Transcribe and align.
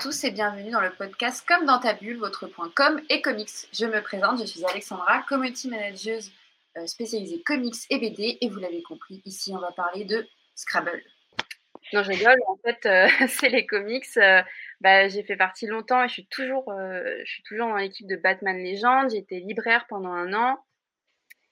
Tous 0.00 0.24
et 0.24 0.30
bienvenue 0.30 0.70
dans 0.70 0.80
le 0.80 0.88
podcast 0.88 1.44
Comme 1.46 1.66
dans 1.66 1.78
ta 1.78 1.92
bulle, 1.92 2.16
votre 2.16 2.46
point 2.46 2.72
com 2.74 3.02
et 3.10 3.20
comics. 3.20 3.50
Je 3.70 3.84
me 3.84 4.00
présente, 4.00 4.40
je 4.40 4.46
suis 4.46 4.64
Alexandra, 4.64 5.22
community 5.28 5.68
manager 5.68 6.20
euh, 6.78 6.86
spécialisée 6.86 7.42
comics 7.42 7.74
et 7.90 7.98
BD 7.98 8.38
et 8.40 8.48
vous 8.48 8.60
l'avez 8.60 8.82
compris, 8.82 9.20
ici 9.26 9.52
on 9.54 9.58
va 9.58 9.72
parler 9.72 10.06
de 10.06 10.26
Scrabble. 10.54 11.02
Non, 11.92 12.02
je 12.02 12.08
rigole, 12.12 12.38
en 12.48 12.56
fait 12.64 12.86
euh, 12.86 13.08
c'est 13.28 13.50
les 13.50 13.66
comics. 13.66 14.06
Euh, 14.16 14.40
bah, 14.80 15.08
j'ai 15.08 15.22
fait 15.22 15.36
partie 15.36 15.66
longtemps 15.66 16.02
et 16.02 16.08
je 16.08 16.14
suis 16.14 16.26
toujours, 16.28 16.72
je 16.74 17.30
suis 17.30 17.42
toujours 17.42 17.68
dans 17.68 17.76
l'équipe 17.76 18.06
de 18.06 18.16
Batman. 18.16 18.56
J'ai 19.10 19.18
été 19.18 19.40
libraire 19.40 19.84
pendant 19.86 20.12
un 20.12 20.32
an 20.32 20.64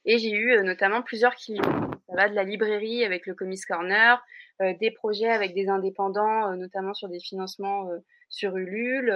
et 0.06 0.16
j'ai 0.16 0.30
eu 0.30 0.62
notamment 0.62 1.02
plusieurs 1.02 1.34
clients. 1.34 1.88
De 2.27 2.34
la 2.34 2.42
librairie 2.42 3.04
avec 3.04 3.27
le 3.27 3.34
Comics 3.34 3.64
Corner, 3.64 4.20
euh, 4.60 4.74
des 4.80 4.90
projets 4.90 5.28
avec 5.28 5.54
des 5.54 5.68
indépendants, 5.68 6.50
euh, 6.50 6.56
notamment 6.56 6.92
sur 6.92 7.08
des 7.08 7.20
financements 7.20 7.88
euh, 7.91 7.98
sur 8.28 8.56
Ulule, 8.56 9.14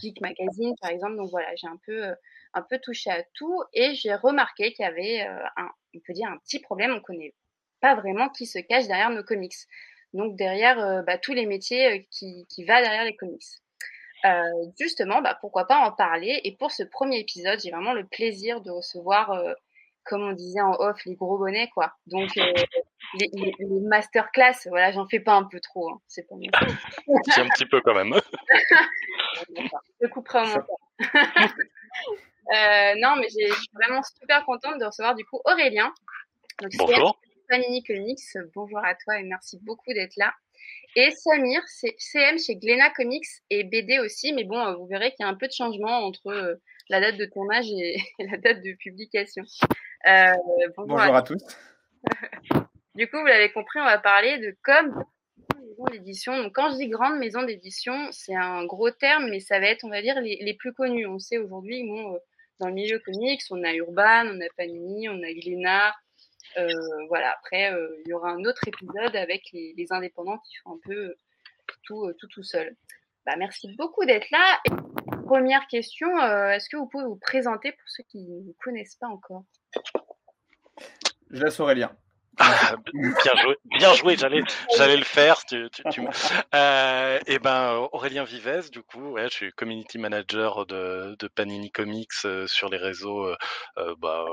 Geek 0.00 0.20
Magazine 0.20 0.74
par 0.80 0.90
exemple. 0.90 1.16
Donc 1.16 1.30
voilà, 1.30 1.54
j'ai 1.54 1.68
un 1.68 1.78
peu, 1.86 2.12
un 2.54 2.62
peu 2.62 2.78
touché 2.80 3.10
à 3.10 3.22
tout 3.34 3.62
et 3.72 3.94
j'ai 3.94 4.12
remarqué 4.14 4.72
qu'il 4.72 4.84
y 4.84 4.88
avait 4.88 5.20
un, 5.20 5.68
on 5.94 6.00
peut 6.04 6.12
dire 6.12 6.28
un 6.28 6.38
petit 6.38 6.58
problème. 6.58 6.92
On 6.92 7.00
connaît 7.00 7.32
pas 7.80 7.94
vraiment 7.94 8.28
qui 8.28 8.46
se 8.46 8.58
cache 8.58 8.88
derrière 8.88 9.10
nos 9.10 9.22
comics. 9.22 9.54
Donc 10.12 10.36
derrière 10.36 11.04
bah, 11.04 11.16
tous 11.16 11.32
les 11.32 11.46
métiers 11.46 12.08
qui, 12.10 12.46
qui 12.48 12.64
va 12.64 12.82
derrière 12.82 13.04
les 13.04 13.16
comics. 13.16 13.46
Justement, 14.78 15.22
bah, 15.22 15.38
pourquoi 15.40 15.66
pas 15.66 15.78
en 15.78 15.92
parler? 15.92 16.40
Et 16.44 16.56
pour 16.56 16.72
ce 16.72 16.82
premier 16.82 17.20
épisode, 17.20 17.60
j'ai 17.60 17.70
vraiment 17.70 17.94
le 17.94 18.04
plaisir 18.04 18.60
de 18.60 18.70
recevoir, 18.70 19.30
comme 20.10 20.22
on 20.22 20.32
disait 20.32 20.60
en 20.60 20.72
off, 20.72 21.02
les 21.06 21.14
gros 21.14 21.38
bonnets, 21.38 21.70
quoi. 21.72 21.94
Donc, 22.06 22.28
euh, 22.36 22.52
les, 23.14 23.30
les, 23.32 23.54
les 23.58 23.80
masterclass, 23.88 24.66
voilà, 24.66 24.90
j'en 24.90 25.06
fais 25.08 25.20
pas 25.20 25.34
un 25.34 25.44
peu 25.44 25.60
trop. 25.60 25.90
Hein. 25.90 26.00
C'est 26.08 26.28
pas 26.28 26.34
mon 26.34 26.42
C'est 27.26 27.40
un 27.40 27.48
petit 27.48 27.66
peu 27.66 27.80
quand 27.80 27.94
même. 27.94 28.12
Je 30.00 30.06
couperai 30.08 30.40
au 30.40 30.46
montage. 30.46 30.64
euh, 32.54 32.94
non, 32.98 33.16
mais 33.16 33.28
je 33.28 33.54
suis 33.54 33.70
vraiment 33.72 34.02
super 34.02 34.44
contente 34.44 34.78
de 34.78 34.84
recevoir 34.84 35.14
du 35.14 35.24
coup 35.24 35.40
Aurélien. 35.44 35.92
Donc, 36.60 36.72
Bonjour. 36.76 37.18
Panini 37.48 37.82
Comics, 37.82 38.20
bonjour 38.54 38.78
à 38.78 38.94
toi 38.94 39.18
et 39.18 39.22
merci 39.22 39.58
beaucoup 39.62 39.92
d'être 39.92 40.16
là. 40.16 40.32
Et 40.94 41.10
Samir, 41.10 41.62
c'est 41.66 41.94
CM 41.98 42.38
chez 42.38 42.56
Glena 42.56 42.90
Comics 42.90 43.26
et 43.48 43.64
BD 43.64 43.98
aussi, 43.98 44.32
mais 44.32 44.44
bon, 44.44 44.74
vous 44.76 44.86
verrez 44.86 45.10
qu'il 45.10 45.24
y 45.24 45.26
a 45.26 45.28
un 45.28 45.34
peu 45.34 45.46
de 45.46 45.52
changement 45.52 46.04
entre 46.04 46.28
euh, 46.28 46.54
la 46.90 47.00
date 47.00 47.16
de 47.16 47.24
tournage 47.24 47.70
et, 47.70 47.96
et 48.18 48.26
la 48.26 48.36
date 48.36 48.62
de 48.62 48.74
publication. 48.74 49.44
Euh, 50.06 50.32
bonjour, 50.76 50.96
bonjour, 50.96 51.14
à, 51.14 51.18
à 51.18 51.22
tous. 51.22 51.42
Du 52.96 53.08
coup, 53.08 53.18
vous 53.18 53.26
l'avez 53.26 53.52
compris, 53.52 53.78
on 53.80 53.84
va 53.84 53.98
parler 53.98 54.38
de 54.38 54.54
comme 54.62 55.04
maison 55.54 55.84
d'édition. 55.90 56.36
Donc, 56.42 56.52
quand 56.54 56.72
je 56.72 56.76
dis 56.76 56.88
grande 56.88 57.18
maison 57.18 57.44
d'édition, 57.44 58.08
c'est 58.10 58.34
un 58.34 58.64
gros 58.66 58.90
terme, 58.90 59.30
mais 59.30 59.38
ça 59.38 59.60
va 59.60 59.66
être, 59.66 59.84
on 59.84 59.88
va 59.88 60.02
dire, 60.02 60.20
les, 60.20 60.38
les 60.42 60.54
plus 60.54 60.74
connus. 60.74 61.06
On 61.06 61.20
sait 61.20 61.38
aujourd'hui, 61.38 61.84
bon, 61.84 62.18
dans 62.58 62.66
le 62.66 62.74
milieu 62.74 62.98
comics, 62.98 63.42
on 63.50 63.62
a 63.62 63.72
Urban, 63.72 64.26
on 64.26 64.40
a 64.40 64.48
Panini, 64.56 65.08
on 65.08 65.22
a 65.22 65.32
Glénat. 65.32 65.94
Euh, 66.58 66.68
voilà, 67.08 67.30
après, 67.38 67.72
euh, 67.72 67.88
il 68.04 68.10
y 68.10 68.12
aura 68.12 68.32
un 68.32 68.44
autre 68.44 68.66
épisode 68.66 69.14
avec 69.14 69.44
les, 69.52 69.72
les, 69.76 69.92
indépendants 69.92 70.38
qui 70.38 70.56
font 70.56 70.74
un 70.74 70.80
peu 70.84 71.14
tout, 71.84 72.12
tout, 72.18 72.26
tout 72.26 72.42
seul. 72.42 72.74
Bah, 73.24 73.36
merci 73.38 73.74
beaucoup 73.76 74.04
d'être 74.04 74.28
là. 74.30 74.58
Et 74.66 74.70
première 75.30 75.68
question, 75.68 76.08
euh, 76.18 76.50
est-ce 76.50 76.68
que 76.68 76.76
vous 76.76 76.86
pouvez 76.86 77.04
vous 77.04 77.14
présenter 77.14 77.70
pour 77.70 77.88
ceux 77.88 78.02
qui 78.08 78.18
ne 78.18 78.42
vous 78.42 78.56
connaissent 78.64 78.96
pas 78.96 79.06
encore? 79.06 79.44
Je 81.30 81.44
laisse 81.44 81.60
Aurélien. 81.60 81.92
Bien 82.94 83.34
joué, 83.36 83.56
bien 83.64 83.94
joué. 83.94 84.16
J'allais, 84.16 84.42
j'allais 84.76 84.96
le 84.96 85.04
faire. 85.04 85.44
Tu, 85.44 85.68
tu, 85.70 85.82
tu... 85.90 86.02
Euh, 86.54 87.18
et 87.26 87.38
ben 87.38 87.88
Aurélien 87.92 88.24
Vives, 88.24 88.70
du 88.70 88.82
coup, 88.82 89.10
ouais, 89.12 89.24
je 89.24 89.34
suis 89.34 89.52
community 89.52 89.98
manager 89.98 90.66
de, 90.66 91.16
de 91.18 91.28
Panini 91.28 91.70
Comics 91.70 92.08
euh, 92.24 92.46
sur 92.46 92.68
les 92.68 92.78
réseaux 92.78 93.26
euh, 93.26 93.94
bah, 93.98 94.24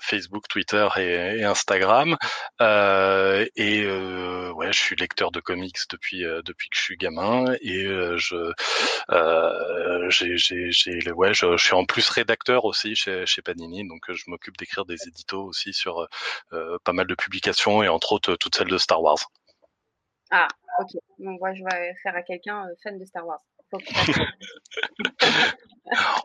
Facebook, 0.00 0.48
Twitter 0.48 0.86
et, 0.96 1.38
et 1.38 1.44
Instagram. 1.44 2.16
Euh, 2.60 3.46
et 3.56 3.86
ouais, 3.86 4.72
je 4.72 4.78
suis 4.78 4.96
lecteur 4.96 5.30
de 5.30 5.40
comics 5.40 5.78
depuis 5.90 6.24
depuis 6.44 6.68
que 6.68 6.76
je 6.76 6.82
suis 6.82 6.96
gamin 6.96 7.54
et 7.60 7.84
je 8.16 8.52
j'ai, 10.08 10.36
j'ai, 10.36 10.70
j'ai, 10.70 11.12
ouais, 11.12 11.34
je, 11.34 11.56
je, 11.56 11.64
suis 11.64 11.74
en 11.74 11.84
plus 11.84 12.08
rédacteur 12.08 12.64
aussi 12.64 12.94
chez, 12.94 13.26
chez 13.26 13.42
Panini, 13.42 13.86
donc 13.86 14.12
je 14.12 14.24
m'occupe 14.28 14.56
d'écrire 14.56 14.84
des 14.84 15.08
éditos 15.08 15.44
aussi 15.44 15.72
sur 15.72 16.06
pas 16.50 16.92
mal 16.92 17.06
de 17.06 17.14
publications 17.14 17.43
et 17.46 17.88
entre 17.88 18.12
autres 18.12 18.36
toutes 18.36 18.56
celles 18.56 18.68
de 18.68 18.78
Star 18.78 19.02
Wars. 19.02 19.18
Ah, 20.30 20.48
ok. 20.80 20.90
Donc 21.18 21.40
moi, 21.40 21.52
je 21.54 21.62
vais 21.62 21.94
faire 22.02 22.16
à 22.16 22.22
quelqu'un 22.22 22.66
euh, 22.66 22.74
fan 22.82 22.98
de 22.98 23.04
Star 23.04 23.26
Wars. 23.26 23.42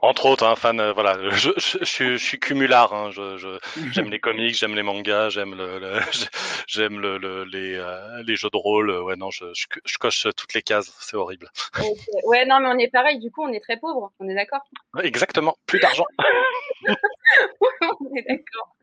entre 0.02 0.26
autres, 0.28 0.46
hein, 0.46 0.56
fan, 0.56 0.80
euh, 0.80 0.94
voilà, 0.94 1.18
je, 1.32 1.50
je, 1.58 1.80
je, 1.82 1.84
je, 1.84 2.18
suis 2.18 2.40
cumulard. 2.40 2.94
Hein, 2.94 3.10
je, 3.12 3.58
j'aime 3.92 4.10
les 4.10 4.20
comics, 4.20 4.56
j'aime 4.56 4.76
les 4.76 4.84
mangas, 4.84 5.30
j'aime 5.30 5.56
le, 5.56 5.80
le 5.80 6.00
j'aime 6.68 7.00
le, 7.00 7.18
le, 7.18 7.44
les, 7.46 7.76
euh, 7.76 8.22
les 8.24 8.36
jeux 8.36 8.50
de 8.52 8.58
rôle. 8.58 8.92
Ouais, 8.92 9.16
non, 9.16 9.32
je, 9.32 9.46
je, 9.54 9.98
coche 9.98 10.28
toutes 10.38 10.54
les 10.54 10.62
cases. 10.62 10.94
C'est 11.00 11.18
horrible. 11.18 11.50
Okay. 11.78 11.96
Ouais, 12.26 12.46
non, 12.46 12.60
mais 12.60 12.68
on 12.68 12.78
est 12.78 12.92
pareil. 12.92 13.20
Du 13.20 13.32
coup, 13.32 13.44
on 13.44 13.52
est 13.52 13.62
très 13.62 13.78
pauvre. 13.78 14.12
On 14.20 14.30
est 14.30 14.36
d'accord? 14.36 14.62
Exactement. 15.02 15.58
Plus 15.66 15.80
d'argent. 15.80 16.06
on 16.88 18.16
est 18.16 18.28
d'accord. 18.28 18.76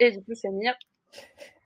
Et 0.00 0.10
du 0.12 0.22
coup, 0.22 0.34
Samir 0.34 0.74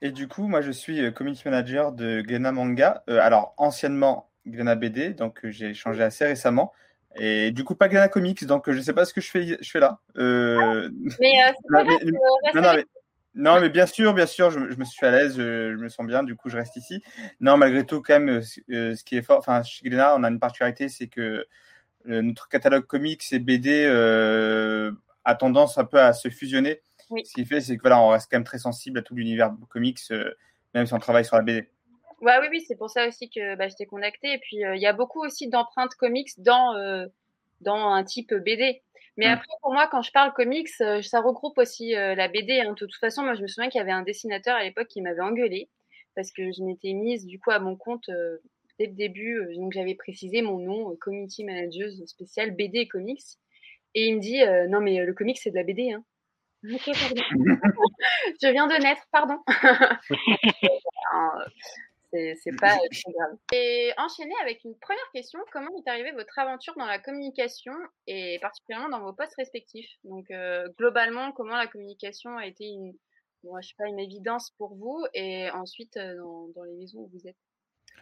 Et 0.01 0.11
du 0.11 0.27
coup, 0.27 0.47
moi, 0.47 0.61
je 0.61 0.71
suis 0.71 1.01
euh, 1.01 1.11
community 1.11 1.43
manager 1.45 1.91
de 1.91 2.21
Glena 2.21 2.51
Manga. 2.51 3.03
Euh, 3.09 3.19
alors, 3.19 3.53
anciennement 3.57 4.29
Glena 4.47 4.75
BD, 4.75 5.11
donc 5.11 5.45
euh, 5.45 5.51
j'ai 5.51 5.73
changé 5.73 6.03
assez 6.03 6.25
récemment. 6.25 6.73
Et 7.15 7.51
du 7.51 7.63
coup, 7.63 7.75
pas 7.75 7.89
Glena 7.89 8.07
Comics, 8.07 8.43
donc 8.45 8.71
je 8.71 8.81
sais 8.81 8.93
pas 8.93 9.05
ce 9.05 9.13
que 9.13 9.21
je 9.21 9.29
fais, 9.29 9.57
je 9.61 9.69
fais 9.69 9.79
là. 9.79 9.99
Euh... 10.17 10.89
Mais, 11.19 11.33
euh, 11.43 11.51
non, 11.69 11.83
mais, 11.85 12.11
non, 12.55 12.73
mais, 12.75 12.85
non, 13.35 13.61
mais 13.61 13.69
bien 13.69 13.85
sûr, 13.85 14.15
bien 14.15 14.25
sûr, 14.25 14.49
je, 14.49 14.71
je 14.71 14.77
me 14.77 14.83
suis 14.83 15.05
à 15.05 15.11
l'aise, 15.11 15.37
je, 15.37 15.75
je, 15.77 15.83
me 15.83 15.89
sens 15.89 16.07
bien, 16.07 16.23
du 16.23 16.35
coup, 16.35 16.49
je 16.49 16.57
reste 16.57 16.75
ici. 16.75 17.03
Non, 17.39 17.55
malgré 17.57 17.85
tout, 17.85 18.01
quand 18.01 18.19
même, 18.19 18.41
ce 18.41 19.03
qui 19.03 19.15
est 19.15 19.21
fort, 19.21 19.37
enfin, 19.37 19.61
chez 19.61 19.87
Glena, 19.87 20.15
on 20.17 20.23
a 20.23 20.29
une 20.29 20.39
particularité, 20.39 20.89
c'est 20.89 21.07
que 21.07 21.45
notre 22.05 22.49
catalogue 22.49 22.85
comics 22.87 23.23
et 23.31 23.39
BD 23.39 23.85
a 25.25 25.35
tendance 25.35 25.77
un 25.77 25.85
peu 25.85 25.99
à 25.99 26.13
se 26.13 26.29
fusionner. 26.29 26.81
Oui. 27.09 27.25
Ce 27.25 27.33
qui 27.33 27.45
fait, 27.45 27.61
c'est 27.61 27.77
que 27.77 27.81
voilà, 27.81 28.01
on 28.01 28.09
reste 28.09 28.29
quand 28.29 28.37
même 28.37 28.43
très 28.43 28.59
sensible 28.59 28.99
à 28.99 29.01
tout 29.01 29.15
l'univers 29.15 29.53
comics, 29.69 29.99
euh, 30.11 30.33
même 30.73 30.85
si 30.85 30.93
on 30.93 30.99
travaille 30.99 31.25
sur 31.25 31.35
la 31.35 31.43
BD. 31.43 31.69
Ouais, 32.21 32.37
oui, 32.41 32.47
oui, 32.51 32.63
c'est 32.67 32.75
pour 32.75 32.89
ça 32.89 33.07
aussi 33.07 33.29
que 33.29 33.55
bah, 33.55 33.67
je 33.67 33.75
t'ai 33.75 33.85
contacté. 33.85 34.33
Et 34.33 34.37
puis, 34.39 34.57
il 34.57 34.65
euh, 34.65 34.75
y 34.75 34.85
a 34.85 34.93
beaucoup 34.93 35.23
aussi 35.23 35.49
d'empreintes 35.49 35.95
comics 35.95 36.29
dans, 36.37 36.75
euh, 36.75 37.05
dans 37.61 37.75
un 37.75 38.03
type 38.03 38.33
BD. 38.33 38.81
Mais 39.17 39.27
mmh. 39.27 39.33
après, 39.33 39.53
pour 39.61 39.73
moi, 39.73 39.87
quand 39.91 40.01
je 40.01 40.11
parle 40.11 40.33
comics, 40.33 40.69
ça 40.69 41.21
regroupe 41.21 41.57
aussi 41.59 41.91
la 41.91 42.27
BD. 42.27 42.61
Hein. 42.61 42.71
De 42.71 42.75
toute 42.75 42.95
façon, 42.95 43.21
moi, 43.21 43.35
je 43.35 43.41
me 43.43 43.47
souviens 43.47 43.69
qu'il 43.69 43.77
y 43.77 43.81
avait 43.81 43.91
un 43.91 44.01
dessinateur 44.01 44.55
à 44.55 44.63
l'époque 44.63 44.87
qui 44.87 45.01
m'avait 45.01 45.21
engueulé 45.21 45.69
parce 46.15 46.31
que 46.31 46.51
je 46.51 46.63
m'étais 46.63 46.93
mise 46.93 47.25
du 47.25 47.39
coup 47.39 47.51
à 47.51 47.59
mon 47.59 47.75
compte 47.75 48.09
dès 48.79 48.87
le 48.87 48.93
début. 48.93 49.39
donc, 49.55 49.71
j'avais 49.71 49.93
précisé 49.93 50.41
mon 50.41 50.57
nom, 50.57 50.95
community 50.95 51.43
manager 51.43 51.89
spécial 52.07 52.55
BD 52.55 52.79
et 52.79 52.87
comics. 52.87 53.21
Et 53.93 54.07
il 54.07 54.15
me 54.15 54.19
dit, 54.19 54.41
non, 54.71 54.81
mais 54.81 55.05
le 55.05 55.13
comics, 55.13 55.37
c'est 55.37 55.51
de 55.51 55.55
la 55.57 55.63
BD. 55.63 55.91
Hein. 55.91 56.03
Ok, 56.71 56.85
pardon. 56.85 57.23
je 58.41 58.51
viens 58.51 58.67
de 58.67 58.81
naître, 58.81 59.03
pardon. 59.11 59.37
c'est 62.13 62.59
pas 62.59 62.77
très 62.77 63.11
grave. 63.11 63.37
Et 63.51 63.91
enchaîner 63.97 64.33
avec 64.41 64.63
une 64.63 64.77
première 64.79 65.09
question. 65.13 65.39
Comment 65.51 65.71
est 65.77 65.89
arrivée 65.89 66.11
votre 66.11 66.37
aventure 66.39 66.73
dans 66.77 66.85
la 66.85 66.99
communication 66.99 67.73
et 68.07 68.39
particulièrement 68.39 68.89
dans 68.89 69.01
vos 69.01 69.13
postes 69.13 69.35
respectifs? 69.37 69.89
Donc, 70.03 70.29
euh, 70.31 70.67
globalement, 70.77 71.31
comment 71.31 71.57
la 71.57 71.67
communication 71.67 72.37
a 72.37 72.45
été 72.45 72.65
une, 72.65 72.93
bon, 73.43 73.59
je 73.61 73.69
sais 73.69 73.75
pas, 73.77 73.87
une 73.87 73.99
évidence 73.99 74.51
pour 74.57 74.75
vous 74.75 75.05
et 75.13 75.49
ensuite 75.51 75.97
euh, 75.97 76.15
dans, 76.17 76.47
dans, 76.55 76.63
les 76.63 76.75
maisons 76.75 76.99
où 76.99 77.09
vous 77.13 77.27
êtes? 77.27 77.37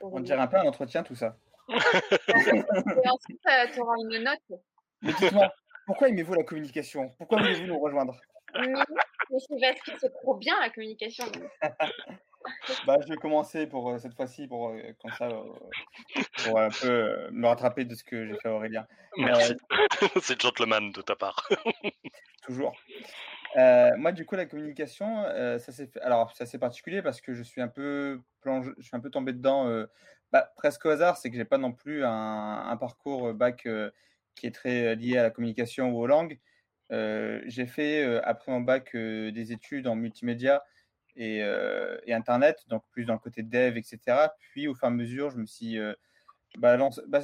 On 0.01 0.19
dirait 0.19 0.39
un 0.39 0.47
peu 0.47 0.57
un 0.57 0.67
entretien, 0.67 1.03
tout 1.03 1.15
ça. 1.15 1.37
et 1.69 3.09
ensuite, 3.09 3.41
euh, 3.47 3.67
tu 3.73 3.79
auras 3.79 3.95
une 3.97 4.23
note. 4.23 4.59
Mais 5.01 5.13
dites-moi, 5.13 5.53
pourquoi 5.85 6.09
aimez-vous 6.09 6.33
la 6.33 6.43
communication? 6.43 7.09
Pourquoi 7.17 7.39
voulez-vous 7.39 7.67
nous 7.67 7.79
rejoindre? 7.79 8.19
Mais 8.55 9.39
c'est 9.39 9.59
parce 9.59 9.81
que 9.81 9.91
c'est 9.99 10.13
trop 10.13 10.35
bien 10.35 10.59
la 10.59 10.69
communication. 10.69 11.25
bah, 12.85 12.97
je 13.01 13.07
vais 13.07 13.17
commencer 13.17 13.67
pour 13.67 13.89
euh, 13.89 13.97
cette 13.97 14.13
fois-ci 14.15 14.47
pour 14.47 14.69
euh, 14.69 14.81
comme 15.01 15.11
ça 15.11 15.27
euh, 15.27 16.23
pour 16.43 16.59
un 16.59 16.69
peu 16.69 17.29
me 17.31 17.47
rattraper 17.47 17.85
de 17.85 17.95
ce 17.95 18.03
que 18.03 18.27
j'ai 18.27 18.35
fait 18.35 18.49
à 18.49 18.53
Aurélien. 18.53 18.87
Merci. 19.17 19.55
c'est 20.21 20.41
gentleman 20.41 20.91
de 20.91 21.01
ta 21.01 21.15
part. 21.15 21.47
Toujours. 22.45 22.75
moi, 23.55 24.11
du 24.11 24.25
coup, 24.25 24.35
la 24.35 24.45
communication, 24.45 25.23
ça 25.59 25.71
s'est 25.71 25.87
fait... 25.87 26.01
alors 26.01 26.35
ça 26.35 26.45
c'est 26.45 26.57
particulier 26.57 27.01
parce 27.01 27.21
que 27.21 27.33
je 27.33 27.43
suis 27.43 27.61
un 27.61 27.67
peu 27.67 28.21
plongé... 28.41 28.71
je 28.77 28.83
suis 28.83 28.95
un 28.95 28.99
peu 28.99 29.09
tombé 29.09 29.33
dedans 29.33 29.85
bah, 30.31 30.51
presque 30.55 30.85
au 30.85 30.89
hasard. 30.89 31.17
C'est 31.17 31.29
que 31.29 31.37
j'ai 31.37 31.45
pas 31.45 31.57
non 31.57 31.71
plus 31.71 32.03
un, 32.03 32.65
un 32.67 32.77
parcours 32.77 33.33
bac 33.33 33.67
qui 34.35 34.47
est 34.47 34.55
très 34.55 34.95
lié 34.95 35.17
à 35.17 35.23
la 35.23 35.29
communication 35.29 35.91
ou 35.91 35.99
aux 35.99 36.07
langues. 36.07 36.39
Euh, 36.91 37.41
j'ai 37.45 37.65
fait, 37.65 38.03
euh, 38.03 38.21
après 38.23 38.51
mon 38.51 38.61
bac, 38.61 38.95
euh, 38.95 39.31
des 39.31 39.51
études 39.53 39.87
en 39.87 39.95
multimédia 39.95 40.63
et, 41.15 41.37
et, 41.39 42.13
Internet, 42.13 42.63
donc 42.69 42.83
plus 42.91 43.05
dans 43.05 43.13
le 43.13 43.19
côté 43.19 43.43
dev, 43.43 43.77
etc. 43.77 44.29
Puis, 44.39 44.67
au 44.67 44.75
fur 44.75 44.85
et 44.85 44.87
à 44.87 44.91
mesure, 44.91 45.29
je 45.29 45.37
me 45.37 45.45
suis 45.45 45.77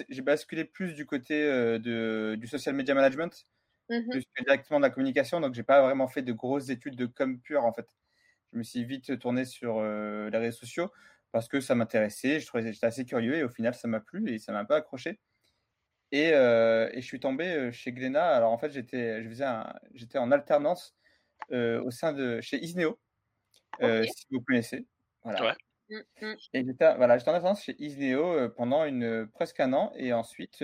j'ai 0.09 0.21
basculé 0.21 0.65
plus 0.65 0.93
du 0.93 1.05
côté 1.05 1.41
de, 1.45 2.35
du 2.37 2.47
social 2.47 2.75
media 2.75 2.93
management, 2.93 3.47
mmh 3.89 4.09
plus 4.09 4.25
que 4.35 4.43
directement 4.43 4.79
de 4.79 4.83
la 4.83 4.89
communication. 4.89 5.39
Donc, 5.39 5.53
j'ai 5.53 5.63
pas 5.63 5.81
vraiment 5.81 6.07
fait 6.07 6.21
de 6.21 6.33
grosses 6.33 6.69
études 6.69 6.95
de 6.97 7.05
com 7.05 7.39
pure 7.39 7.65
en 7.65 7.73
fait. 7.73 7.87
Je 8.51 8.57
me 8.57 8.63
suis 8.63 8.83
vite 8.83 9.17
tourné 9.19 9.45
sur 9.45 9.81
les 9.81 10.37
réseaux 10.37 10.57
sociaux 10.57 10.91
parce 11.31 11.47
que 11.47 11.61
ça 11.61 11.73
m'intéressait. 11.75 12.41
Je 12.41 12.47
trouvais 12.47 12.71
j'étais 12.73 12.87
assez 12.87 13.05
curieux 13.05 13.35
et 13.35 13.43
au 13.43 13.49
final, 13.49 13.73
ça 13.73 13.87
m'a 13.87 14.01
plu 14.01 14.29
et 14.29 14.39
ça 14.39 14.51
m'a 14.51 14.59
un 14.59 14.65
peu 14.65 14.75
accroché. 14.75 15.19
Et, 16.11 16.29
et, 16.29 17.01
je 17.01 17.05
suis 17.05 17.19
tombé 17.19 17.71
chez 17.71 17.91
Glénat. 17.91 18.29
Alors 18.29 18.51
en 18.51 18.57
fait, 18.57 18.71
j'étais, 18.71 19.23
je 19.23 19.29
faisais 19.29 19.45
j'étais 19.93 20.17
en 20.17 20.31
alternance 20.31 20.95
au 21.51 21.91
sein 21.91 22.13
de 22.13 22.39
chez 22.41 22.57
Isneo, 22.57 22.99
si 23.81 24.25
vous 24.31 24.41
connaissez. 24.41 24.85
Voilà. 25.23 25.55
Mmh, 25.89 25.99
mmh. 26.21 26.33
Et 26.53 26.65
j'étais 26.65 26.95
voilà, 26.95 27.15
en 27.15 27.17
alternance 27.17 27.63
chez 27.63 27.75
Isneo 27.79 28.49
pendant 28.51 28.85
une, 28.85 29.27
presque 29.33 29.59
un 29.59 29.73
an. 29.73 29.91
Et 29.95 30.13
ensuite, 30.13 30.63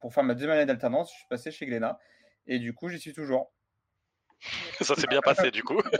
pour 0.00 0.12
faire 0.12 0.24
ma 0.24 0.34
deuxième 0.34 0.50
année 0.50 0.66
d'alternance, 0.66 1.10
je 1.12 1.16
suis 1.18 1.28
passé 1.28 1.50
chez 1.50 1.66
Glénat. 1.66 1.98
Et 2.46 2.58
du 2.58 2.74
coup, 2.74 2.88
j'y 2.88 2.98
suis 2.98 3.12
toujours. 3.12 3.52
Ça 4.80 4.94
s'est 4.96 5.06
bien 5.06 5.20
passé, 5.20 5.50
du 5.50 5.62
coup. 5.62 5.80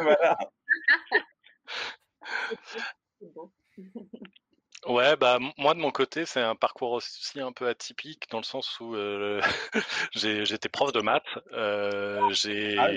Ouais, 4.86 5.14
bah 5.16 5.38
moi 5.58 5.74
de 5.74 5.78
mon 5.78 5.92
côté, 5.92 6.26
c'est 6.26 6.40
un 6.40 6.56
parcours 6.56 6.90
aussi 6.90 7.40
un 7.40 7.52
peu 7.52 7.68
atypique 7.68 8.28
dans 8.30 8.38
le 8.38 8.44
sens 8.44 8.80
où 8.80 8.96
euh, 8.96 9.40
j'étais 10.12 10.68
prof 10.68 10.92
de 10.92 11.00
maths. 11.00 11.22
Euh, 11.52 12.20
j'ai, 12.30 12.76
ah 12.78 12.90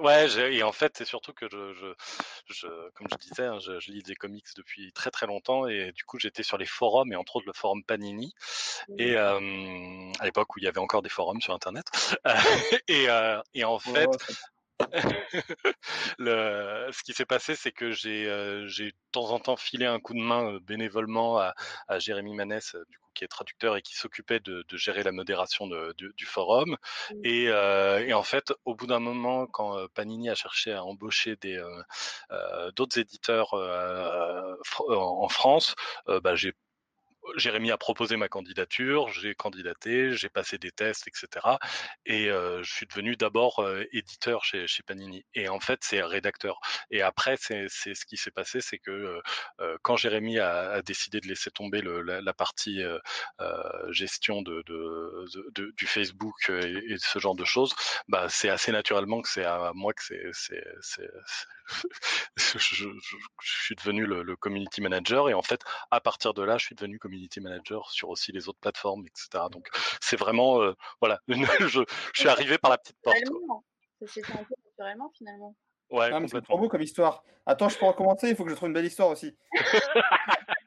ouais, 0.00 0.54
et 0.54 0.62
en 0.62 0.72
fait, 0.72 0.94
c'est 0.96 1.04
surtout 1.04 1.34
que 1.34 1.46
je, 1.50 1.74
je, 1.74 1.86
je, 2.48 2.66
comme 2.94 3.06
je 3.10 3.28
disais, 3.28 3.44
hein, 3.44 3.58
je, 3.58 3.78
je, 3.80 3.90
lis 3.90 4.02
des 4.02 4.14
comics 4.14 4.46
depuis 4.56 4.92
très 4.92 5.10
très 5.10 5.26
longtemps 5.26 5.66
et 5.66 5.92
du 5.92 6.04
coup 6.04 6.18
j'étais 6.18 6.42
sur 6.42 6.56
les 6.56 6.66
forums 6.66 7.12
et 7.12 7.16
entre 7.16 7.36
autres 7.36 7.46
le 7.46 7.52
forum 7.52 7.84
Panini 7.84 8.34
et 8.96 9.16
euh, 9.16 10.12
à 10.18 10.24
l'époque 10.24 10.56
où 10.56 10.58
il 10.58 10.64
y 10.64 10.68
avait 10.68 10.80
encore 10.80 11.02
des 11.02 11.10
forums 11.10 11.42
sur 11.42 11.52
Internet 11.52 11.86
et, 12.88 13.10
euh, 13.10 13.40
et 13.52 13.64
en 13.64 13.78
fait, 13.78 14.08
le, 16.18 16.88
ce 16.92 17.02
qui 17.02 17.12
s'est 17.12 17.24
passé, 17.24 17.54
c'est 17.54 17.72
que 17.72 17.92
j'ai 17.92 18.26
euh, 18.26 18.66
j'ai 18.66 18.86
de 18.86 18.96
temps 19.12 19.30
en 19.30 19.38
temps 19.38 19.56
filé 19.56 19.86
un 19.86 20.00
coup 20.00 20.14
de 20.14 20.20
main 20.20 20.52
euh, 20.52 20.60
bénévolement 20.60 21.38
à, 21.38 21.54
à 21.88 21.98
Jérémy 21.98 22.34
Manès, 22.34 22.74
euh, 22.74 22.84
du 22.90 22.98
coup 22.98 23.10
qui 23.14 23.24
est 23.24 23.28
traducteur 23.28 23.76
et 23.76 23.82
qui 23.82 23.96
s'occupait 23.96 24.40
de, 24.40 24.62
de, 24.68 24.76
gérer 24.76 25.02
la 25.02 25.10
modération 25.10 25.66
de, 25.66 25.94
du 25.96 26.26
forum. 26.26 26.76
Et, 27.24 27.44
et, 27.44 28.12
en 28.12 28.22
fait, 28.22 28.52
au 28.66 28.74
bout 28.74 28.86
d'un 28.86 29.00
moment, 29.00 29.46
quand 29.46 29.88
Panini 29.94 30.28
a 30.28 30.34
cherché 30.34 30.74
à 30.74 30.84
embaucher 30.84 31.36
des 31.36 31.58
d'autres 32.76 32.98
éditeurs 32.98 33.54
en 33.54 35.28
France, 35.30 35.74
bah, 36.06 36.34
j'ai 36.34 36.52
Jérémy 37.36 37.70
a 37.70 37.78
proposé 37.78 38.16
ma 38.16 38.28
candidature, 38.28 39.08
j'ai 39.08 39.34
candidaté, 39.34 40.12
j'ai 40.12 40.28
passé 40.28 40.58
des 40.58 40.70
tests, 40.70 41.08
etc. 41.08 41.56
Et 42.04 42.26
je 42.26 42.70
suis 42.70 42.86
devenu 42.86 43.16
d'abord 43.16 43.66
éditeur 43.92 44.44
chez, 44.44 44.66
chez 44.66 44.82
Panini. 44.82 45.24
Et 45.34 45.48
en 45.48 45.60
fait, 45.60 45.80
c'est 45.82 46.02
rédacteur. 46.02 46.60
Et 46.90 47.02
après, 47.02 47.36
c'est 47.38 47.68
ce 47.68 48.04
qui 48.06 48.16
s'est 48.16 48.30
passé, 48.30 48.60
c'est 48.60 48.78
que 48.78 49.20
quand 49.82 49.96
Jérémy 49.96 50.38
a, 50.38 50.82
décidé 50.82 51.20
de 51.20 51.28
laisser 51.28 51.50
tomber 51.50 51.82
la, 51.82 52.32
partie 52.34 52.82
gestion 53.90 54.42
de, 54.42 54.62
du 55.76 55.86
Facebook 55.86 56.50
et, 56.50 56.96
ce 56.98 57.18
genre 57.18 57.34
de 57.36 57.44
choses, 57.44 57.74
bah, 58.08 58.28
c'est 58.28 58.48
assez 58.48 58.72
naturellement 58.72 59.22
que 59.22 59.28
c'est 59.28 59.44
à 59.44 59.72
moi 59.74 59.92
que 59.92 60.02
c'est 60.02 60.62
je, 62.36 62.88
suis 63.40 63.74
devenu 63.74 64.06
le, 64.06 64.22
le, 64.22 64.36
community 64.36 64.80
manager 64.80 65.28
et 65.28 65.34
en 65.34 65.42
fait 65.42 65.60
à 65.90 66.00
partir 66.00 66.32
de 66.32 66.42
là 66.42 66.58
je 66.58 66.66
suis 66.66 66.74
devenu 66.76 66.98
community 66.98 67.15
manager 67.40 67.90
sur 67.90 68.08
aussi 68.08 68.32
les 68.32 68.48
autres 68.48 68.58
plateformes 68.60 69.04
etc 69.06 69.44
donc 69.50 69.68
c'est 70.00 70.16
vraiment 70.16 70.62
euh, 70.62 70.74
voilà 71.00 71.20
je, 71.28 71.84
suis 72.14 72.28
arrivé 72.28 72.58
par 72.58 72.70
la 72.70 72.78
petite 72.78 72.96
porte 73.02 73.16
ça 74.00 74.06
s'est 74.06 74.22
fait 74.22 74.32
un 74.32 74.44
peu 74.44 74.54
naturellement 74.64 75.10
finalement. 75.16 75.56
Ouais 75.90 76.10
ah, 76.12 76.20
c'est 76.26 76.42
trop 76.42 76.58
beau 76.58 76.68
comme 76.68 76.82
histoire. 76.82 77.22
Attends 77.46 77.68
je 77.68 77.78
peux 77.78 77.86
recommencer 77.86 78.28
il 78.28 78.36
faut 78.36 78.44
que 78.44 78.50
je 78.50 78.56
trouve 78.56 78.68
une 78.68 78.74
belle 78.74 78.84
histoire 78.84 79.08
aussi 79.08 79.36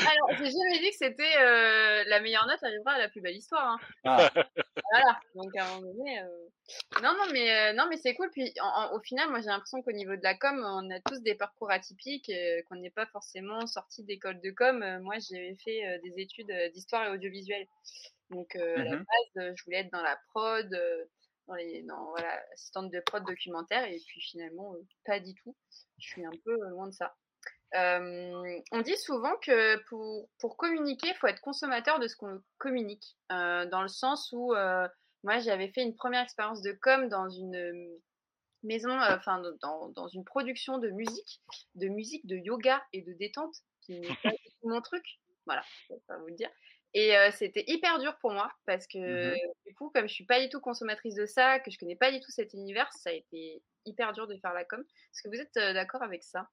Alors, 0.00 0.38
j'ai 0.38 0.50
jamais 0.50 0.78
dit 0.80 0.90
que 0.90 0.96
c'était 0.96 1.36
euh, 1.38 2.04
la 2.06 2.20
meilleure 2.20 2.46
note 2.46 2.62
arrivera 2.62 2.92
à 2.92 2.98
la 2.98 3.08
plus 3.08 3.20
belle 3.20 3.36
histoire. 3.36 3.72
Hein. 3.72 3.78
Ah. 4.04 4.30
voilà. 4.92 5.20
Donc 5.34 5.56
à 5.56 5.64
un 5.64 5.80
moment 5.80 5.92
donné, 5.92 6.20
euh... 6.20 7.02
non, 7.02 7.12
non, 7.12 7.32
mais 7.32 7.54
euh, 7.54 7.72
non, 7.74 7.86
mais 7.88 7.96
c'est 7.96 8.14
cool. 8.14 8.30
Puis 8.30 8.52
en, 8.60 8.66
en, 8.66 8.96
au 8.96 9.00
final, 9.00 9.30
moi 9.30 9.40
j'ai 9.40 9.48
l'impression 9.48 9.82
qu'au 9.82 9.92
niveau 9.92 10.16
de 10.16 10.22
la 10.22 10.34
com, 10.36 10.62
on 10.64 10.90
a 10.90 11.00
tous 11.00 11.20
des 11.22 11.34
parcours 11.34 11.70
atypiques, 11.70 12.30
qu'on 12.68 12.76
n'est 12.76 12.90
pas 12.90 13.06
forcément 13.06 13.66
sorti 13.66 14.02
d'école 14.04 14.40
de 14.40 14.50
com. 14.50 14.84
Moi, 15.02 15.16
j'ai 15.30 15.56
fait 15.64 16.00
des 16.02 16.22
études 16.22 16.52
d'histoire 16.72 17.06
et 17.06 17.10
audiovisuel. 17.10 17.66
Donc 18.30 18.56
à 18.56 18.82
la 18.82 18.96
mmh 18.96 19.04
base, 19.34 19.54
je 19.56 19.64
voulais 19.64 19.78
être 19.78 19.92
dans 19.92 20.02
la 20.02 20.18
prod. 20.28 20.68
dans 21.46 21.54
les, 21.54 21.82
dans, 21.82 22.10
voilà, 22.10 22.40
assistante 22.52 22.90
de 22.90 23.00
prod 23.00 23.24
documentaire 23.24 23.84
et 23.84 24.00
puis 24.06 24.20
finalement 24.20 24.74
pas 25.04 25.20
du 25.20 25.34
tout. 25.34 25.54
Je 25.98 26.06
suis 26.06 26.24
un 26.24 26.32
peu 26.44 26.56
loin 26.70 26.88
de 26.88 26.94
ça. 26.94 27.14
Euh, 27.74 28.60
on 28.70 28.80
dit 28.82 28.96
souvent 28.96 29.34
que 29.42 29.82
pour, 29.88 30.28
pour 30.38 30.56
communiquer, 30.56 31.08
il 31.08 31.14
faut 31.14 31.26
être 31.26 31.40
consommateur 31.40 31.98
de 31.98 32.06
ce 32.06 32.16
qu'on 32.16 32.40
communique, 32.58 33.16
euh, 33.32 33.66
dans 33.66 33.82
le 33.82 33.88
sens 33.88 34.30
où 34.32 34.54
euh, 34.54 34.86
moi 35.24 35.40
j'avais 35.40 35.68
fait 35.68 35.82
une 35.82 35.96
première 35.96 36.22
expérience 36.22 36.62
de 36.62 36.72
com 36.72 37.08
dans 37.08 37.28
une 37.28 37.98
maison, 38.62 38.96
enfin 39.00 39.42
dans, 39.60 39.88
dans, 39.88 40.08
une 40.08 40.24
production 40.24 40.78
de 40.78 40.90
musique, 40.90 41.42
de 41.74 41.88
musique 41.88 42.26
de 42.26 42.36
yoga 42.36 42.82
et 42.92 43.02
de 43.02 43.12
détente, 43.14 43.56
qui 43.80 43.98
n'est 43.98 44.16
pas 44.22 44.30
mon 44.62 44.80
truc. 44.80 45.04
Voilà, 45.46 45.62
je 45.88 45.94
vais 45.94 46.00
pas 46.06 46.16
vous 46.18 46.28
le 46.28 46.34
dire. 46.34 46.50
Et 46.96 47.12
c'était 47.32 47.64
hyper 47.66 47.98
dur 47.98 48.16
pour 48.20 48.30
moi 48.30 48.52
parce 48.66 48.86
que 48.86 49.34
mmh 49.34 49.38
du 49.66 49.74
coup, 49.74 49.90
comme 49.92 50.06
je 50.06 50.14
suis 50.14 50.26
pas 50.26 50.40
du 50.40 50.48
tout 50.48 50.60
consommatrice 50.60 51.16
de 51.16 51.26
ça, 51.26 51.58
que 51.58 51.68
je 51.72 51.78
connais 51.78 51.96
pas 51.96 52.12
du 52.12 52.20
tout 52.20 52.30
cet 52.30 52.52
univers, 52.52 52.88
ça 52.92 53.10
a 53.10 53.12
été 53.12 53.60
hyper 53.84 54.12
dur 54.12 54.28
de 54.28 54.36
faire 54.36 54.54
la 54.54 54.64
com. 54.64 54.80
Est-ce 54.80 55.22
que 55.22 55.28
vous 55.28 55.42
êtes 55.42 55.74
d'accord 55.74 56.04
avec 56.04 56.22
ça? 56.22 56.48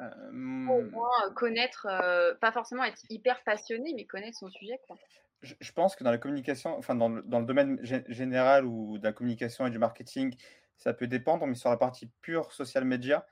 Au 0.00 0.04
euh, 0.04 0.90
moins 0.90 1.30
connaître, 1.34 1.86
euh, 1.88 2.34
pas 2.34 2.52
forcément 2.52 2.84
être 2.84 3.02
hyper 3.10 3.42
passionné, 3.44 3.92
mais 3.94 4.04
connaître 4.04 4.38
son 4.38 4.50
sujet. 4.50 4.80
Quoi. 4.86 4.96
Je, 5.42 5.54
je 5.60 5.72
pense 5.72 5.94
que 5.96 6.04
dans 6.04 6.10
la 6.10 6.18
communication, 6.18 6.76
enfin 6.76 6.94
dans 6.94 7.08
le, 7.08 7.22
dans 7.22 7.40
le 7.40 7.46
domaine 7.46 7.78
général 7.82 8.64
ou 8.64 8.98
de 8.98 9.04
la 9.04 9.12
communication 9.12 9.66
et 9.66 9.70
du 9.70 9.78
marketing, 9.78 10.36
ça 10.76 10.92
peut 10.92 11.06
dépendre, 11.06 11.46
mais 11.46 11.54
sur 11.54 11.70
la 11.70 11.76
partie 11.76 12.10
pure 12.22 12.52
social 12.52 12.84
media, 12.84 13.26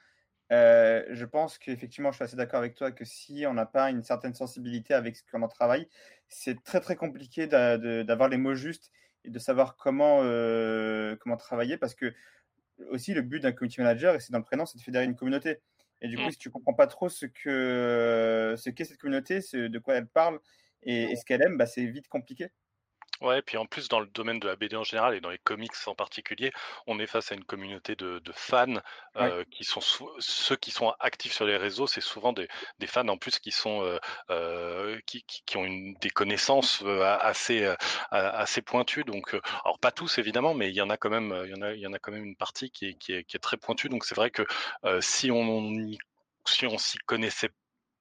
euh, 0.53 1.03
je 1.11 1.25
pense 1.25 1.57
qu'effectivement, 1.57 2.11
je 2.11 2.17
suis 2.17 2.25
assez 2.25 2.37
d'accord 2.37 2.59
avec 2.59 2.75
toi 2.75 2.93
que 2.93 3.05
si 3.05 3.45
on 3.47 3.55
n'a 3.55 3.65
pas 3.65 3.91
une 3.91 4.03
certaine 4.03 4.35
sensibilité 4.35 4.93
avec 4.93 5.17
ce 5.17 5.23
qu'on 5.31 5.43
en 5.43 5.49
travaille, 5.49 5.89
c'est 6.29 6.63
très 6.63 6.81
très 6.81 6.95
compliqué 6.97 7.47
d'avoir 7.47 8.29
les 8.29 8.37
mots 8.37 8.55
justes 8.55 8.91
et 9.25 9.31
de 9.31 9.39
savoir 9.39 9.77
comment, 9.77 10.21
euh, 10.23 11.17
comment 11.21 11.37
travailler 11.37 11.79
parce 11.79 11.95
que 11.95 12.13
aussi 12.91 13.15
le 13.15 13.23
but 13.23 13.41
d'un 13.41 13.53
community 13.53 13.81
manager, 13.81 14.15
et 14.15 14.21
c'est 14.21 14.33
dans 14.33 14.39
le 14.39 14.45
prénom, 14.45 14.67
c'est 14.67 14.77
de 14.77 14.83
fédérer 14.83 15.05
une 15.05 15.17
communauté. 15.17 15.61
Et 16.03 16.09
du 16.09 16.21
coup, 16.21 16.31
si 16.31 16.39
tu 16.39 16.51
comprends 16.51 16.75
pas 16.75 16.87
trop 16.89 17.09
ce 17.09 17.27
que 17.27 18.55
ce 18.59 18.71
qu'est 18.71 18.85
cette 18.85 18.99
communauté, 18.99 19.41
ce, 19.41 19.57
de 19.69 19.79
quoi 19.79 19.97
elle 19.97 20.09
parle 20.09 20.41
et, 20.83 21.13
et 21.13 21.17
ce 21.17 21.25
qu'elle 21.25 21.43
aime, 21.43 21.57
bah, 21.59 21.67
c'est 21.67 21.87
vite 21.87 22.09
compliqué. 22.09 22.49
Ouais, 23.23 23.39
et 23.39 23.43
puis 23.43 23.57
en 23.57 23.67
plus, 23.67 23.89
dans 23.89 24.01
le 24.01 24.07
domaine 24.07 24.41
de 24.41 24.49
la 24.49 24.57
BD 24.57 24.75
en 24.75 24.83
général 24.83 25.15
et 25.15 25.21
dans 25.21 25.31
les 25.31 25.39
comics 25.39 25.71
en 25.87 25.95
particulier, 25.95 26.51
on 26.89 26.99
est 26.99 27.07
face 27.07 27.31
à 27.31 27.37
une 27.37 27.45
communauté 27.45 27.95
de, 27.95 28.19
de 28.19 28.33
fans 28.33 28.81
euh, 29.17 29.45
qui 29.53 29.63
sont 29.63 29.81
ceux 30.19 30.57
qui 30.57 30.73
sont 30.73 30.93
actifs 30.99 31.33
sur 31.33 31.45
les 31.47 31.57
réseaux, 31.57 31.87
c'est 31.87 32.01
souvent 32.01 32.33
des, 32.33 32.49
des, 32.81 32.89
fans 32.89 33.07
en 33.07 33.17
plus 33.17 33.39
qui 33.39 33.53
sont 33.53 33.85
euh, 33.85 33.99
euh, 34.31 34.99
qui, 35.07 35.25
qui, 35.25 35.57
ont 35.57 35.65
une, 35.65 35.95
des 36.01 36.11
connaissances 36.11 36.83
euh, 36.83 37.17
assez 37.21 37.65
euh, 37.65 37.77
assez 38.11 38.61
pointues. 38.61 39.05
Donc, 39.05 39.35
alors 39.65 39.79
pas 39.79 39.93
tous 39.93 40.19
évidemment, 40.19 40.55
mais 40.55 40.71
il 40.71 40.75
y 40.75 40.81
en 40.83 40.91
a 40.91 40.97
quand 40.97 41.11
même, 41.11 41.33
il 41.45 41.51
y 41.51 41.55
en 41.55 41.63
a 41.63 41.75
il 41.75 41.81
y 41.81 41.87
en 41.87 41.93
a 41.93 42.01
quand 42.01 42.11
même 42.11 42.25
une 42.25 42.37
partie 42.37 42.71
qui 42.73 42.87
est 42.87 42.95
qui 42.95 43.13
est, 43.13 43.25
qui 43.25 43.37
est 43.37 43.41
très 43.41 43.57
pointue. 43.57 43.89
Donc 43.89 44.05
c'est 44.05 44.17
vrai 44.17 44.31
que 44.31 44.43
si 45.01 45.31
on 45.31 45.73
si 46.45 46.67
on 46.67 46.77
s'y 46.79 46.99
connaissait 47.07 47.51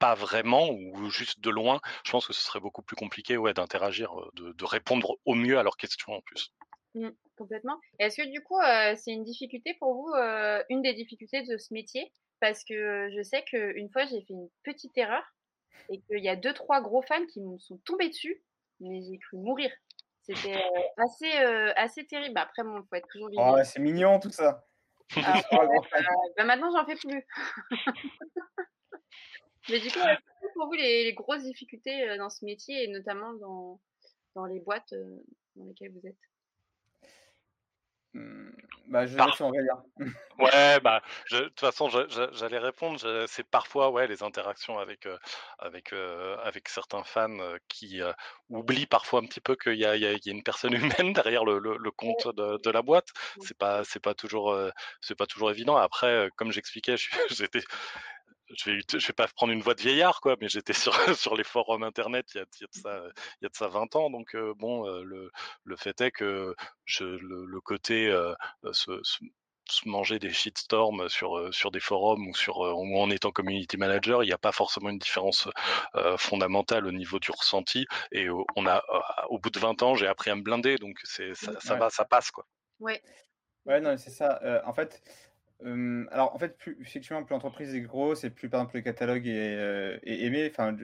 pas 0.01 0.15
vraiment 0.15 0.67
ou 0.71 1.09
juste 1.11 1.39
de 1.41 1.51
loin, 1.51 1.79
je 2.03 2.11
pense 2.11 2.25
que 2.25 2.33
ce 2.33 2.41
serait 2.41 2.59
beaucoup 2.59 2.81
plus 2.81 2.95
compliqué 2.95 3.37
ouais, 3.37 3.53
d'interagir, 3.53 4.11
de, 4.33 4.51
de, 4.51 4.65
répondre 4.65 5.17
au 5.25 5.35
mieux 5.35 5.59
à 5.59 5.63
leurs 5.63 5.77
questions 5.77 6.13
en 6.13 6.21
plus. 6.21 6.51
Mmh, 6.95 7.09
complètement. 7.37 7.79
Est-ce 7.99 8.17
que 8.17 8.27
du 8.27 8.41
coup, 8.41 8.59
euh, 8.59 8.95
c'est 8.97 9.11
une 9.11 9.23
difficulté 9.23 9.75
pour 9.75 9.93
vous, 9.93 10.09
euh, 10.15 10.63
une 10.69 10.81
des 10.81 10.95
difficultés 10.95 11.43
de 11.43 11.57
ce 11.57 11.71
métier? 11.71 12.11
Parce 12.39 12.63
que 12.63 13.09
je 13.15 13.21
sais 13.21 13.43
qu'une 13.43 13.89
fois, 13.91 14.05
j'ai 14.05 14.21
fait 14.21 14.33
une 14.33 14.49
petite 14.63 14.97
erreur 14.97 15.23
et 15.89 16.01
qu'il 16.01 16.23
y 16.23 16.29
a 16.29 16.35
deux, 16.35 16.53
trois 16.53 16.81
gros 16.81 17.03
fans 17.03 17.25
qui 17.31 17.39
me 17.39 17.59
sont 17.59 17.77
tombés 17.85 18.09
dessus, 18.09 18.43
mais 18.79 19.03
j'ai 19.03 19.19
cru 19.19 19.37
mourir. 19.37 19.71
C'était 20.23 20.57
euh, 20.57 20.81
assez, 20.97 21.31
assez 21.75 22.07
terrible. 22.07 22.39
Après, 22.39 22.63
bon, 22.63 22.79
il 22.79 22.87
faut 22.89 22.95
être 22.95 23.07
toujours 23.07 23.29
Oh, 23.37 23.63
c'est 23.63 23.79
mignon 23.79 24.19
tout 24.19 24.31
ça. 24.31 24.65
Ah, 25.17 25.41
bah, 26.37 26.45
maintenant, 26.45 26.71
j'en 26.71 26.85
fais 26.85 26.95
plus. 26.95 27.27
Mais 29.69 29.79
du 29.79 29.89
coup, 29.91 29.99
pour 30.55 30.67
vous 30.67 30.73
les, 30.73 31.05
les, 31.05 31.13
grosses 31.13 31.43
difficultés 31.43 32.09
euh, 32.09 32.17
dans 32.17 32.29
ce 32.29 32.43
métier 32.45 32.83
et 32.83 32.87
notamment 32.87 33.33
dans, 33.33 33.79
dans 34.35 34.45
les 34.45 34.59
boîtes 34.59 34.93
euh, 34.93 35.19
dans 35.55 35.65
lesquelles 35.65 35.91
vous 35.91 36.07
êtes? 36.07 36.17
Mmh, 38.13 38.49
bah, 38.87 39.07
je 39.07 39.15
Par-. 39.15 39.37
Ouais, 40.39 40.79
bah, 40.81 41.01
je- 41.27 41.37
de 41.37 41.43
toute 41.49 41.59
façon, 41.59 41.87
j'allais 41.89 42.57
répondre. 42.57 42.99
C'est 43.27 43.43
parfois, 43.47 43.91
ouais, 43.91 44.07
les 44.07 44.23
interactions 44.23 44.79
avec 44.79 45.05
euh, 45.05 45.17
avec 45.59 45.93
euh, 45.93 46.35
avec 46.43 46.67
certains 46.67 47.03
fans 47.03 47.39
euh, 47.39 47.57
qui 47.69 48.01
euh, 48.01 48.11
oublient 48.49 48.87
parfois 48.87 49.19
un 49.21 49.25
petit 49.25 49.39
peu 49.39 49.55
qu'il 49.55 49.75
y 49.75 49.85
a, 49.85 49.95
il 49.95 50.01
y 50.01 50.05
y 50.05 50.29
a 50.29 50.33
une 50.33 50.43
personne 50.43 50.73
humaine 51.03 51.13
derrière 51.13 51.45
le, 51.45 51.59
le, 51.59 51.77
le 51.77 51.91
compte 51.91 52.27
de, 52.35 52.57
de 52.61 52.69
la 52.71 52.81
boîte. 52.81 53.07
C'est 53.39 53.57
pas 53.57 53.83
c'est 53.85 54.01
pas 54.01 54.13
toujours 54.13 54.51
euh, 54.51 54.71
c'est 54.99 55.15
pas 55.15 55.27
toujours 55.27 55.51
évident. 55.51 55.77
Après, 55.77 56.29
comme 56.35 56.51
j'expliquais, 56.51 56.95
j'étais 57.29 57.61
je 58.57 58.71
vais, 58.71 58.79
je 58.99 59.07
vais 59.07 59.13
pas 59.13 59.27
prendre 59.27 59.53
une 59.53 59.61
voix 59.61 59.73
de 59.75 59.81
vieillard, 59.81 60.21
quoi, 60.21 60.35
mais 60.41 60.47
j'étais 60.49 60.73
sur, 60.73 60.93
sur 61.17 61.35
les 61.35 61.43
forums 61.43 61.83
internet 61.83 62.27
il 62.33 62.37
y 62.37 62.41
a, 62.41 62.45
il 62.59 62.61
y 62.61 62.63
a 62.63 62.67
de 62.67 62.81
ça, 62.81 63.03
il 63.41 63.43
y 63.43 63.45
a 63.45 63.49
de 63.49 63.55
ça 63.55 63.67
20 63.67 63.95
ans. 63.95 64.09
Donc, 64.09 64.35
euh, 64.35 64.53
bon, 64.57 64.87
euh, 64.87 65.03
le, 65.03 65.31
le 65.63 65.75
fait 65.77 65.99
est 66.01 66.11
que 66.11 66.55
je, 66.85 67.03
le, 67.05 67.45
le 67.45 67.61
côté 67.61 68.07
euh, 68.07 68.33
se, 68.71 68.99
se- 69.03 69.23
se 69.69 69.87
manger 69.87 70.19
des 70.19 70.31
shitstorms 70.33 71.07
sur, 71.07 71.53
sur 71.53 71.71
des 71.71 71.79
forums 71.79 72.27
ou, 72.27 72.35
sur, 72.35 72.57
ou 72.57 72.97
en 72.99 73.09
étant 73.09 73.31
community 73.31 73.77
manager, 73.77 74.21
il 74.23 74.27
n'y 74.27 74.33
a 74.33 74.37
pas 74.37 74.51
forcément 74.51 74.89
une 74.89 74.97
différence 74.99 75.47
euh, 75.95 76.17
fondamentale 76.17 76.87
au 76.87 76.91
niveau 76.91 77.19
du 77.19 77.31
ressenti. 77.31 77.85
Et 78.11 78.27
on 78.29 78.65
a, 78.65 78.77
euh, 78.89 78.99
au 79.29 79.39
bout 79.39 79.49
de 79.49 79.59
20 79.59 79.81
ans, 79.83 79.95
j'ai 79.95 80.07
appris 80.07 80.29
à 80.29 80.35
me 80.35 80.41
blinder, 80.41 80.75
donc 80.77 80.97
c'est, 81.03 81.33
ça, 81.35 81.53
ça 81.61 81.73
Ouais. 81.75 81.79
va, 81.79 81.89
ça 81.89 82.03
passe, 82.03 82.31
quoi. 82.31 82.45
Ouais. 82.79 83.01
Ouais, 83.65 83.79
non, 83.79 83.95
c'est 83.97 84.09
ça. 84.09 84.39
Euh, 84.43 84.59
en 84.65 84.73
fait, 84.73 85.01
euh, 85.65 86.05
alors 86.11 86.33
en 86.35 86.39
fait, 86.39 86.57
plus, 86.57 86.77
effectivement, 86.81 87.23
plus 87.23 87.33
l'entreprise 87.33 87.73
est 87.75 87.81
grosse 87.81 88.23
et 88.23 88.29
plus 88.29 88.49
par 88.49 88.61
exemple 88.61 88.77
le 88.77 88.81
catalogue 88.81 89.27
est, 89.27 89.55
euh, 89.55 89.97
est 90.03 90.21
aimé. 90.25 90.47
Enfin, 90.51 90.75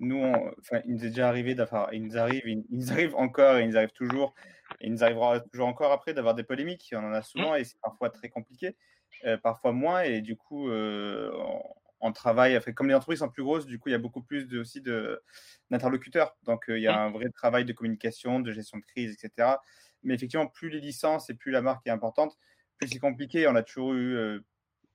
nous, 0.00 0.16
on- 0.16 0.52
enfin, 0.60 0.80
il 0.86 0.94
nous 0.94 1.04
est 1.04 1.08
déjà 1.08 1.28
arrivé 1.28 1.54
d'avoir, 1.54 1.92
il 1.94 2.02
nous 2.04 2.18
arrive, 2.18 2.42
il, 2.46 2.64
il 2.70 2.78
nous 2.78 2.92
arrive 2.92 3.14
encore 3.16 3.56
et 3.58 3.62
il 3.62 3.68
nous 3.70 3.76
arrive 3.76 3.92
toujours, 3.92 4.34
et 4.80 4.86
il 4.86 4.92
nous 4.92 5.04
arrivera 5.04 5.40
toujours 5.40 5.68
encore 5.68 5.92
après 5.92 6.14
d'avoir 6.14 6.34
des 6.34 6.42
polémiques. 6.44 6.92
On 6.96 6.98
en 7.04 7.12
a 7.12 7.22
souvent 7.22 7.54
et 7.54 7.64
c'est 7.64 7.80
parfois 7.80 8.10
très 8.10 8.28
compliqué, 8.28 8.76
euh, 9.24 9.36
parfois 9.38 9.72
moins. 9.72 10.02
Et 10.02 10.20
du 10.20 10.36
coup, 10.36 10.68
euh, 10.70 11.30
on, 11.34 11.62
on 12.00 12.12
travaille. 12.12 12.56
Enfin, 12.56 12.72
comme 12.72 12.88
les 12.88 12.94
entreprises 12.94 13.20
sont 13.20 13.28
plus 13.30 13.42
grosses, 13.44 13.66
du 13.66 13.78
coup, 13.78 13.88
il 13.88 13.92
y 13.92 13.94
a 13.94 13.98
beaucoup 13.98 14.22
plus 14.22 14.46
de, 14.48 14.58
aussi 14.60 14.80
de 14.80 15.22
d'interlocuteurs. 15.70 16.36
Donc, 16.44 16.68
euh, 16.70 16.78
il 16.78 16.82
y 16.82 16.88
a 16.88 16.98
un 17.00 17.10
vrai 17.10 17.30
travail 17.30 17.64
de 17.64 17.72
communication, 17.72 18.40
de 18.40 18.52
gestion 18.52 18.78
de 18.78 18.84
crise, 18.84 19.12
etc. 19.12 19.62
Mais 20.02 20.14
effectivement, 20.14 20.46
plus 20.46 20.68
les 20.70 20.80
licences 20.80 21.30
et 21.30 21.34
plus 21.34 21.50
la 21.50 21.62
marque 21.62 21.86
est 21.86 21.90
importante, 21.90 22.36
c'est 22.80 22.98
compliqué. 22.98 23.46
On 23.48 23.54
a 23.54 23.62
toujours 23.62 23.94
eu. 23.94 24.16
euh, 24.16 24.40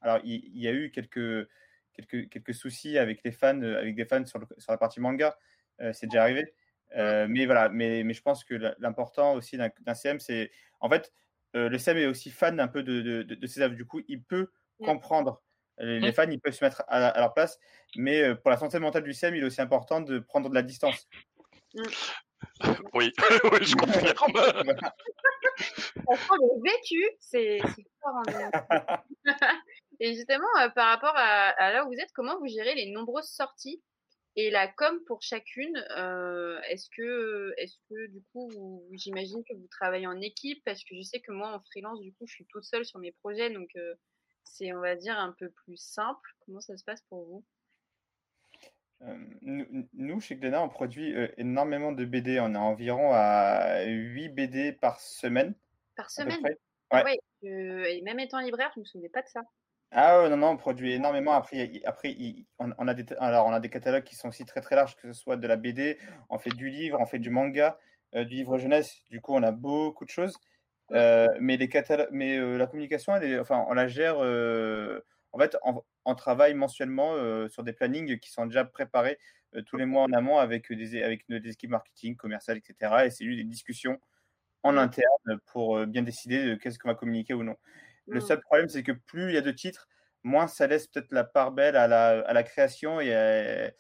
alors, 0.02 0.20
il, 0.24 0.44
il 0.56 0.62
y 0.62 0.68
a 0.68 0.72
eu 0.72 0.92
quelques, 0.92 1.48
quelques, 1.94 2.30
quelques 2.30 2.54
soucis 2.54 2.98
avec 2.98 3.22
les 3.24 3.32
fans, 3.32 3.62
euh, 3.62 3.78
avec 3.80 3.96
des 3.96 4.06
fans 4.06 4.26
sur, 4.26 4.40
le- 4.40 4.48
sur 4.58 4.72
la 4.72 4.78
partie 4.78 5.00
manga. 5.00 5.38
Euh, 5.82 5.92
c'est 5.94 6.08
déjà 6.08 6.24
arrivé. 6.24 6.54
Euh, 6.96 7.28
mais 7.30 7.46
voilà, 7.46 7.70
mais, 7.70 8.04
mais 8.04 8.14
je 8.14 8.22
pense 8.22 8.44
que 8.44 8.56
l'important 8.80 9.34
aussi 9.34 9.58
d'un 9.58 9.70
d'un 9.82 9.94
CM, 9.94 10.20
c'est. 10.20 10.52
En 10.80 10.90
fait, 10.90 11.12
euh, 11.56 11.70
le 11.70 11.78
CM 11.78 11.98
est 11.98 12.06
aussi 12.06 12.30
fan 12.32 12.60
un 12.60 12.68
peu 12.68 12.84
de, 12.84 13.02
de, 13.02 13.24
de, 13.24 13.36
de 13.36 13.48
ses 13.48 13.62
œuvres. 13.62 13.76
Du 13.76 13.86
coup, 13.86 14.02
il 14.08 14.24
peut 14.24 14.52
comprendre. 14.86 15.42
Les, 15.78 16.00
les 16.00 16.12
fans, 16.12 16.30
ils 16.30 16.40
peuvent 16.40 16.54
se 16.54 16.64
mettre 16.64 16.84
à, 16.88 17.08
à 17.08 17.20
leur 17.20 17.34
place. 17.34 17.60
Mais 17.96 18.22
euh, 18.22 18.36
pour 18.36 18.50
la 18.52 18.58
santé 18.58 18.80
mentale 18.80 19.04
du 19.04 19.14
CM, 19.14 19.36
il 19.36 19.44
est 19.44 19.46
aussi 19.46 19.62
important 19.62 20.02
de 20.02 20.20
prendre 20.20 20.50
de 20.50 20.56
la 20.56 20.62
distance. 20.62 21.08
Oui, 22.94 23.14
oui, 23.52 23.60
je 23.62 23.76
confirme. 23.76 24.76
Le 25.96 26.62
vécu, 26.64 27.04
c'est 27.20 27.60
fort 28.02 28.16
en 28.16 28.24
nous. 28.32 29.26
Et 30.02 30.14
justement, 30.14 30.48
euh, 30.62 30.70
par 30.70 30.88
rapport 30.88 31.16
à, 31.16 31.50
à 31.50 31.74
là 31.74 31.86
où 31.86 31.90
vous 31.90 32.00
êtes, 32.00 32.12
comment 32.14 32.40
vous 32.40 32.48
gérez 32.48 32.74
les 32.76 32.92
nombreuses 32.92 33.30
sorties 33.30 33.82
et 34.36 34.50
la 34.52 34.68
com 34.68 35.00
pour 35.06 35.22
chacune 35.22 35.76
euh, 35.98 36.62
Est-ce 36.70 36.90
que, 36.96 38.08
du 38.08 38.24
coup, 38.32 38.88
j'imagine 38.94 39.44
que 39.44 39.54
vous 39.54 39.68
travaillez 39.70 40.08
en 40.08 40.22
équipe? 40.22 40.64
Parce 40.64 40.84
que 40.84 40.96
je 40.96 41.02
sais 41.02 41.20
que 41.20 41.32
moi, 41.32 41.54
en 41.54 41.60
freelance, 41.60 42.00
du 42.00 42.14
coup, 42.14 42.26
je 42.26 42.36
suis 42.36 42.46
toute 42.46 42.64
seule 42.64 42.86
sur 42.86 43.00
mes 43.00 43.12
projets, 43.12 43.50
donc 43.50 43.70
euh, 43.76 43.96
c'est, 44.46 44.72
on 44.72 44.80
va 44.80 44.96
dire, 44.96 45.18
un 45.18 45.36
peu 45.38 45.50
plus 45.50 45.78
simple. 45.78 46.30
Comment 46.46 46.62
ça 46.62 46.78
se 46.78 46.84
passe 46.86 47.02
pour 47.10 47.26
vous? 47.26 47.46
Nous, 49.42 49.88
nous, 49.94 50.20
chez 50.20 50.36
Glénat, 50.36 50.62
on 50.64 50.70
produit 50.70 51.16
euh, 51.16 51.28
énormément 51.38 51.92
de 51.92 52.06
BD. 52.06 52.40
On 52.40 52.54
a 52.56 52.60
environ 52.60 53.12
à 53.14 53.84
8 53.86 54.30
BD 54.30 54.74
par 54.74 55.00
semaine, 55.00 55.56
Par 55.96 56.10
semaine? 56.10 56.42
Ah 56.92 56.98
Ouais. 56.98 57.04
ouais, 57.04 57.20
je- 57.44 57.86
et 57.98 58.02
même 58.02 58.20
étant 58.20 58.40
libraire, 58.40 58.72
je 58.76 58.80
me 58.80 58.86
souvenais 58.86 59.10
pas 59.10 59.22
de 59.22 59.28
ça. 59.28 59.42
Ah 59.92 60.22
ouais, 60.22 60.30
non, 60.30 60.38
non, 60.38 60.50
on 60.50 60.58
produit 60.58 60.92
énormément. 60.92 61.34
Après, 61.34 61.82
après 61.86 62.16
on, 62.60 62.72
on 62.78 62.88
a 62.88 62.94
des, 62.94 63.06
alors, 63.20 63.48
on 63.48 63.52
a 63.54 63.60
des 63.60 63.70
catalogues 63.70 64.04
qui 64.04 64.16
sont 64.16 64.30
aussi 64.30 64.46
très 64.46 64.62
très 64.62 64.76
larges, 64.76 64.96
que 64.96 65.12
ce 65.12 65.20
soit 65.20 65.36
de 65.38 65.48
la 65.48 65.56
BD, 65.56 65.98
on 66.30 66.38
fait 66.38 66.52
du 66.52 66.70
livre, 66.70 66.98
on 67.00 67.06
fait 67.06 67.20
du 67.20 67.30
manga, 67.30 67.80
euh, 68.16 68.24
du 68.24 68.36
livre 68.36 68.58
jeunesse. 68.58 68.98
Du 69.10 69.20
coup, 69.22 69.34
on 69.34 69.42
a 69.44 69.52
beaucoup 69.52 70.06
de 70.06 70.10
choses. 70.10 70.38
Euh, 70.92 71.28
mais 71.40 71.58
les 71.58 71.70
catalogues, 71.70 72.10
mais 72.12 72.38
euh, 72.38 72.58
la 72.58 72.68
communication, 72.68 73.16
elle 73.16 73.24
est, 73.32 73.40
enfin, 73.40 73.66
on 73.70 73.74
la 73.74 73.88
gère. 73.88 74.18
En 75.32 75.40
fait, 75.40 75.58
on, 75.64 75.84
on 76.06 76.16
travaille 76.16 76.54
mensuellement 76.54 77.16
euh, 77.16 77.48
sur 77.50 77.64
des 77.64 77.74
plannings 77.74 78.20
qui 78.20 78.32
sont 78.32 78.46
déjà 78.46 78.66
préparés 78.66 79.18
euh, 79.56 79.62
tous 79.64 79.78
les 79.78 79.86
mois 79.86 80.04
en 80.04 80.12
amont 80.14 80.38
avec 80.38 80.72
des, 80.72 81.04
avec 81.04 81.26
des 81.30 81.50
équipes 81.52 81.72
marketing, 81.72 82.16
commerciales, 82.16 82.58
etc. 82.58 83.06
Et 83.06 83.10
c'est 83.12 83.26
juste 83.26 83.38
des 83.38 83.44
discussions 83.46 84.00
en 84.64 84.78
Mm. 84.78 84.78
interne 84.78 85.40
pour 85.48 85.78
euh, 85.78 85.86
bien 85.86 86.04
décider 86.04 86.46
de 86.46 86.56
qu'est-ce 86.56 86.80
qu'on 86.80 86.90
va 86.90 86.96
communiquer 86.96 87.34
ou 87.34 87.44
non. 87.44 87.56
Le 88.10 88.20
Mm. 88.20 88.28
seul 88.28 88.42
problème, 88.42 88.70
c'est 88.70 88.84
que 88.84 88.92
plus 88.92 89.30
il 89.30 89.36
y 89.36 89.38
a 89.38 89.42
de 89.42 89.52
titres, 89.52 89.88
moins 90.24 90.48
ça 90.48 90.68
laisse 90.68 90.88
peut-être 90.88 91.12
la 91.12 91.24
part 91.24 91.52
belle 91.52 91.76
à 91.78 91.88
la, 91.88 92.22
à 92.22 92.34
la 92.34 92.44
création 92.44 93.00
et, 93.02 93.14
à- 93.16 93.72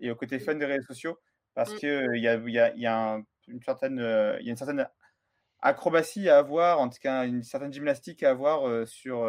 et 0.00 0.10
au 0.10 0.16
côté 0.16 0.38
fun 0.38 0.54
des 0.56 0.66
réseaux 0.66 0.86
sociaux, 0.86 1.18
parce 1.54 1.72
Mm. 1.72 1.78
qu'il 1.78 1.88
y 2.20 2.28
a, 2.28 2.34
il 2.36 2.50
y 2.50 2.58
a, 2.58 2.74
il 2.74 2.80
y 2.82 2.86
a 2.86 3.14
un- 3.14 3.22
une 3.48 3.62
certaine, 3.62 4.00
euh, 4.00 4.38
y 4.42 4.48
a 4.48 4.50
une 4.50 4.56
certaine 4.56 4.86
acrobatie 5.60 6.28
à 6.28 6.38
avoir, 6.38 6.80
en 6.80 6.88
tout 6.88 6.98
cas 7.00 7.26
une 7.26 7.42
certaine 7.42 7.72
gymnastique 7.72 8.22
à 8.22 8.30
avoir 8.30 8.68
euh, 8.68 8.86
sur, 8.86 9.24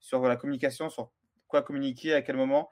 sur 0.00 0.22
la 0.22 0.36
communication, 0.36 0.90
sur 0.90 1.12
quoi 1.46 1.62
communiquer, 1.62 2.14
à 2.14 2.22
quel 2.22 2.36
moment 2.36 2.70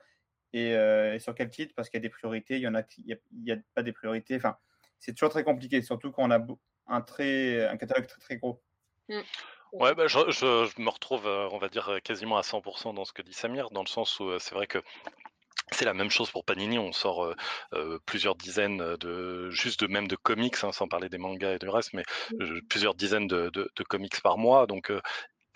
et, 0.53 0.75
euh, 0.75 1.15
et 1.15 1.19
sur 1.19 1.35
quel 1.35 1.51
titre, 1.51 1.75
parce 1.77 1.89
qu'il 1.91 1.99
y 1.99 2.03
a 2.03 2.03
des 2.03 2.09
priorités, 2.09 2.57
il 2.57 2.63
y 2.63 2.69
en 2.69 2.75
a, 2.75 2.83
il 2.99 3.07
y 3.07 3.13
a, 3.13 3.17
il 3.33 3.45
y 3.45 3.53
a 3.53 3.57
pas 3.75 3.83
des 3.83 3.93
priorités. 3.93 4.37
Enfin, 4.37 4.57
c'est 4.99 5.13
toujours 5.13 5.31
très 5.31 5.45
compliqué, 5.45 5.83
surtout 5.83 6.11
quand 6.11 6.25
on 6.25 6.31
a 6.31 6.41
un, 6.87 7.01
très, 7.03 7.67
un 7.67 7.77
catalogue 7.77 8.07
très 8.07 8.21
très 8.21 8.37
gros. 8.37 8.63
Ouais, 9.73 9.95
bah, 9.95 10.07
je, 10.07 10.19
je, 10.31 10.71
je 10.75 10.83
me 10.83 10.89
retrouve, 10.89 11.27
euh, 11.27 11.49
on 11.53 11.59
va 11.59 11.69
dire, 11.69 11.89
euh, 11.91 11.99
quasiment 11.99 12.39
à 12.39 12.43
100% 12.43 12.95
dans 12.95 13.05
ce 13.05 13.13
que 13.13 13.21
dit 13.23 13.35
Samir, 13.35 13.71
dans 13.71 13.83
le 13.83 13.89
sens 13.89 14.19
où 14.19 14.39
c'est 14.39 14.55
vrai 14.55 14.67
que 14.67 14.83
c'est 15.73 15.85
la 15.85 15.95
même 15.95 16.11
chose 16.11 16.31
pour 16.31 16.45
Panini, 16.45 16.79
on 16.79 16.93
sort 16.93 17.25
euh, 17.25 17.35
euh, 17.75 17.99
plusieurs 18.07 18.35
dizaines 18.35 18.97
de, 18.97 19.51
juste 19.51 19.81
de 19.81 19.87
même 19.87 20.09
de 20.09 20.17
comics, 20.17 20.57
hein, 20.63 20.73
sans 20.73 20.89
parler 20.89 21.09
des 21.09 21.19
mangas 21.19 21.55
et 21.55 21.59
du 21.59 21.69
reste, 21.69 21.93
mais 21.93 22.05
euh, 22.41 22.61
plusieurs 22.69 22.95
dizaines 22.95 23.27
de, 23.27 23.51
de, 23.51 23.71
de 23.75 23.85
comics 23.85 24.21
par 24.23 24.39
mois, 24.39 24.67
donc 24.67 24.91
euh, 24.91 25.01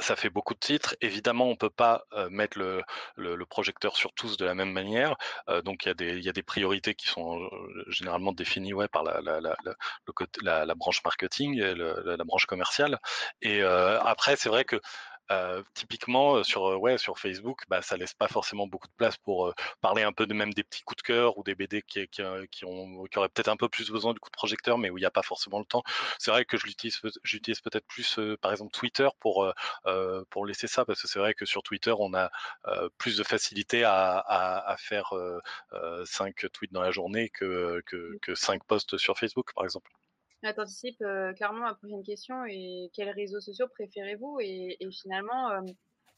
ça 0.01 0.17
fait 0.17 0.31
beaucoup 0.31 0.55
de 0.55 0.59
titres. 0.59 0.97
Évidemment, 1.01 1.49
on 1.49 1.57
peut 1.57 1.71
pas 1.71 2.05
mettre 2.31 2.59
le, 2.59 3.45
projecteur 3.47 3.97
sur 3.97 4.13
tous 4.15 4.37
de 4.37 4.45
la 4.45 4.55
même 4.55 4.73
manière. 4.73 5.17
Donc 5.65 5.87
il 5.87 6.21
y 6.21 6.29
a 6.29 6.33
des 6.33 6.43
priorités 6.43 6.95
qui 6.95 7.09
sont 7.09 7.39
généralement 7.89 8.33
définies 8.33 8.73
par 8.91 9.05
la 9.05 10.75
branche 10.75 11.03
marketing, 11.05 11.59
et 11.61 11.75
la, 11.75 12.25
branche 12.25 12.47
commerciale. 12.47 12.99
Et 13.43 13.63
après, 13.63 14.37
c'est 14.37 14.49
vrai 14.49 14.65
que 14.65 14.81
euh, 15.31 15.63
typiquement 15.75 16.37
euh, 16.37 16.43
sur 16.43 16.67
euh, 16.67 16.77
ouais 16.77 16.99
sur 16.99 17.19
Facebook, 17.19 17.61
bah 17.69 17.83
ça 17.83 17.97
laisse 17.97 18.15
pas 18.15 18.29
forcément 18.29 18.67
beaucoup 18.67 18.89
de 18.89 18.93
place 18.97 19.17
pour 19.17 19.49
euh, 19.49 19.55
parler 19.81 20.03
un 20.03 20.13
peu 20.13 20.27
de 20.27 20.35
même 20.35 20.53
des 20.53 20.65
petits 20.65 20.83
coups 20.83 21.03
de 21.03 21.07
cœur 21.07 21.39
ou 21.39 21.43
des 21.43 21.55
BD 21.55 21.83
qui 21.83 22.07
qui, 22.09 22.23
qui 22.51 22.65
ont 22.65 23.05
qui 23.05 23.19
auraient 23.19 23.29
peut-être 23.29 23.49
un 23.49 23.57
peu 23.57 23.69
plus 23.69 23.91
besoin 23.91 24.13
du 24.15 24.21
coup 24.21 24.31
de 24.31 24.37
projecteur, 24.37 24.79
mais 24.79 24.91
où 24.91 24.99
il 24.99 25.01
n'y 25.03 25.07
a 25.07 25.11
pas 25.11 25.23
forcément 25.23 25.59
le 25.59 25.65
temps. 25.65 25.83
C'est 26.19 26.31
vrai 26.31 26.45
que 26.45 26.57
je 26.57 26.67
l'utilise 26.67 27.01
j'utilise 27.25 27.61
peut-être 27.61 27.87
plus 27.87 28.19
euh, 28.19 28.37
par 28.39 28.51
exemple 28.53 28.73
Twitter 28.73 29.09
pour 29.21 29.53
pour 30.31 30.47
laisser 30.47 30.67
ça 30.67 30.85
parce 30.85 31.01
que 31.03 31.09
c'est 31.09 31.19
vrai 31.19 31.35
que 31.35 31.45
sur 31.47 31.63
Twitter 31.63 31.95
on 31.99 32.15
a 32.15 32.31
euh, 32.67 32.89
plus 32.99 33.17
de 33.17 33.25
facilité 33.25 33.85
à, 33.85 34.19
à, 34.19 34.73
à 34.73 34.77
faire 34.77 35.15
euh, 35.17 35.41
euh, 35.75 36.05
cinq 36.07 36.47
tweets 36.53 36.73
dans 36.73 36.83
la 36.83 36.91
journée 36.91 37.31
que 37.31 37.83
que 37.87 38.19
que 38.23 38.35
cinq 38.35 38.65
posts 38.65 38.97
sur 38.99 39.19
Facebook 39.19 39.53
par 39.55 39.65
exemple. 39.65 39.91
Ah, 40.45 40.53
T'anticipes 40.53 41.01
euh, 41.03 41.33
clairement 41.35 41.61
ma 41.61 41.75
prochaine 41.75 42.03
question 42.03 42.45
et 42.47 42.91
quels 42.95 43.11
réseaux 43.11 43.41
sociaux 43.41 43.69
préférez-vous? 43.69 44.39
Et, 44.41 44.77
et 44.81 44.91
finalement 44.91 45.51
euh, 45.51 45.61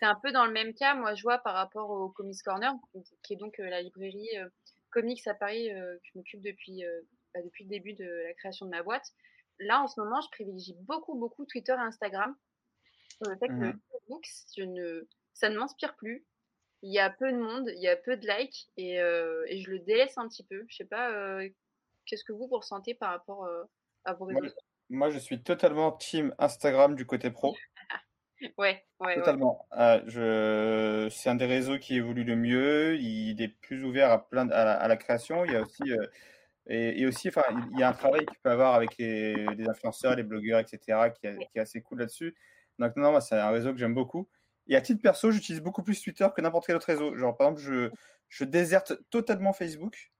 c'est 0.01 0.07
un 0.07 0.15
peu 0.23 0.33
dans 0.33 0.47
le 0.47 0.53
même 0.53 0.75
cas 0.75 0.95
moi 0.95 1.15
je 1.15 1.23
vois 1.23 1.39
par 1.39 1.55
rapport 1.55 1.91
au 1.91 2.09
Comics 2.11 2.43
Corner 2.45 2.73
qui 3.23 3.35
est 3.35 3.37
donc 3.37 3.61
euh, 3.61 3.69
la 3.69 3.83
librairie 3.83 4.29
euh, 4.39 4.49
comics 4.91 5.27
à 5.27 5.35
Paris 5.35 5.71
euh, 5.75 5.97
que 5.97 6.03
je 6.13 6.19
m'occupe 6.19 6.43
depuis 6.43 6.85
euh, 6.85 7.03
bah, 7.35 7.43
depuis 7.43 7.65
le 7.65 7.71
début 7.71 7.95
de 7.95 8.05
la 8.05 8.35
création 8.35 8.65
de 8.67 8.71
ma 8.71 8.83
boîte. 8.83 9.05
Là 9.61 9.83
en 9.83 9.87
ce 9.89 10.01
moment 10.01 10.21
je 10.23 10.29
privilégie 10.31 10.75
beaucoup 10.81 11.19
beaucoup 11.19 11.45
Twitter 11.47 11.73
et 11.73 11.83
Instagram. 11.83 12.35
Sur 13.23 13.31
le 13.31 13.37
fait 13.39 13.51
que 13.59 13.65
Mhm. 13.65 13.81
Facebook 13.91 14.25
je 14.57 14.63
ne 14.65 15.09
ça 15.35 15.49
ne 15.51 15.59
m'inspire 15.59 15.97
plus. 15.97 16.27
Il 16.83 16.93
y 16.95 16.99
a 17.01 17.11
peu 17.11 17.31
de 17.33 17.39
monde 17.39 17.69
il 17.77 17.83
y 17.83 17.89
a 17.89 17.97
peu 17.97 18.17
de 18.17 18.27
likes 18.27 18.71
et, 18.77 19.01
euh, 19.01 19.45
et 19.49 19.61
je 19.61 19.71
le 19.71 19.81
délaisse 19.81 20.17
un 20.19 20.29
petit 20.29 20.45
peu. 20.47 20.65
Je 20.69 20.77
sais 20.77 20.85
pas 20.87 21.11
euh, 21.13 21.49
qu'est-ce 22.07 22.25
que 22.25 22.33
vous 22.33 22.49
vous 22.49 22.57
ressentez 22.59 22.95
par 22.95 23.11
rapport 23.11 23.45
euh, 23.45 23.65
Moi, 24.35 24.41
moi, 24.91 25.11
je 25.11 25.19
suis 25.19 25.43
totalement 25.43 25.93
team 25.93 26.35
Instagram 26.39 26.95
du 26.95 27.07
côté 27.07 27.31
pro. 27.31 27.55
Ouais, 28.41 28.85
ouais, 29.01 29.07
ouais. 29.07 29.15
Totalement. 29.15 29.67
Euh, 29.79 30.03
je... 30.07 31.09
C'est 31.11 31.31
un 31.31 31.35
des 31.35 31.47
réseaux 31.47 31.79
qui 31.79 31.97
évolue 31.97 32.25
le 32.25 32.37
mieux. 32.37 32.97
Il 32.97 33.41
est 33.41 33.49
plus 33.49 33.85
ouvert 33.85 34.11
à 34.11 34.29
plein 34.29 34.45
de- 34.45 34.53
à, 34.53 34.65
la, 34.65 34.73
à 34.75 34.87
la 34.89 34.97
création. 34.97 35.45
Il 35.47 35.53
y 35.53 35.57
a 35.57 35.63
aussi 35.63 35.83
euh, 35.91 36.07
et, 36.67 37.01
et 37.01 37.07
aussi, 37.07 37.29
enfin, 37.29 37.45
il 37.73 37.79
y 37.79 37.83
a 37.83 37.89
un 37.89 37.93
travail 37.95 38.27
qu'il 38.27 38.39
peut 38.43 38.51
avoir 38.51 38.75
avec 38.75 38.99
les, 38.99 39.35
les 39.55 39.69
influenceurs, 39.69 40.15
les 40.17 40.25
blogueurs, 40.25 40.59
etc., 40.61 41.11
qui, 41.11 41.27
est- 41.27 41.39
qui 41.39 41.59
est 41.59 41.61
assez 41.61 41.81
cool 41.81 42.01
là-dessus. 42.01 42.35
Donc 42.79 42.97
non, 42.97 43.13
moi, 43.13 43.21
c'est 43.23 43.39
un 43.39 43.51
réseau 43.51 43.73
que 43.73 43.79
j'aime 43.79 43.95
beaucoup. 43.95 44.29
Et 44.67 44.77
à 44.77 44.81
titre 44.83 45.01
perso, 45.01 45.31
j'utilise 45.31 45.63
beaucoup 45.63 45.83
plus 45.83 46.03
Twitter 46.03 46.27
que 46.35 46.43
n'importe 46.43 46.67
quel 46.67 46.77
autre 46.77 46.87
réseau. 46.89 47.17
Genre, 47.17 47.35
par 47.37 47.49
exemple, 47.49 47.63
je, 47.63 47.91
je 48.29 48.45
déserte 48.45 48.95
totalement 49.11 49.53
Facebook, 49.55 50.13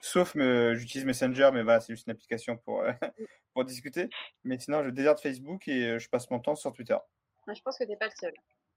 sauf 0.00 0.34
me, 0.34 0.74
j'utilise 0.74 1.04
Messenger, 1.04 1.50
mais 1.52 1.62
voilà, 1.62 1.80
c'est 1.80 1.92
juste 1.92 2.06
une 2.06 2.12
application 2.12 2.56
pour, 2.56 2.82
euh, 2.82 2.92
pour 3.54 3.64
discuter. 3.64 4.08
Mais 4.44 4.58
sinon, 4.58 4.84
je 4.84 4.90
déserte 4.90 5.20
Facebook 5.20 5.68
et 5.68 5.90
euh, 5.90 5.98
je 5.98 6.08
passe 6.08 6.30
mon 6.30 6.40
temps 6.40 6.54
sur 6.54 6.72
Twitter. 6.72 6.96
Je 7.46 7.60
pense 7.62 7.78
que 7.78 7.84
tu 7.84 7.90
n'es 7.90 7.96
pas 7.96 8.06
le 8.06 8.12
seul. 8.18 8.34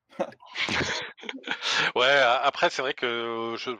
ouais, 1.95 2.19
après, 2.41 2.69
c'est 2.69 2.81
vrai 2.81 2.93
que 2.93 3.55
je, 3.57 3.71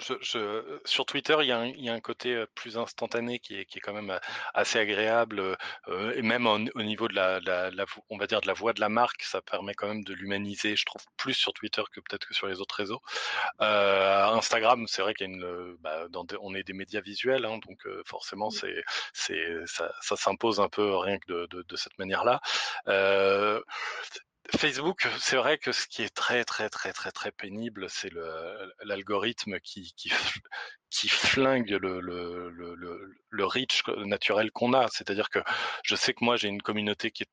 je, 0.00 0.80
sur 0.84 1.06
Twitter, 1.06 1.36
il 1.40 1.46
y, 1.46 1.52
a 1.52 1.58
un, 1.58 1.66
il 1.66 1.84
y, 1.84 1.88
a 1.88 1.94
un, 1.94 2.00
côté 2.00 2.34
euh, 2.34 2.46
plus 2.54 2.78
instantané 2.78 3.38
qui 3.38 3.56
est, 3.56 3.64
qui 3.64 3.78
est 3.78 3.80
quand 3.80 3.92
même 3.92 4.10
euh, 4.10 4.18
assez 4.54 4.78
agréable, 4.78 5.56
euh, 5.88 6.12
et 6.14 6.22
même 6.22 6.46
au, 6.46 6.82
niveau 6.82 7.08
de 7.08 7.14
la, 7.14 7.40
la, 7.40 7.70
la, 7.70 7.84
on 8.08 8.18
va 8.18 8.26
dire 8.26 8.40
de 8.40 8.46
la 8.46 8.52
voix 8.52 8.72
de 8.72 8.80
la 8.80 8.88
marque, 8.88 9.22
ça 9.22 9.42
permet 9.42 9.74
quand 9.74 9.88
même 9.88 10.04
de 10.04 10.14
l'humaniser. 10.14 10.76
Je 10.76 10.84
trouve 10.84 11.02
plus 11.16 11.34
sur 11.34 11.52
Twitter 11.52 11.82
que 11.92 12.00
peut-être 12.00 12.26
que 12.26 12.34
sur 12.34 12.46
les 12.46 12.60
autres 12.60 12.74
réseaux. 12.74 13.00
Euh, 13.60 14.26
Instagram, 14.26 14.86
c'est 14.86 15.02
vrai 15.02 15.14
qu'il 15.14 15.28
y 15.28 15.30
a 15.30 15.34
une, 15.34 15.76
bah, 15.80 16.06
dans 16.08 16.26
on 16.40 16.54
est 16.54 16.62
des 16.62 16.72
médias 16.72 17.00
visuels, 17.00 17.44
hein, 17.44 17.58
donc 17.66 17.86
forcément, 18.06 18.50
c'est, 18.50 18.84
c'est, 19.12 19.44
ça, 19.66 19.92
ça 20.00 20.16
s'impose 20.16 20.60
un 20.60 20.68
peu 20.68 20.96
rien 20.96 21.18
que 21.18 21.32
de, 21.32 21.46
de, 21.46 21.62
de 21.62 21.76
cette 21.76 21.98
manière-là. 21.98 22.40
Facebook, 24.56 25.06
c'est 25.18 25.36
vrai 25.36 25.58
que 25.58 25.72
ce 25.72 25.86
qui 25.86 26.02
est 26.02 26.14
très 26.14 26.44
très 26.44 26.68
très 26.68 26.92
très 26.92 27.12
très 27.12 27.32
pénible, 27.32 27.86
c'est 27.88 28.10
l'algorithme 28.84 29.58
qui, 29.60 29.92
qui 29.96 30.12
qui 30.90 31.08
flingue 31.08 31.70
le 31.70 32.00
le, 32.00 32.50
le, 32.50 33.14
le 33.28 33.44
reach 33.46 33.82
naturel 34.04 34.50
qu'on 34.50 34.72
a. 34.74 34.88
C'est-à-dire 34.88 35.30
que 35.30 35.40
je 35.84 35.94
sais 35.96 36.12
que 36.14 36.24
moi 36.24 36.36
j'ai 36.36 36.48
une 36.48 36.62
communauté 36.62 37.10
qui 37.10 37.22
est 37.24 37.30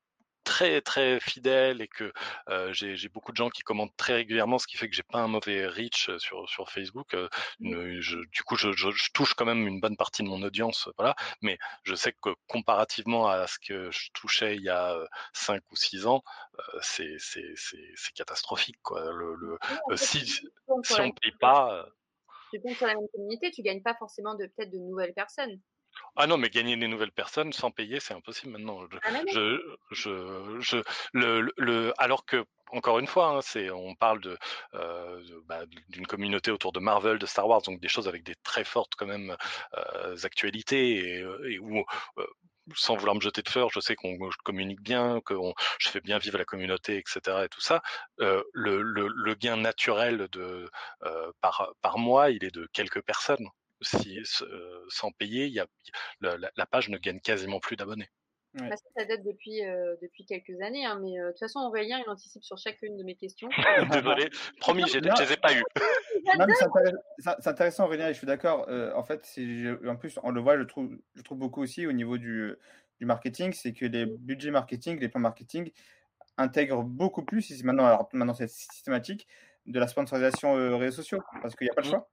très 0.48 0.80
très 0.80 1.20
fidèle 1.20 1.82
et 1.82 1.88
que 1.88 2.10
euh, 2.48 2.72
j'ai 2.72 3.08
beaucoup 3.10 3.32
de 3.32 3.36
gens 3.36 3.50
qui 3.50 3.62
commentent 3.62 3.94
très 3.98 4.14
régulièrement, 4.14 4.58
ce 4.58 4.66
qui 4.66 4.78
fait 4.78 4.88
que 4.88 4.96
j'ai 4.96 5.02
pas 5.02 5.18
un 5.18 5.28
mauvais 5.28 5.66
reach 5.66 6.10
sur 6.16 6.48
sur 6.48 6.70
Facebook. 6.70 7.12
Euh, 7.12 7.28
une, 7.60 8.00
je, 8.00 8.18
du 8.32 8.42
coup, 8.44 8.56
je, 8.56 8.72
je, 8.72 8.90
je, 8.90 9.10
touche 9.12 9.34
quand 9.34 9.44
même 9.44 9.66
une 9.66 9.78
bonne 9.78 9.98
partie 9.98 10.22
de 10.22 10.28
mon 10.28 10.42
audience, 10.42 10.88
voilà. 10.96 11.14
Mais 11.42 11.58
je 11.84 11.94
sais 11.94 12.12
que 12.12 12.30
comparativement 12.46 13.28
à 13.28 13.46
ce 13.46 13.58
que 13.58 13.90
je 13.90 14.10
touchais 14.14 14.56
il 14.56 14.62
y 14.62 14.70
a 14.70 14.96
cinq 15.34 15.62
ou 15.70 15.76
six 15.76 16.06
ans, 16.06 16.22
c'est 16.80 17.16
c'est 17.18 17.52
c'est 17.56 18.12
catastrophique 18.14 18.80
quoi. 18.82 19.12
Le, 19.12 19.34
le 19.34 19.58
si 19.96 20.26
si 20.26 20.48
on 20.68 20.80
paye 21.12 21.32
pas. 21.38 21.86
Tu 22.50 22.58
comptes 22.62 22.76
sur 22.76 22.86
la 22.86 22.94
même 22.94 23.08
communauté, 23.12 23.50
tu 23.50 23.60
gagnes 23.60 23.82
pas 23.82 23.94
forcément 23.94 24.34
de 24.34 24.46
peut-être 24.46 24.70
de 24.70 24.78
nouvelles 24.78 25.12
personnes. 25.12 25.60
Ah 26.16 26.26
non, 26.26 26.36
mais 26.36 26.50
gagner 26.50 26.76
des 26.76 26.88
nouvelles 26.88 27.12
personnes 27.12 27.52
sans 27.52 27.70
payer, 27.70 28.00
c'est 28.00 28.14
impossible 28.14 28.52
maintenant. 28.52 28.80
Je, 28.90 28.98
ah 29.02 29.10
je, 29.32 29.76
je, 29.90 30.60
je, 30.60 30.76
le, 31.12 31.52
le, 31.56 31.92
alors 31.98 32.24
que 32.24 32.44
encore 32.70 32.98
une 32.98 33.06
fois, 33.06 33.28
hein, 33.28 33.40
c'est, 33.42 33.70
on 33.70 33.94
parle 33.94 34.20
de, 34.20 34.36
euh, 34.74 35.22
bah, 35.46 35.64
d'une 35.88 36.06
communauté 36.06 36.50
autour 36.50 36.72
de 36.72 36.80
Marvel, 36.80 37.18
de 37.18 37.24
Star 37.26 37.48
Wars, 37.48 37.62
donc 37.62 37.80
des 37.80 37.88
choses 37.88 38.08
avec 38.08 38.24
des 38.24 38.34
très 38.42 38.64
fortes 38.64 38.92
quand 38.96 39.06
même 39.06 39.36
euh, 39.76 40.16
actualités 40.22 40.96
et, 40.96 41.24
et 41.50 41.58
où 41.58 41.82
euh, 42.18 42.26
sans 42.74 42.96
vouloir 42.96 43.14
me 43.14 43.20
jeter 43.20 43.42
de 43.42 43.48
fleurs, 43.48 43.70
je 43.70 43.80
sais 43.80 43.94
qu'on 43.94 44.18
communique 44.44 44.80
bien, 44.80 45.20
que 45.24 45.34
je 45.78 45.88
fais 45.88 46.00
bien 46.00 46.18
vivre 46.18 46.38
la 46.38 46.44
communauté, 46.44 46.98
etc. 46.98 47.44
et 47.44 47.48
tout 47.48 47.60
ça. 47.60 47.82
Euh, 48.20 48.42
le, 48.52 48.82
le, 48.82 49.08
le, 49.08 49.34
gain 49.34 49.56
naturel 49.56 50.28
de 50.32 50.68
euh, 51.04 51.32
par 51.40 51.72
par 51.80 51.98
mois, 51.98 52.30
il 52.30 52.44
est 52.44 52.54
de 52.54 52.68
quelques 52.72 53.02
personnes 53.02 53.48
si, 53.80 54.18
euh, 54.42 54.84
sans 54.88 55.12
payer, 55.12 55.46
y 55.48 55.60
a, 55.60 55.66
la, 56.20 56.36
la, 56.36 56.66
page 56.66 56.88
ne 56.88 56.98
gagne 56.98 57.20
quasiment 57.20 57.60
plus 57.60 57.76
d'abonnés. 57.76 58.10
Ouais. 58.54 58.70
Bah, 58.70 58.76
ça, 58.96 59.04
date 59.04 59.22
depuis, 59.24 59.64
euh, 59.64 59.94
depuis 60.00 60.24
quelques 60.24 60.60
années, 60.62 60.86
hein, 60.86 60.98
mais 61.02 61.18
euh, 61.18 61.26
de 61.26 61.30
toute 61.32 61.40
façon, 61.40 61.60
Aurélien, 61.60 62.00
il 62.04 62.08
anticipe 62.08 62.42
sur 62.42 62.56
chacune 62.56 62.96
de 62.96 63.02
mes 63.02 63.14
questions. 63.14 63.48
Désolé, 63.92 64.30
promis, 64.58 64.84
je 64.88 64.98
ne 64.98 65.04
les 65.04 65.32
ai 65.32 65.36
pas 65.36 65.54
eues. 65.54 65.62
c'est 67.38 67.46
intéressant, 67.48 67.84
Aurélien, 67.84 68.08
et 68.08 68.12
je 68.14 68.18
suis 68.18 68.26
d'accord. 68.26 68.66
Euh, 68.68 68.92
en 68.94 69.04
fait, 69.04 69.38
en 69.86 69.96
plus, 69.96 70.18
on 70.22 70.30
le 70.30 70.40
voit, 70.40 70.56
je 70.58 70.62
trouve, 70.62 70.96
je 71.14 71.22
trouve 71.22 71.38
beaucoup 71.38 71.62
aussi 71.62 71.86
au 71.86 71.92
niveau 71.92 72.16
du, 72.16 72.54
du 72.98 73.06
marketing, 73.06 73.52
c'est 73.52 73.74
que 73.74 73.84
les 73.84 74.06
budgets 74.06 74.50
marketing, 74.50 74.98
les 74.98 75.08
plans 75.08 75.20
marketing 75.20 75.70
intègrent 76.38 76.82
beaucoup 76.82 77.24
plus, 77.24 77.62
maintenant, 77.64 77.84
alors, 77.84 78.08
maintenant 78.12 78.34
c'est 78.34 78.48
systématique, 78.48 79.26
de 79.66 79.78
la 79.78 79.88
sponsorisation 79.88 80.78
réseaux 80.78 81.02
sociaux, 81.02 81.20
parce 81.42 81.54
qu'il 81.54 81.66
n'y 81.66 81.70
a 81.70 81.74
pas 81.74 81.82
le 81.82 81.88
mmh. 81.88 81.90
choix. 81.90 82.08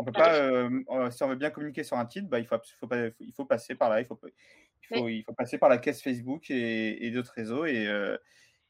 On 0.00 0.04
peut 0.04 0.12
pas, 0.12 0.34
euh, 0.34 1.10
si 1.10 1.22
on 1.22 1.28
veut 1.28 1.36
bien 1.36 1.50
communiquer 1.50 1.84
sur 1.84 1.98
un 1.98 2.06
titre, 2.06 2.26
bah, 2.26 2.38
il, 2.38 2.46
faut, 2.46 2.56
faut 2.78 2.86
pas, 2.86 3.08
il 3.20 3.34
faut 3.34 3.44
passer 3.44 3.74
par 3.74 3.90
là, 3.90 4.00
il 4.00 4.06
faut, 4.06 4.18
il 4.24 4.98
faut, 4.98 5.08
il 5.08 5.22
faut 5.22 5.34
passer 5.34 5.58
par 5.58 5.68
la 5.68 5.76
caisse 5.76 6.02
Facebook 6.02 6.50
et, 6.50 7.06
et 7.06 7.10
d'autres 7.10 7.34
réseaux. 7.34 7.66
Et, 7.66 7.86
euh, 7.86 8.16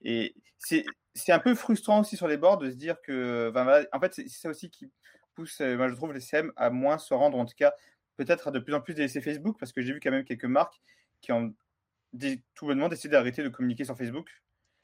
et 0.02 0.34
c'est, 0.58 0.84
un 1.28 1.38
peu 1.38 1.54
frustrant 1.54 2.00
aussi 2.00 2.16
sur 2.16 2.26
les 2.26 2.36
bords 2.36 2.58
de 2.58 2.68
se 2.68 2.74
dire 2.74 3.00
que, 3.00 3.52
en 3.92 4.00
fait, 4.00 4.14
c'est 4.14 4.28
ça 4.28 4.48
aussi 4.48 4.70
qui 4.70 4.90
pousse, 5.36 5.60
moi 5.60 5.88
je 5.88 5.94
trouve, 5.94 6.12
les 6.12 6.20
CM 6.20 6.52
à 6.56 6.68
moins 6.70 6.98
se 6.98 7.14
rendre, 7.14 7.38
en 7.38 7.46
tout 7.46 7.54
cas, 7.56 7.74
peut-être 8.16 8.48
à 8.48 8.50
de 8.50 8.58
plus 8.58 8.74
en 8.74 8.80
plus 8.80 8.94
délaisser 8.94 9.20
Facebook, 9.20 9.56
parce 9.60 9.72
que 9.72 9.82
j'ai 9.82 9.92
vu 9.92 10.00
quand 10.00 10.10
même 10.10 10.24
quelques 10.24 10.46
marques 10.46 10.80
qui 11.20 11.30
ont 11.30 11.54
tout 12.56 12.66
bonnement 12.66 12.88
décidé 12.88 13.12
d'arrêter 13.12 13.44
de 13.44 13.48
communiquer 13.50 13.84
sur 13.84 13.96
Facebook. 13.96 14.28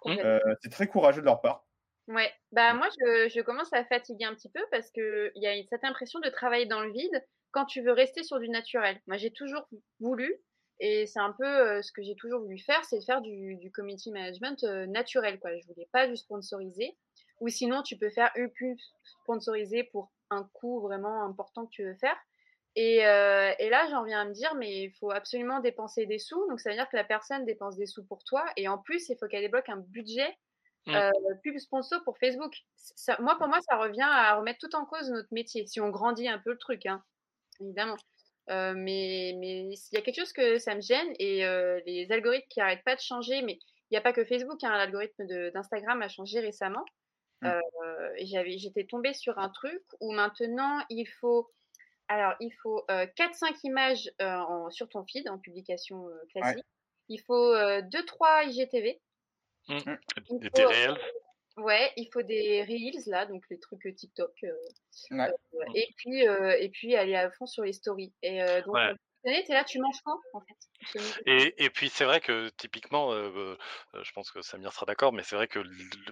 Euh, 0.07 0.39
c'est 0.63 0.71
très 0.71 0.87
courageux 0.87 1.21
de 1.21 1.27
leur 1.27 1.41
part. 1.41 1.66
Ouais, 2.09 2.33
bah 2.53 2.73
moi 2.75 2.89
je, 3.01 3.29
je, 3.29 3.41
commence 3.41 3.73
à 3.73 3.85
fatiguer 3.85 4.27
un 4.27 4.35
petit 4.35 4.49
peu 4.49 4.61
parce 4.71 4.93
que 4.93 5.33
il 5.35 5.43
y 5.43 5.49
a 5.49 5.61
cette 5.69 5.83
impression 5.83 6.21
de 6.21 6.29
travailler 6.29 6.67
dans 6.67 6.81
le 6.81 6.93
vide 6.93 7.25
quand 7.51 7.65
tu 7.65 7.83
veux 7.83 7.91
rester 7.91 8.23
sur 8.23 8.39
du 8.39 8.49
naturel. 8.49 9.01
Moi 9.09 9.17
j'ai 9.17 9.33
toujours 9.33 9.69
voulu 9.99 10.33
et 10.79 11.07
c'est 11.07 11.19
un 11.19 11.33
peu 11.33 11.45
euh, 11.45 11.83
ce 11.83 11.91
que 11.91 12.03
j'ai 12.03 12.15
toujours 12.15 12.43
voulu 12.43 12.59
faire, 12.59 12.85
c'est 12.85 13.05
faire 13.05 13.23
du, 13.23 13.57
du 13.57 13.73
community 13.73 14.13
management 14.13 14.63
euh, 14.63 14.87
naturel 14.87 15.41
quoi. 15.41 15.51
Je 15.59 15.67
voulais 15.67 15.89
pas 15.93 16.07
du 16.07 16.17
sponsoriser 16.17 16.97
ou 17.41 17.49
sinon 17.49 17.83
tu 17.83 17.97
peux 17.97 18.11
faire 18.11 18.31
une 18.37 18.53
pub 18.53 18.79
sponsorisée 19.23 19.83
pour 19.83 20.13
un 20.31 20.49
coût 20.53 20.81
vraiment 20.81 21.25
important 21.25 21.67
que 21.67 21.71
tu 21.71 21.85
veux 21.85 21.97
faire. 21.97 22.17
Et, 22.77 23.05
euh, 23.05 23.53
et 23.59 23.69
là 23.69 23.89
j'en 23.91 24.05
viens 24.05 24.21
à 24.21 24.25
me 24.27 24.33
dire 24.33 24.55
mais 24.55 24.85
il 24.85 24.93
faut 24.93 25.11
absolument 25.11 25.59
dépenser 25.59 26.07
des 26.07 26.19
sous 26.19 26.47
donc 26.49 26.61
ça 26.61 26.71
veut 26.71 26.77
dire 26.77 26.89
que 26.89 26.97
la 26.97 27.05
personne 27.05 27.45
dépense 27.47 27.77
des 27.77 27.87
sous 27.87 28.05
pour 28.05 28.23
toi 28.23 28.45
et 28.57 28.69
en 28.69 28.79
plus 28.79 29.09
il 29.09 29.17
faut 29.19 29.27
qu'elle 29.27 29.41
débloque 29.41 29.71
un 29.71 29.79
budget 29.79 30.29
Mmh. 30.29 30.46
Euh, 30.89 31.11
pub 31.43 31.59
sponsor 31.59 32.03
pour 32.05 32.19
Facebook. 32.19 32.55
Ça, 32.77 33.17
moi, 33.21 33.37
pour 33.39 33.49
moi, 33.49 33.59
ça 33.69 33.77
revient 33.77 34.09
à 34.09 34.37
remettre 34.37 34.59
tout 34.61 34.77
en 34.77 34.85
cause 34.85 35.11
notre 35.11 35.33
métier, 35.33 35.67
si 35.67 35.81
on 35.81 35.91
grandit 35.91 36.29
un 36.29 36.39
peu 36.39 36.53
le 36.53 36.59
truc, 36.59 36.87
hein, 36.87 37.03
évidemment. 37.61 37.97
Euh, 38.49 38.75
mais 38.77 39.35
mais 39.39 39.65
il 39.65 39.95
y 39.95 39.97
a 39.97 40.03
quelque 40.03 40.21
chose 40.21 40.33
que 40.33 40.59
ça 40.59 40.77
me 40.77 40.81
gêne 40.81 41.13
et 41.19 41.45
euh, 41.45 41.81
les 41.85 42.13
algorithmes 42.13 42.47
qui 42.49 42.61
arrêtent 42.61 42.85
pas 42.85 42.95
de 42.95 43.01
changer. 43.01 43.43
Mais 43.43 43.55
il 43.55 43.95
n'y 43.95 43.97
a 43.97 44.01
pas 44.01 44.13
que 44.13 44.25
Facebook, 44.25 44.63
hein, 44.63 44.77
l'algorithme 44.77 45.27
d'Instagram 45.53 46.01
a 46.03 46.09
changé 46.09 46.39
récemment. 46.41 46.85
Mmh. 47.43 47.51
J'étais 48.57 48.85
tombée 48.85 49.13
sur 49.13 49.39
un 49.39 49.51
truc 49.51 49.83
où 50.01 50.13
maintenant 50.13 50.81
il 50.89 51.07
faut, 51.21 51.51
alors 52.09 52.35
il 52.41 52.53
faut 52.63 52.85
4-5 52.89 53.59
images 53.65 54.11
en, 54.21 54.71
sur 54.71 54.89
ton 54.89 55.05
feed 55.05 55.29
en 55.29 55.39
publication 55.39 56.07
classique. 56.31 56.59
Ouais. 56.59 56.63
Il 57.09 57.21
faut 57.21 57.55
2-3 57.55 58.49
IGTV. 58.49 59.01
Mmh. 59.69 60.39
Des 60.39 60.51
faut, 60.51 60.69
réels 60.69 60.99
Ouais, 61.57 61.91
il 61.97 62.09
faut 62.13 62.23
des 62.23 62.63
reels 62.65 63.03
là, 63.07 63.25
donc 63.25 63.45
les 63.51 63.59
trucs 63.59 63.95
TikTok. 63.97 64.33
Euh, 64.45 64.53
ouais. 65.13 65.31
euh, 65.55 65.65
et 65.75 65.89
puis 65.97 66.29
euh, 66.29 66.55
et 66.61 66.69
puis 66.69 66.95
aller 66.95 67.17
à 67.17 67.31
fond 67.31 67.47
sur 67.47 67.65
les 67.65 67.73
stories. 67.73 68.13
Et 68.23 68.43
euh, 68.43 68.61
donc 68.63 68.75
ouais. 68.75 68.93
Tu 69.33 69.53
es 69.53 69.55
là, 69.55 69.65
tu 69.65 69.79
manges 69.81 70.01
quoi 70.03 70.19
en 70.35 70.41
fait 70.41 70.55
et, 71.27 71.71
puis 71.71 71.89
c'est 71.89 72.05
vrai 72.05 72.21
que 72.21 72.49
typiquement, 72.51 73.13
euh, 73.13 73.57
je 74.01 74.13
pense 74.13 74.31
que 74.31 74.41
Samir 74.41 74.73
sera 74.73 74.87
d'accord, 74.87 75.13
mais 75.13 75.23
c'est 75.25 75.35
vrai 75.35 75.49
que 75.49 75.61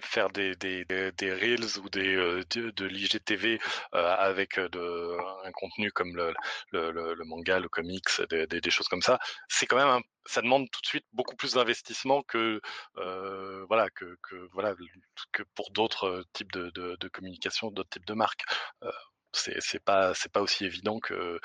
faire 0.01 0.29
des, 0.29 0.55
des, 0.55 0.83
des, 0.85 1.33
reels 1.33 1.79
ou 1.79 1.89
des 1.89 2.15
de, 2.15 2.71
de 2.71 2.85
l'IGTV 2.85 3.59
avec 3.93 4.57
un 4.57 5.51
contenu 5.53 5.91
comme 5.91 6.15
le, 6.15 6.33
le, 6.71 7.23
manga, 7.25 7.59
le 7.59 7.69
comics, 7.69 8.21
des, 8.29 8.47
des, 8.47 8.69
choses 8.69 8.87
comme 8.87 9.01
ça, 9.01 9.19
c'est 9.47 9.65
quand 9.65 9.77
même 9.77 10.01
ça 10.25 10.41
demande 10.41 10.69
tout 10.71 10.81
de 10.81 10.87
suite 10.87 11.05
beaucoup 11.13 11.35
plus 11.35 11.53
d'investissement 11.53 12.23
que 12.23 12.59
euh, 12.97 13.65
voilà 13.67 13.89
que, 13.89 14.17
voilà 14.53 14.73
que 15.31 15.43
pour 15.55 15.71
d'autres 15.71 16.25
types 16.33 16.51
de, 16.51 16.69
de, 16.71 17.07
communication, 17.09 17.71
d'autres 17.71 17.89
types 17.89 18.05
de 18.05 18.13
marques. 18.13 18.43
Euh, 18.83 18.91
c'est 19.35 19.59
c'est 19.59 19.83
pas 19.83 20.13
c'est 20.13 20.31
pas 20.31 20.41
aussi 20.41 20.65
évident 20.65 20.99
que 20.99 21.39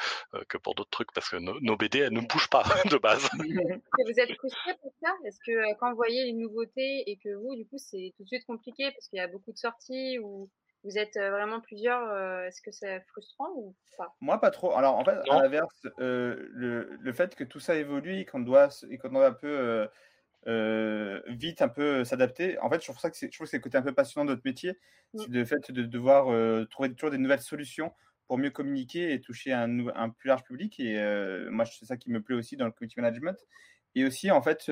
que 0.49 0.59
pour 0.59 0.75
d'autres 0.75 0.91
trucs 0.91 1.13
parce 1.13 1.29
que 1.29 1.37
nos, 1.37 1.61
nos 1.61 1.77
BD 1.77 1.99
elles 2.01 2.13
ne 2.13 2.21
bougent 2.21 2.51
pas 2.51 2.63
de 2.91 2.99
base. 2.99 3.29
vous 3.39 4.21
êtes 4.21 4.35
frustré 4.37 4.75
pour 4.81 4.93
ça? 5.03 5.13
Est-ce 5.25 5.39
que 5.45 5.75
quand 5.79 5.91
vous 5.91 5.97
voyez 5.97 6.25
les 6.25 6.33
nouveautés 6.33 7.05
et 7.07 7.17
que 7.17 7.35
vous 7.35 7.55
du 7.57 7.67
coup 7.67 7.79
c'est 7.79 8.13
tout 8.17 8.23
de 8.23 8.29
suite 8.29 8.47
compliqué 8.47 8.91
parce 8.93 9.09
qu'il 9.09 9.19
y 9.19 9.23
a 9.23 9.29
beaucoup 9.29 9.53
de 9.53 9.59
sorties 9.59 10.19
ou 10.19 10.51
vous 10.83 10.97
êtes 10.97 11.15
vraiment 11.15 11.61
plusieurs, 11.61 12.11
est-ce 12.47 12.63
que 12.63 12.73
c'est 12.73 13.01
frustrant 13.09 13.51
ou 13.55 13.77
pas? 13.99 14.15
Moi, 14.21 14.41
pas 14.41 14.51
trop. 14.51 14.75
Alors, 14.75 14.97
en 14.97 15.05
fait, 15.05 15.17
non. 15.27 15.39
à 15.39 15.43
l'inverse, 15.43 15.87
euh, 15.99 16.49
le, 16.53 16.97
le, 16.99 17.13
fait 17.13 17.35
que 17.35 17.45
tout 17.45 17.61
ça 17.61 17.77
évolue 17.77 18.21
et 18.21 18.25
qu'on 18.25 18.41
doit, 18.41 18.69
et 18.89 18.99
qu'on 18.99 19.11
doit 19.11 19.27
un 19.27 19.33
peu 19.33 19.49
euh, 19.49 19.87
euh, 20.47 21.21
vite 21.27 21.63
un 21.63 21.69
peu 21.69 22.05
s'adapter, 22.05 22.59
en 22.61 22.71
fait, 22.71 22.81
je 22.81 22.85
trouve 22.87 22.99
ça 22.99 23.11
que 23.11 23.17
c'est, 23.17 23.27
je 23.31 23.37
trouve 23.37 23.47
que 23.47 23.51
c'est 23.51 23.59
le 23.59 23.63
côté 23.63 23.77
un 23.77 23.83
peu 23.83 23.93
passionnant 23.93 24.25
de 24.25 24.31
notre 24.31 24.43
métier, 24.45 24.73
mmh. 25.13 25.19
c'est 25.19 25.29
le 25.31 25.45
fait 25.45 25.71
de 25.71 25.83
devoir 25.83 26.27
trouver 26.69 26.93
toujours 26.95 27.11
des 27.11 27.19
nouvelles 27.19 27.43
solutions 27.43 27.93
pour 28.27 28.39
mieux 28.39 28.51
communiquer 28.51 29.13
et 29.13 29.21
toucher 29.21 29.53
un, 29.53 29.89
un 29.89 30.09
plus 30.09 30.29
large 30.29 30.45
public. 30.45 30.79
Et 30.81 30.97
moi, 31.51 31.65
c'est 31.65 31.85
ça 31.85 31.97
qui 31.97 32.11
me 32.11 32.23
plaît 32.23 32.37
aussi 32.37 32.57
dans 32.57 32.65
le 32.65 32.71
community 32.71 33.01
management. 33.01 33.37
Et 33.95 34.05
aussi, 34.05 34.31
en 34.31 34.41
fait, 34.41 34.71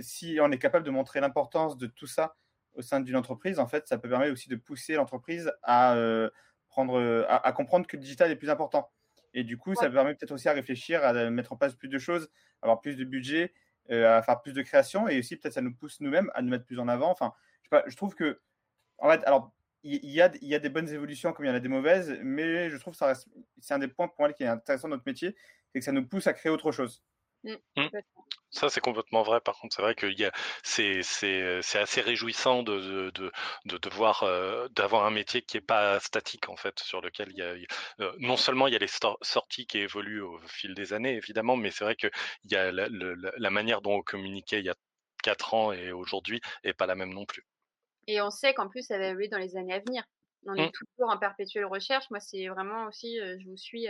si 0.00 0.38
on 0.40 0.50
est 0.50 0.58
capable 0.58 0.84
de 0.84 0.90
montrer 0.90 1.20
l'importance 1.20 1.78
de 1.78 1.86
tout 1.86 2.08
ça 2.08 2.36
au 2.74 2.82
sein 2.82 3.00
d'une 3.00 3.16
entreprise, 3.16 3.60
en 3.60 3.68
fait, 3.68 3.86
ça 3.86 3.98
peut 3.98 4.08
permettre 4.08 4.32
aussi 4.32 4.48
de 4.48 4.56
pousser 4.56 4.94
l'entreprise 4.94 5.52
à, 5.62 5.96
prendre, 6.68 7.24
à, 7.28 7.52
comprendre 7.52 7.86
que 7.86 7.96
le 7.96 8.02
digital 8.02 8.30
est 8.32 8.36
plus 8.36 8.50
important. 8.50 8.90
Et 9.32 9.44
du 9.44 9.56
coup, 9.58 9.74
ça 9.74 9.88
permet 9.90 10.14
peut-être 10.14 10.32
aussi 10.32 10.48
à 10.48 10.52
réfléchir, 10.52 11.04
à 11.04 11.30
mettre 11.30 11.52
en 11.52 11.56
place 11.56 11.74
plus 11.74 11.88
de 11.88 11.98
choses, 11.98 12.28
avoir 12.62 12.80
plus 12.80 12.96
de 12.96 13.04
budget, 13.04 13.52
à 13.90 14.22
faire 14.22 14.40
plus 14.40 14.52
de 14.52 14.62
création, 14.62 15.08
et 15.08 15.18
aussi 15.18 15.36
peut-être 15.36 15.54
ça 15.54 15.60
nous 15.60 15.74
pousse 15.74 16.00
nous-mêmes 16.00 16.30
à 16.34 16.42
nous 16.42 16.50
mettre 16.50 16.64
plus 16.64 16.78
en 16.78 16.88
avant. 16.88 17.10
Enfin, 17.10 17.32
je, 17.86 17.96
trouve 17.96 18.14
que, 18.14 18.40
en 18.98 19.10
fait, 19.10 19.22
alors 19.24 19.52
il 19.82 20.10
y, 20.10 20.22
a, 20.22 20.30
y 20.40 20.54
a 20.54 20.58
des 20.58 20.70
bonnes 20.70 20.88
évolutions 20.88 21.32
comme 21.32 21.44
il 21.44 21.48
y 21.48 21.50
en 21.50 21.54
a 21.54 21.60
des 21.60 21.68
mauvaises, 21.68 22.18
mais 22.22 22.70
je 22.70 22.76
trouve 22.78 22.96
que 22.96 23.04
c'est 23.60 23.74
un 23.74 23.78
des 23.78 23.88
points 23.88 24.08
pour 24.08 24.20
moi 24.20 24.32
qui 24.32 24.42
est 24.42 24.46
intéressant 24.46 24.88
de 24.88 24.94
notre 24.94 25.04
métier, 25.06 25.36
c'est 25.70 25.80
que 25.80 25.84
ça 25.84 25.92
nous 25.92 26.06
pousse 26.06 26.26
à 26.26 26.32
créer 26.32 26.50
autre 26.50 26.72
chose. 26.72 27.02
Mmh. 27.44 27.56
Mmh. 27.76 27.88
Ça, 28.50 28.70
c'est 28.70 28.80
complètement 28.80 29.22
vrai. 29.22 29.40
Par 29.40 29.58
contre, 29.58 29.74
c'est 29.74 29.82
vrai 29.82 29.94
que 29.94 30.06
c'est, 30.62 31.00
assez 31.76 32.00
réjouissant 32.00 32.62
de, 32.62 33.10
de, 33.10 33.32
de, 33.66 33.78
de 33.78 33.90
voir, 33.90 34.22
euh, 34.22 34.68
d'avoir 34.68 35.04
un 35.04 35.10
métier 35.10 35.42
qui 35.42 35.56
n'est 35.56 35.60
pas 35.60 36.00
statique, 36.00 36.48
en 36.48 36.56
fait, 36.56 36.78
sur 36.80 37.00
lequel 37.00 37.28
il 37.32 37.38
y 37.38 37.42
a, 37.42 37.54
euh, 38.00 38.12
non 38.18 38.36
seulement 38.36 38.66
il 38.66 38.72
y 38.72 38.76
a 38.76 38.78
les 38.78 38.90
sorties 39.22 39.66
qui 39.66 39.78
évoluent 39.78 40.22
au 40.22 40.38
fil 40.46 40.74
des 40.74 40.92
années, 40.92 41.16
évidemment, 41.16 41.56
mais 41.56 41.70
c'est 41.70 41.84
vrai 41.84 41.96
qu'il 41.96 42.10
y 42.44 42.56
a 42.56 42.72
la, 42.72 42.88
la, 42.88 43.50
manière 43.50 43.82
dont 43.82 43.96
on 43.96 44.02
communiquait 44.02 44.60
il 44.60 44.66
y 44.66 44.70
a 44.70 44.76
quatre 45.22 45.54
ans 45.54 45.72
et 45.72 45.92
aujourd'hui 45.92 46.40
n'est 46.64 46.74
pas 46.74 46.86
la 46.86 46.94
même 46.94 47.12
non 47.12 47.26
plus. 47.26 47.44
Et 48.06 48.20
on 48.20 48.30
sait 48.30 48.54
qu'en 48.54 48.68
plus, 48.68 48.86
ça 48.86 48.98
va 48.98 49.08
évoluer 49.08 49.28
dans 49.28 49.38
les 49.38 49.56
années 49.56 49.74
à 49.74 49.80
venir. 49.80 50.04
On 50.46 50.54
est 50.54 50.68
mmh. 50.68 50.72
toujours 50.72 51.10
en 51.10 51.18
perpétuelle 51.18 51.66
recherche. 51.66 52.08
Moi, 52.10 52.20
c'est 52.20 52.46
vraiment 52.48 52.86
aussi, 52.86 53.18
euh, 53.18 53.36
je 53.40 53.48
vous 53.48 53.56
suis, 53.56 53.86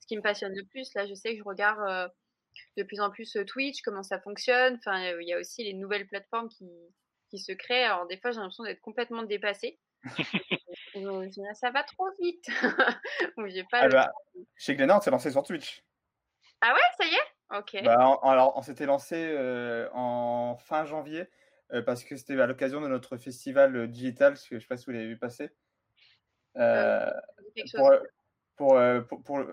ce 0.00 0.06
qui 0.06 0.16
me 0.16 0.22
passionne 0.22 0.54
le 0.54 0.64
plus. 0.64 0.92
Là, 0.94 1.06
je 1.06 1.14
sais 1.14 1.32
que 1.32 1.38
je 1.38 1.44
regarde 1.44 2.10
de 2.76 2.82
plus 2.82 3.00
en 3.00 3.10
plus 3.10 3.36
Twitch, 3.46 3.82
comment 3.82 4.02
ça 4.02 4.20
fonctionne. 4.20 4.76
Enfin, 4.76 5.12
il 5.20 5.28
y 5.28 5.32
a 5.32 5.38
aussi 5.38 5.64
les 5.64 5.74
nouvelles 5.74 6.06
plateformes 6.06 6.48
qui, 6.48 6.68
qui 7.30 7.38
se 7.38 7.52
créent. 7.52 7.84
Alors, 7.84 8.06
des 8.06 8.18
fois, 8.18 8.30
j'ai 8.30 8.38
l'impression 8.38 8.64
d'être 8.64 8.80
complètement 8.80 9.22
dépassée. 9.22 9.78
ça 11.54 11.70
va 11.70 11.82
trop 11.82 12.08
vite. 12.20 12.46
pas 13.70 13.80
ah 13.80 13.88
bah, 13.88 14.12
chez 14.56 14.76
Glenard, 14.76 14.98
on 14.98 15.00
s'est 15.00 15.10
lancé 15.10 15.30
sur 15.30 15.42
Twitch. 15.42 15.82
Ah 16.60 16.72
ouais, 16.72 16.80
ça 16.98 17.06
y 17.06 17.14
est? 17.14 17.58
Ok. 17.58 17.84
Bah, 17.84 18.18
alors, 18.22 18.56
on 18.56 18.62
s'était 18.62 18.86
lancé 18.86 19.36
en 19.92 20.56
fin 20.56 20.84
janvier. 20.84 21.28
Euh, 21.72 21.82
parce 21.82 22.02
que 22.02 22.16
c'était 22.16 22.40
à 22.40 22.46
l'occasion 22.46 22.80
de 22.80 22.88
notre 22.88 23.18
festival 23.18 23.76
euh, 23.76 23.86
digital, 23.86 24.36
je 24.48 24.54
ne 24.54 24.60
sais 24.60 24.66
pas 24.66 24.78
si 24.78 24.86
vous 24.86 24.92
l'avez 24.92 25.08
vu 25.08 25.18
passer. 25.18 25.50
Euh, 26.56 27.10
pour, 27.74 27.92
pour, 28.56 28.80
pour, 29.06 29.22
pour, 29.22 29.44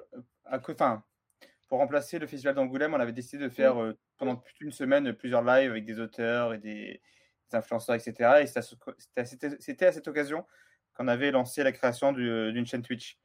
enfin, 0.47 1.03
pour 1.67 1.79
remplacer 1.79 2.19
le 2.19 2.27
festival 2.27 2.55
d'Angoulême, 2.55 2.93
on 2.93 2.99
avait 2.99 3.11
décidé 3.11 3.43
de 3.43 3.49
faire 3.49 3.75
pendant 4.17 4.35
toute 4.35 4.61
une 4.61 4.71
semaine 4.71 5.13
plusieurs 5.13 5.41
lives 5.41 5.71
avec 5.71 5.85
des 5.85 5.99
auteurs 5.99 6.53
et 6.53 6.57
des, 6.57 7.01
influenceurs, 7.53 7.95
etc. 7.95 8.41
Et 8.41 8.47
c'était 8.47 9.85
à 9.85 9.91
cette 9.91 10.07
occasion 10.07 10.45
qu'on 10.93 11.07
avait 11.07 11.31
lancé 11.31 11.63
la 11.63 11.71
création 11.71 12.11
d'une 12.11 12.65
chaîne 12.65 12.81
Twitch 12.81 13.17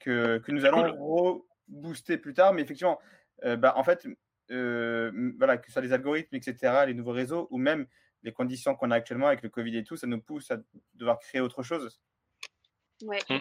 que, 0.00 0.38
que 0.38 0.50
nous 0.50 0.64
allons 0.64 0.92
rebooster 1.68 2.18
plus 2.18 2.34
tard. 2.34 2.52
Mais 2.52 2.62
effectivement, 2.62 2.98
bah, 3.44 3.74
en 3.76 3.84
fait, 3.84 4.06
voilà, 4.48 5.58
que 5.58 5.66
ce 5.66 5.72
soit 5.72 5.82
les 5.82 5.92
algorithmes, 5.92 6.34
etc., 6.34 6.84
les 6.86 6.94
nouveaux 6.94 7.12
réseaux, 7.12 7.48
ou 7.50 7.58
même 7.58 7.86
les 8.22 8.32
conditions 8.32 8.74
qu'on 8.74 8.90
a 8.90 8.96
actuellement 8.96 9.28
avec 9.28 9.42
le 9.42 9.48
Covid 9.48 9.76
et 9.76 9.84
tout, 9.84 9.96
ça 9.96 10.06
nous 10.06 10.20
pousse 10.20 10.50
à 10.50 10.58
devoir 10.94 11.18
créer 11.20 11.40
autre 11.40 11.62
chose. 11.62 12.00
Oui, 13.02 13.16
mmh. 13.28 13.38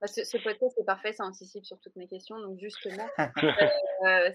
Bah, 0.00 0.06
ce, 0.06 0.42
podcast 0.42 0.78
est 0.78 0.84
parfait, 0.84 1.12
ça 1.12 1.24
anticipe 1.24 1.64
sur 1.64 1.78
toutes 1.80 1.96
mes 1.96 2.06
questions. 2.06 2.38
Donc, 2.40 2.58
justement, 2.58 3.08
euh, 3.18 4.30
ça 4.30 4.32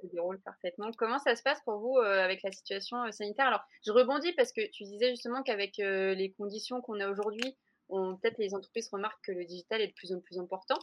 se 0.00 0.06
déroule 0.12 0.40
parfaitement. 0.40 0.90
Comment 0.98 1.18
ça 1.18 1.36
se 1.36 1.42
passe 1.42 1.60
pour 1.64 1.78
vous 1.78 1.98
euh, 1.98 2.22
avec 2.22 2.42
la 2.42 2.52
situation 2.52 3.02
euh, 3.04 3.10
sanitaire? 3.10 3.46
Alors, 3.46 3.62
je 3.86 3.92
rebondis 3.92 4.32
parce 4.32 4.52
que 4.52 4.60
tu 4.70 4.84
disais 4.84 5.10
justement 5.10 5.42
qu'avec 5.42 5.76
les 5.78 6.34
conditions 6.36 6.80
qu'on 6.80 7.00
a 7.00 7.08
aujourd'hui, 7.08 7.56
peut-être 7.88 8.38
les 8.38 8.54
entreprises 8.54 8.88
remarquent 8.92 9.24
que 9.24 9.32
le 9.32 9.44
digital 9.44 9.80
est 9.80 9.88
de 9.88 9.92
plus 9.92 10.12
en 10.12 10.20
plus 10.20 10.38
important. 10.38 10.78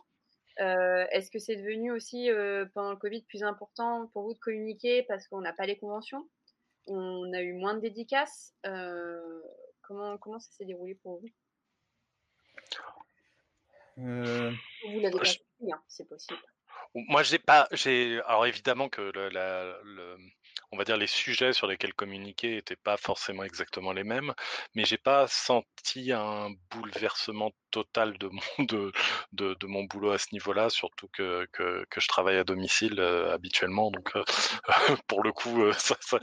Est-ce 0.58 1.32
que 1.32 1.39
c'est 1.39 1.56
devenu 1.56 1.91
aussi 1.91 2.30
pendant 2.74 2.91
le 2.91 2.98
Covid 2.98 3.24
plus 3.24 3.44
important 3.44 4.08
pour 4.13 4.24
vous 4.24 4.34
de 4.34 4.39
communiquer 4.39 5.04
parce 5.04 5.28
qu'on 5.28 5.41
n'a 5.41 5.54
pas 5.54 5.65
les 5.65 5.78
conventions? 5.78 6.28
On 6.88 7.32
a 7.34 7.41
eu 7.41 7.54
moins 7.54 7.76
de 7.76 7.80
dédicaces. 7.80 8.54
Euh, 8.65 9.41
comment, 9.82 10.17
comment 10.17 10.39
ça 10.39 10.52
s'est 10.52 10.65
déroulé 10.65 10.96
pour 10.96 11.20
vous? 11.20 11.28
euh... 11.28 11.51
Vous 14.02 15.00
l'avez 15.00 15.12
pas 15.12 15.24
hein, 15.74 15.82
c'est 15.88 16.08
possible. 16.08 16.40
Moi, 16.94 17.24
j'ai 17.24 17.40
pas, 17.40 17.68
j'ai, 17.72 18.22
alors 18.26 18.46
évidemment 18.46 18.90
que 18.90 19.02
le, 19.02 19.30
la, 19.30 19.78
le, 19.84 20.18
on 20.72 20.78
va 20.78 20.84
dire 20.84 20.98
les 20.98 21.08
sujets 21.08 21.54
sur 21.54 21.68
lesquels 21.68 21.94
communiquer 21.94 22.56
n'étaient 22.56 22.76
pas 22.76 22.98
forcément 22.98 23.44
exactement 23.44 23.92
les 23.92 24.04
mêmes, 24.04 24.34
mais 24.74 24.86
j'ai 24.86 24.98
pas 24.98 25.28
senti 25.28 26.12
un 26.12 26.50
bouleversement 26.70 27.52
total 27.72 28.18
de 28.18 28.28
mon, 28.28 28.42
de, 28.66 28.92
de, 29.34 29.54
de 29.56 29.68
mon 29.68 29.84
boulot 29.86 30.12
à 30.12 30.18
ce 30.18 30.28
niveau-là, 30.34 30.70
surtout 30.70 31.08
que, 31.12 31.48
que, 31.52 31.86
que, 31.90 32.02
je 32.02 32.08
travaille 32.08 32.38
à 32.38 32.44
domicile 32.44 33.00
euh, 33.00 33.34
habituellement, 33.34 33.92
donc 33.92 34.16
euh, 34.16 34.24
pour 35.08 35.24
le 35.24 35.32
coup, 35.32 35.64
euh, 35.64 35.74
ça, 35.74 35.96
ça, 36.02 36.20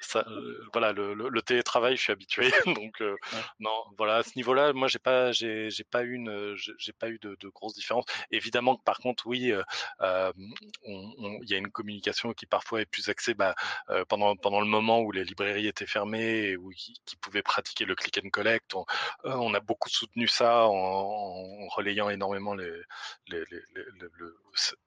ça, 0.00 0.24
voilà, 0.72 0.92
le, 0.92 1.14
le, 1.14 1.42
télétravail, 1.42 1.96
je 1.96 2.02
suis 2.02 2.12
habitué, 2.12 2.50
donc 2.66 3.02
non, 3.60 3.84
voilà, 3.96 4.16
à 4.16 4.22
ce 4.22 4.32
niveau-là, 4.36 4.72
moi 4.72 4.88
j'ai 4.88 4.98
pas, 4.98 5.32
j'ai, 5.32 5.70
j'ai 5.70 5.84
pas 5.84 6.02
eu 6.02 6.14
une, 6.14 6.54
j'ai 6.56 6.92
pas 6.92 7.08
eu 7.08 7.18
de, 7.18 7.36
de 7.40 7.48
grosses 7.48 7.74
différences. 7.74 8.04
Évidemment 8.30 8.76
que 8.76 8.82
par 8.82 8.98
contre, 8.98 9.26
oui, 9.26 9.52
il 10.02 11.48
y 11.48 11.54
a 11.54 11.56
une 11.56 11.70
communication 11.70 12.32
qui 12.32 12.46
parfois 12.46 12.82
est 12.82 12.86
plus 12.86 13.08
axée 13.08 13.34
bah, 13.34 13.54
pendant 14.08 14.36
pendant 14.36 14.60
le 14.60 14.66
moment 14.66 15.00
où 15.00 15.12
les 15.12 15.24
librairies 15.24 15.66
étaient 15.66 15.86
fermées 15.86 16.50
et 16.50 16.56
où 16.56 16.70
qui, 16.70 17.16
pouvaient 17.20 17.42
pratiquer 17.42 17.84
le 17.84 17.94
click 17.94 18.20
and 18.24 18.30
collect. 18.30 18.74
On, 18.74 18.84
on 19.24 19.54
a 19.54 19.60
beaucoup 19.60 19.88
soutenu 19.88 20.28
ça 20.28 20.66
en, 20.66 21.68
relayant 21.68 22.10
énormément 22.10 22.54
les 22.54 22.70
les, 23.28 23.44
les, 23.50 23.60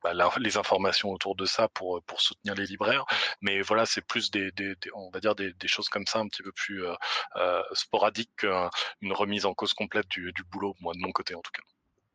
bah, 0.04 0.14
les, 0.40 0.58
informations 0.58 1.10
autour 1.12 1.36
de 1.36 1.46
ça 1.46 1.68
pour 1.70 2.02
pour 2.04 2.22
soutenir 2.22 2.56
les 2.56 2.66
libraires. 2.66 3.06
Mais 3.42 3.62
voilà, 3.62 3.86
c'est 3.86 4.02
plus 4.02 4.32
des, 4.32 4.52
on 4.94 5.10
va 5.10 5.20
dire 5.20 5.36
des, 5.36 5.54
choses 5.66 5.90
comme 5.90 6.06
ça 6.08 6.20
un 6.20 6.28
petit 6.28 6.44
peu 6.44 6.52
plus 6.52 6.84
euh, 6.86 7.64
sporadiques 7.74 8.36
qu'une 8.38 9.14
remise 9.14 9.46
en 9.46 9.54
cause 9.54 9.74
complète 9.74 10.08
du, 10.10 10.34
boulot, 10.52 10.76
moi 10.80 10.94
de 10.94 11.00
mon 11.00 11.12
côté 11.12 11.36
en 11.36 11.42
tout 11.42 11.52
cas. 11.52 11.64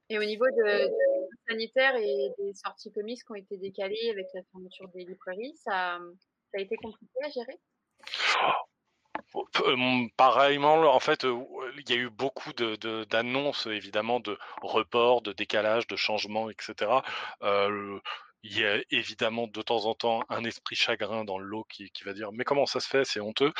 Et 0.08 0.18
au 0.18 0.24
niveau 0.24 0.44
de, 0.44 0.90
sanitaire 1.48 1.96
et 1.96 2.30
des 2.38 2.54
sorties 2.54 2.92
comics 2.92 3.18
qui 3.18 3.32
ont 3.32 3.34
été 3.34 3.56
décalées 3.56 4.10
avec 4.10 4.26
la 4.34 4.42
fermeture 4.52 4.88
des 4.88 5.04
librairies, 5.04 5.54
ça, 5.64 5.98
ça 6.52 6.58
a 6.58 6.60
été 6.60 6.76
compliqué 6.76 7.12
à 7.24 7.30
gérer? 7.30 7.58
Euh, 9.60 10.06
Pareillement, 10.16 10.94
en 10.94 11.00
fait, 11.00 11.24
euh, 11.24 11.36
il 11.76 11.90
y 11.90 11.92
a 11.94 11.96
eu 11.96 12.10
beaucoup 12.10 12.52
d'annonces, 12.52 13.66
de, 13.66 13.72
évidemment, 13.72 14.20
de 14.20 14.38
reports, 14.62 15.22
de 15.22 15.32
décalages, 15.32 15.86
de 15.86 15.96
changements, 15.96 16.50
etc. 16.50 17.02
Euh, 17.42 17.98
il 18.42 18.58
y 18.58 18.64
a 18.64 18.80
évidemment 18.90 19.48
de 19.48 19.62
temps 19.62 19.86
en 19.86 19.94
temps 19.94 20.22
un 20.28 20.44
esprit 20.44 20.76
chagrin 20.76 21.24
dans 21.24 21.38
le 21.38 21.46
lot 21.46 21.64
qui, 21.64 21.90
qui 21.90 22.04
va 22.04 22.12
dire 22.12 22.30
mais 22.32 22.44
comment 22.44 22.66
ça 22.66 22.80
se 22.80 22.88
fait? 22.88 23.04
C'est 23.04 23.20
honteux. 23.20 23.52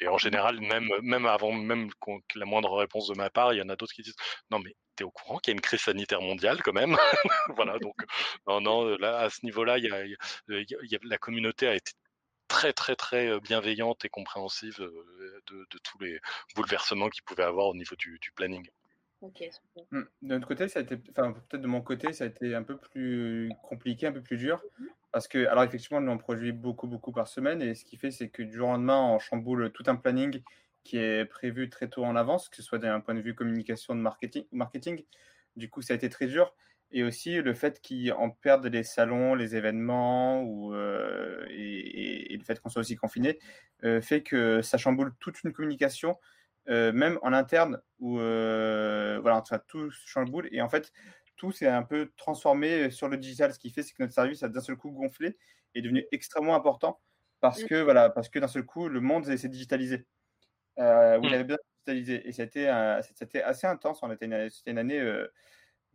Et 0.00 0.08
en 0.08 0.16
général 0.18 0.60
même 0.60 0.88
même 1.02 1.26
avant 1.26 1.52
même 1.52 1.90
la 2.34 2.46
moindre 2.46 2.72
réponse 2.78 3.08
de 3.08 3.14
ma 3.14 3.28
part 3.30 3.52
il 3.52 3.58
y 3.58 3.62
en 3.62 3.68
a 3.68 3.76
d'autres 3.76 3.92
qui 3.92 4.02
disent 4.02 4.16
non 4.50 4.58
mais 4.60 4.74
t'es 4.96 5.04
au 5.04 5.10
courant 5.10 5.38
qu'il 5.38 5.52
y 5.52 5.54
a 5.54 5.56
une 5.56 5.60
crise 5.60 5.80
sanitaire 5.82 6.22
mondiale 6.22 6.62
quand 6.62 6.72
même 6.72 6.96
voilà 7.56 7.78
donc 7.80 7.94
non 8.46 8.60
non 8.60 8.96
à 9.02 9.28
ce 9.30 9.44
niveau 9.44 9.64
là 9.64 9.76
la 10.48 11.18
communauté 11.18 11.66
a 11.68 11.74
été 11.74 11.92
très 12.50 12.72
très 12.74 12.96
très 12.96 13.40
bienveillante 13.40 14.04
et 14.04 14.10
compréhensive 14.10 14.78
de, 14.78 15.66
de 15.70 15.78
tous 15.78 15.98
les 16.00 16.20
bouleversements 16.54 17.08
qu'il 17.08 17.22
pouvait 17.22 17.44
avoir 17.44 17.68
au 17.68 17.74
niveau 17.74 17.96
du, 17.96 18.18
du 18.18 18.32
planning. 18.32 18.68
Mmh. 19.22 20.00
De 20.22 20.28
notre 20.28 20.48
côté, 20.48 20.68
ça 20.68 20.78
a 20.78 20.82
été, 20.82 20.98
enfin 21.10 21.32
peut-être 21.32 21.60
de 21.60 21.66
mon 21.66 21.82
côté, 21.82 22.12
ça 22.12 22.24
a 22.24 22.26
été 22.26 22.54
un 22.54 22.62
peu 22.62 22.78
plus 22.78 23.50
compliqué, 23.62 24.06
un 24.06 24.12
peu 24.12 24.22
plus 24.22 24.36
dur, 24.36 24.62
mmh 24.78 24.86
parce 25.12 25.26
que, 25.26 25.44
alors 25.46 25.64
effectivement, 25.64 26.00
nous 26.00 26.12
on 26.12 26.18
produit 26.18 26.52
beaucoup, 26.52 26.86
beaucoup 26.86 27.10
par 27.10 27.26
semaine, 27.26 27.60
et 27.62 27.74
ce 27.74 27.84
qui 27.84 27.96
fait, 27.96 28.12
c'est 28.12 28.28
que 28.28 28.44
du 28.44 28.52
jour 28.52 28.68
au 28.68 28.72
lendemain, 28.72 29.00
on 29.00 29.18
chamboule 29.18 29.72
tout 29.72 29.82
un 29.88 29.96
planning 29.96 30.40
qui 30.84 30.98
est 30.98 31.24
prévu 31.24 31.68
très 31.68 31.88
tôt 31.88 32.04
en 32.04 32.14
avance, 32.14 32.48
que 32.48 32.54
ce 32.54 32.62
soit 32.62 32.78
d'un 32.78 33.00
point 33.00 33.14
de 33.14 33.20
vue 33.20 33.34
communication, 33.34 33.96
de 33.96 34.00
marketing, 34.00 34.46
marketing. 34.52 35.04
Du 35.56 35.68
coup, 35.68 35.82
ça 35.82 35.94
a 35.94 35.96
été 35.96 36.08
très 36.08 36.28
dur, 36.28 36.54
et 36.92 37.02
aussi 37.04 37.40
le 37.40 37.54
fait 37.54 37.80
en 38.16 38.30
perdent 38.30 38.66
les 38.66 38.82
salons, 38.82 39.34
les 39.34 39.56
événements, 39.56 40.42
ou, 40.42 40.74
euh, 40.74 41.44
et, 41.50 42.36
le 42.36 42.44
fait 42.44 42.60
qu'on 42.60 42.68
soit 42.68 42.80
aussi 42.80 42.96
confiné, 42.96 43.38
euh, 43.84 44.00
fait 44.00 44.22
que 44.22 44.62
ça 44.62 44.78
chamboule 44.78 45.14
toute 45.20 45.42
une 45.42 45.52
communication 45.52 46.18
euh, 46.68 46.92
même 46.92 47.18
en 47.22 47.32
interne, 47.32 47.80
où 47.98 48.16
voilà, 48.16 49.42
tout 49.66 49.90
chamboule. 49.90 50.48
Et 50.52 50.60
en 50.60 50.68
fait, 50.68 50.92
tout 51.36 51.52
s'est 51.52 51.68
un 51.68 51.82
peu 51.82 52.10
transformé 52.16 52.90
sur 52.90 53.08
le 53.08 53.16
digital. 53.16 53.52
Ce 53.52 53.58
qui 53.58 53.70
fait, 53.70 53.82
c'est 53.82 53.92
que 53.92 54.02
notre 54.02 54.14
service 54.14 54.42
a 54.42 54.48
d'un 54.48 54.60
seul 54.60 54.76
coup 54.76 54.90
gonflé 54.90 55.36
et 55.74 55.78
est 55.78 55.82
devenu 55.82 56.04
extrêmement 56.12 56.54
important 56.54 57.00
parce 57.40 57.64
que, 57.64 57.80
voilà, 57.80 58.10
parce 58.10 58.28
que 58.28 58.38
d'un 58.38 58.48
seul 58.48 58.64
coup, 58.64 58.88
le 58.88 59.00
monde 59.00 59.24
s'est 59.24 59.48
digitalisé. 59.48 60.06
Il 60.76 60.82
mm. 60.82 61.24
avait 61.24 61.44
bien 61.44 61.56
digitalisé. 61.86 62.28
Et 62.28 62.32
c'était, 62.32 62.70
c'était 63.16 63.42
assez 63.42 63.66
intense. 63.66 64.00
C'était 64.10 64.26
une, 64.26 64.50
une, 64.66 64.78
année 64.78 65.00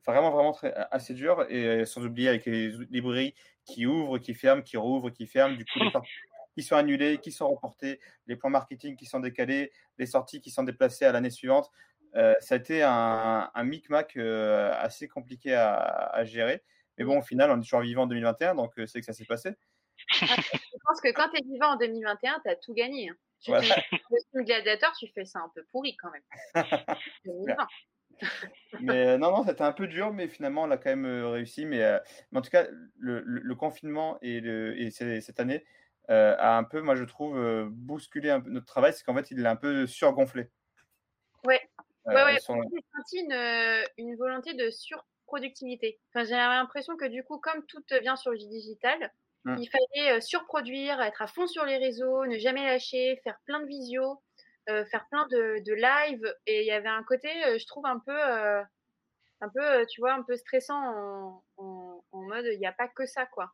vraiment, 0.06 0.32
vraiment 0.32 0.52
très, 0.52 0.74
assez 0.92 1.14
dure. 1.14 1.46
Et 1.50 1.86
sans 1.86 2.06
oublier 2.06 2.30
avec 2.30 2.46
les 2.46 2.70
librairies 2.90 3.36
qui 3.66 3.86
ouvrent, 3.86 4.18
qui 4.18 4.34
ferment, 4.34 4.62
qui 4.62 4.78
rouvrent, 4.78 5.10
qui 5.10 5.28
ferment. 5.28 5.56
Du 5.56 5.66
coup, 5.66 5.80
qui 6.56 6.64
sont 6.64 6.76
annulés, 6.76 7.18
qui 7.18 7.32
sont 7.32 7.50
reportés, 7.50 8.00
les 8.28 8.38
plans 8.38 8.50
marketing 8.50 8.96
qui 8.96 9.06
sont 9.06 9.20
décalés, 9.20 9.72
les 9.98 10.06
sorties 10.06 10.40
qui 10.40 10.52
sont 10.52 10.64
déplacées 10.64 11.04
à 11.04 11.12
l'année 11.12 11.30
suivante. 11.30 11.70
ça 12.14 12.56
a 12.56 12.56
été 12.56 12.82
un, 12.82 13.52
un 13.54 13.64
micmac 13.66 14.16
assez 14.16 15.10
compliqué 15.10 15.54
à, 15.54 16.24
gérer. 16.24 16.64
Mais 16.98 17.04
bon, 17.04 17.20
au 17.20 17.22
final, 17.22 17.52
on 17.52 17.58
est 17.58 17.62
toujours 17.62 17.82
vivant 17.82 18.04
en 18.04 18.08
2021, 18.08 18.56
donc 18.56 18.72
c'est 18.88 19.02
que 19.02 19.06
ça 19.06 19.12
s'est 19.12 19.26
passé. 19.26 19.52
Je 20.14 20.78
pense 20.86 21.02
que 21.02 21.12
quand 21.12 21.30
tu 21.30 21.40
es 21.40 21.44
vivant 21.44 21.74
en 21.74 21.78
2021, 21.78 22.42
tu 22.44 22.50
as 22.50 22.56
tout 22.56 22.74
gagné. 22.74 23.10
Hein. 23.10 23.16
Tu 23.42 23.52
le 23.52 24.44
gladiateur, 24.44 24.94
tu 24.98 25.08
fais 25.14 25.26
ça 25.26 25.40
un 25.40 25.52
peu 25.54 25.64
pourri 25.72 25.96
quand 25.98 26.10
même. 26.12 26.24
mais 28.82 29.08
euh, 29.08 29.18
non, 29.18 29.32
non, 29.32 29.44
c'était 29.46 29.64
un 29.64 29.72
peu 29.72 29.88
dur, 29.88 30.14
mais 30.14 30.28
finalement, 30.28 30.64
on 30.64 30.68
l'a 30.68 30.78
quand 30.78 30.90
même 30.90 31.06
euh, 31.06 31.30
réussi. 31.30 31.66
Mais, 31.66 31.84
euh, 31.84 32.00
mais, 32.32 32.40
en 32.40 32.42
tout 32.42 32.50
cas, 32.50 32.66
le, 32.98 33.54
confinement 33.54 34.18
et, 34.22 34.40
le, 34.40 34.78
et 34.80 34.92
cette 34.92 35.40
année 35.40 35.66
a 36.08 36.58
un 36.58 36.64
peu, 36.64 36.82
moi, 36.82 36.96
je 36.96 37.04
trouve, 37.04 37.38
bousculé 37.72 38.30
un 38.30 38.42
peu 38.42 38.50
notre 38.50 38.68
travail. 38.68 38.94
C'est 38.94 39.04
qu'en 39.04 39.16
fait, 39.16 39.32
il 39.32 39.42
l'a 39.42 39.52
un 39.52 39.56
peu 39.56 39.88
surgonflé. 39.88 40.50
Ouais. 41.46 41.62
ouais, 42.06 42.14
ouais. 42.14 42.34
J'ai 42.34 42.40
senti 42.40 43.20
une, 43.20 43.84
une, 43.98 44.16
volonté 44.16 44.54
de 44.54 44.70
surproductivité. 44.70 46.00
Enfin, 46.10 46.26
j'ai 46.26 46.36
l'impression 46.36 46.96
que 46.96 47.06
du 47.06 47.24
coup, 47.24 47.40
comme 47.40 47.66
tout 47.66 47.84
vient 48.02 48.16
sur 48.16 48.32
le 48.32 48.38
digital, 48.38 49.12
mmh. 49.46 49.56
il 49.60 49.70
fallait 49.70 50.22
surproduire, 50.22 51.02
être 51.02 51.22
à 51.22 51.28
fond 51.28 51.48
sur 51.48 51.66
les 51.66 51.78
réseaux, 51.78 52.26
ne 52.26 52.38
jamais 52.38 52.64
lâcher, 52.64 53.20
faire 53.24 53.40
plein 53.46 53.60
de 53.60 53.68
visios. 53.68 54.22
Euh, 54.68 54.84
faire 54.86 55.06
plein 55.10 55.28
de, 55.28 55.64
de 55.64 55.74
live 55.74 56.36
et 56.48 56.62
il 56.62 56.66
y 56.66 56.72
avait 56.72 56.90
un 56.90 57.04
côté, 57.04 57.30
euh, 57.46 57.60
je 57.60 57.68
trouve 57.68 57.86
un 57.86 58.00
peu, 58.00 58.18
euh, 58.18 58.64
un 59.42 59.50
peu, 59.50 59.86
tu 59.86 60.02
vois, 60.02 60.14
un 60.14 60.24
peu 60.24 60.36
stressant 60.36 61.44
en, 61.58 62.04
en, 62.12 62.22
mode, 62.24 62.46
il 62.52 62.58
n'y 62.58 62.66
a 62.66 62.72
pas 62.72 62.88
que 62.88 63.06
ça, 63.06 63.28
quoi. 63.28 63.54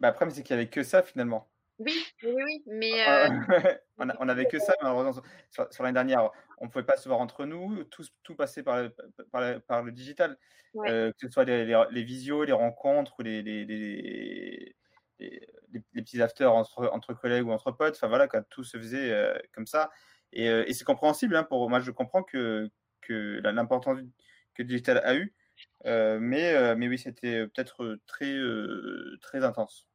Bah 0.00 0.08
après, 0.08 0.28
c'est 0.30 0.42
qu'il 0.42 0.56
n'y 0.56 0.62
avait 0.62 0.70
que 0.70 0.82
ça 0.82 1.04
finalement. 1.04 1.48
Oui, 1.78 2.04
oui, 2.24 2.34
oui, 2.34 2.62
mais 2.66 3.06
on, 3.98 4.08
on, 4.18 4.28
avait 4.28 4.46
que 4.46 4.58
ça, 4.58 4.74
malheureusement, 4.82 5.22
sur, 5.50 5.84
l'année 5.84 5.94
dernière, 5.94 6.32
on 6.58 6.64
ne 6.64 6.70
pouvait 6.70 6.84
pas 6.84 6.96
se 6.96 7.08
voir 7.08 7.20
entre 7.20 7.44
nous, 7.44 7.84
tout, 7.84 8.04
tout 8.24 8.34
passait 8.34 8.64
par 8.64 8.82
le, 8.82 8.96
par, 9.30 9.60
par 9.62 9.82
le 9.84 9.92
digital, 9.92 10.36
que 10.84 11.12
ce 11.16 11.30
soit 11.30 11.44
les, 11.44 11.64
les, 11.64 12.02
visios, 12.02 12.42
les 12.42 12.52
rencontres, 12.52 13.22
les, 13.22 13.40
les, 13.40 13.64
les, 13.64 14.76
les 15.20 16.02
petits 16.02 16.20
afters 16.20 16.52
entre, 16.52 16.88
entre 16.92 17.14
collègues 17.14 17.46
ou 17.46 17.52
entre 17.52 17.70
potes, 17.70 17.94
enfin 17.94 18.08
voilà, 18.08 18.26
quand 18.26 18.42
tout 18.50 18.64
se 18.64 18.78
faisait 18.78 19.40
comme 19.52 19.68
ça. 19.68 19.92
Euh, 20.38 20.64
et, 20.66 20.74
c'est 20.74 20.84
compréhensible. 20.84 21.36
Hein, 21.36 21.44
pour 21.44 21.68
moi, 21.68 21.80
je 21.80 21.90
comprends 21.90 22.22
que, 22.22 22.70
que 23.00 23.40
l'importance 23.44 23.98
que 24.54 24.62
digital 24.62 24.98
a 25.04 25.14
eu, 25.14 25.34
euh, 25.86 26.18
mais, 26.20 26.54
euh, 26.54 26.74
mais 26.76 26.88
oui, 26.88 26.98
c'était 26.98 27.46
peut-être 27.46 27.98
très, 28.06 28.36
très 29.20 29.44
intense. 29.44 29.86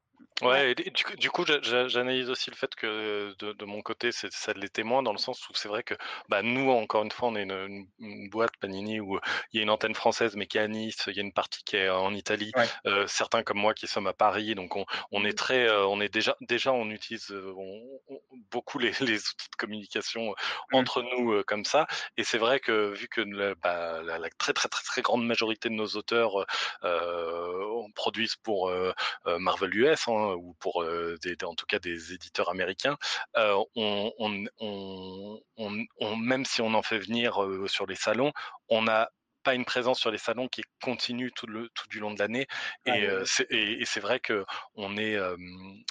Ouais, 0.41 0.73
du, 0.75 1.29
coup, 1.31 1.43
j'analyse 1.45 2.29
aussi 2.29 2.49
le 2.49 2.55
fait 2.55 2.73
que 2.75 3.35
de, 3.39 3.65
mon 3.65 3.81
côté, 3.81 4.11
ça 4.11 4.53
l'est 4.53 4.73
témoin 4.73 5.03
dans 5.03 5.11
le 5.11 5.17
sens 5.17 5.49
où 5.49 5.53
c'est 5.53 5.67
vrai 5.67 5.83
que 5.83 5.95
bah, 6.29 6.41
nous, 6.41 6.69
encore 6.69 7.03
une 7.03 7.11
fois, 7.11 7.29
on 7.29 7.35
est 7.35 7.43
une, 7.43 8.29
boîte 8.29 8.55
Panini 8.57 8.99
où 8.99 9.19
il 9.51 9.57
y 9.57 9.59
a 9.59 9.63
une 9.63 9.69
antenne 9.69 9.95
française, 9.95 10.35
mais 10.35 10.45
qui 10.45 10.57
est 10.57 10.61
à 10.61 10.67
Nice, 10.67 11.03
il 11.07 11.15
y 11.15 11.19
a 11.19 11.23
une 11.23 11.33
partie 11.33 11.63
qui 11.63 11.75
est 11.75 11.89
en 11.89 12.13
Italie, 12.13 12.51
euh, 12.85 13.05
certains 13.07 13.43
comme 13.43 13.57
moi 13.57 13.73
qui 13.73 13.87
sommes 13.87 14.07
à 14.07 14.13
Paris, 14.13 14.55
donc 14.55 14.75
on, 14.75 14.85
on 15.11 15.25
est 15.25 15.31
mmh. 15.31 15.35
très, 15.35 15.67
euh, 15.67 15.85
on 15.87 15.99
est 15.99 16.09
déjà, 16.09 16.37
déjà, 16.41 16.71
on 16.71 16.89
utilise 16.89 17.31
euh, 17.31 17.53
beaucoup 18.51 18.79
les, 18.79 18.91
les, 19.01 19.17
outils 19.17 19.49
de 19.51 19.55
communication 19.57 20.31
mmh. 20.71 20.75
entre 20.75 21.01
nous 21.01 21.43
comme 21.43 21.65
ça, 21.65 21.87
et 22.17 22.23
c'est 22.23 22.37
vrai 22.37 22.59
que 22.59 22.93
vu 22.93 23.07
que 23.07 23.21
bah, 23.55 24.01
la, 24.03 24.19
la, 24.19 24.29
très, 24.29 24.53
très, 24.53 24.69
très, 24.69 24.83
très 24.83 25.01
grande 25.01 25.25
majorité 25.25 25.69
de 25.69 25.73
nos 25.73 25.87
auteurs 25.87 26.45
produisent 27.95 28.37
pour 28.37 28.71
Marvel 29.25 29.75
US, 29.75 30.07
hein, 30.07 30.28
ou 30.35 30.53
pour 30.59 30.83
des, 31.21 31.35
en 31.43 31.55
tout 31.55 31.65
cas 31.65 31.79
des 31.79 32.13
éditeurs 32.13 32.49
américains, 32.49 32.97
on, 33.75 34.11
même 36.17 36.45
si 36.45 36.61
on 36.61 36.73
en 36.73 36.81
fait 36.81 36.99
venir 36.99 37.39
sur 37.67 37.85
les 37.85 37.95
salons, 37.95 38.31
on 38.69 38.87
a 38.87 39.09
pas 39.43 39.55
une 39.55 39.65
présence 39.65 39.99
sur 39.99 40.11
les 40.11 40.17
salons 40.17 40.47
qui 40.47 40.61
continue 40.81 41.31
tout, 41.31 41.47
le, 41.47 41.69
tout 41.69 41.87
du 41.89 41.99
long 41.99 42.13
de 42.13 42.19
l'année. 42.19 42.47
Ah 42.85 42.97
et, 42.97 43.05
euh, 43.07 43.25
et, 43.49 43.85
c'est 43.85 43.99
vrai 43.99 44.19
que 44.19 44.45
on 44.75 44.97
est, 44.97 45.15
euh, 45.15 45.35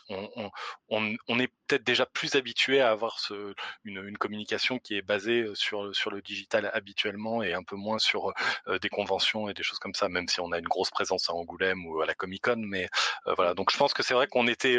on, 0.09 0.51
on, 0.89 1.17
on, 1.29 1.39
est 1.39 1.49
peut-être 1.67 1.85
déjà 1.85 2.07
plus 2.07 2.35
habitué 2.35 2.81
à 2.81 2.91
avoir 2.91 3.19
ce, 3.19 3.55
une, 3.85 4.05
une, 4.05 4.19
communication 4.19 4.79
qui 4.79 4.97
est 4.97 5.03
basée 5.03 5.47
sur, 5.55 5.95
sur 5.95 6.11
le 6.11 6.23
digital 6.23 6.71
habituellement 6.75 7.43
et 7.43 7.55
un 7.55 7.63
peu 7.63 7.77
moins 7.77 7.99
sur 7.99 8.33
des 8.81 8.89
conventions 8.89 9.49
et 9.49 9.55
des 9.55 9.63
choses 9.63 9.79
comme 9.79 9.95
ça, 9.95 10.09
même 10.09 10.29
si 10.29 10.41
on 10.41 10.53
a 10.53 10.59
une 10.59 10.69
grosse 10.69 10.91
présence 10.91 11.31
à 11.31 11.35
Angoulême 11.35 11.87
ou 11.87 12.01
à 12.01 12.07
la 12.07 12.15
Comic 12.15 12.45
Con. 12.45 12.57
Mais 12.59 12.89
voilà, 13.27 13.55
donc 13.55 13.71
je 13.73 13.77
pense 13.77 13.95
que 13.95 14.03
c'est 14.03 14.15
vrai 14.15 14.27
qu'on 14.27 14.49
était, 14.49 14.79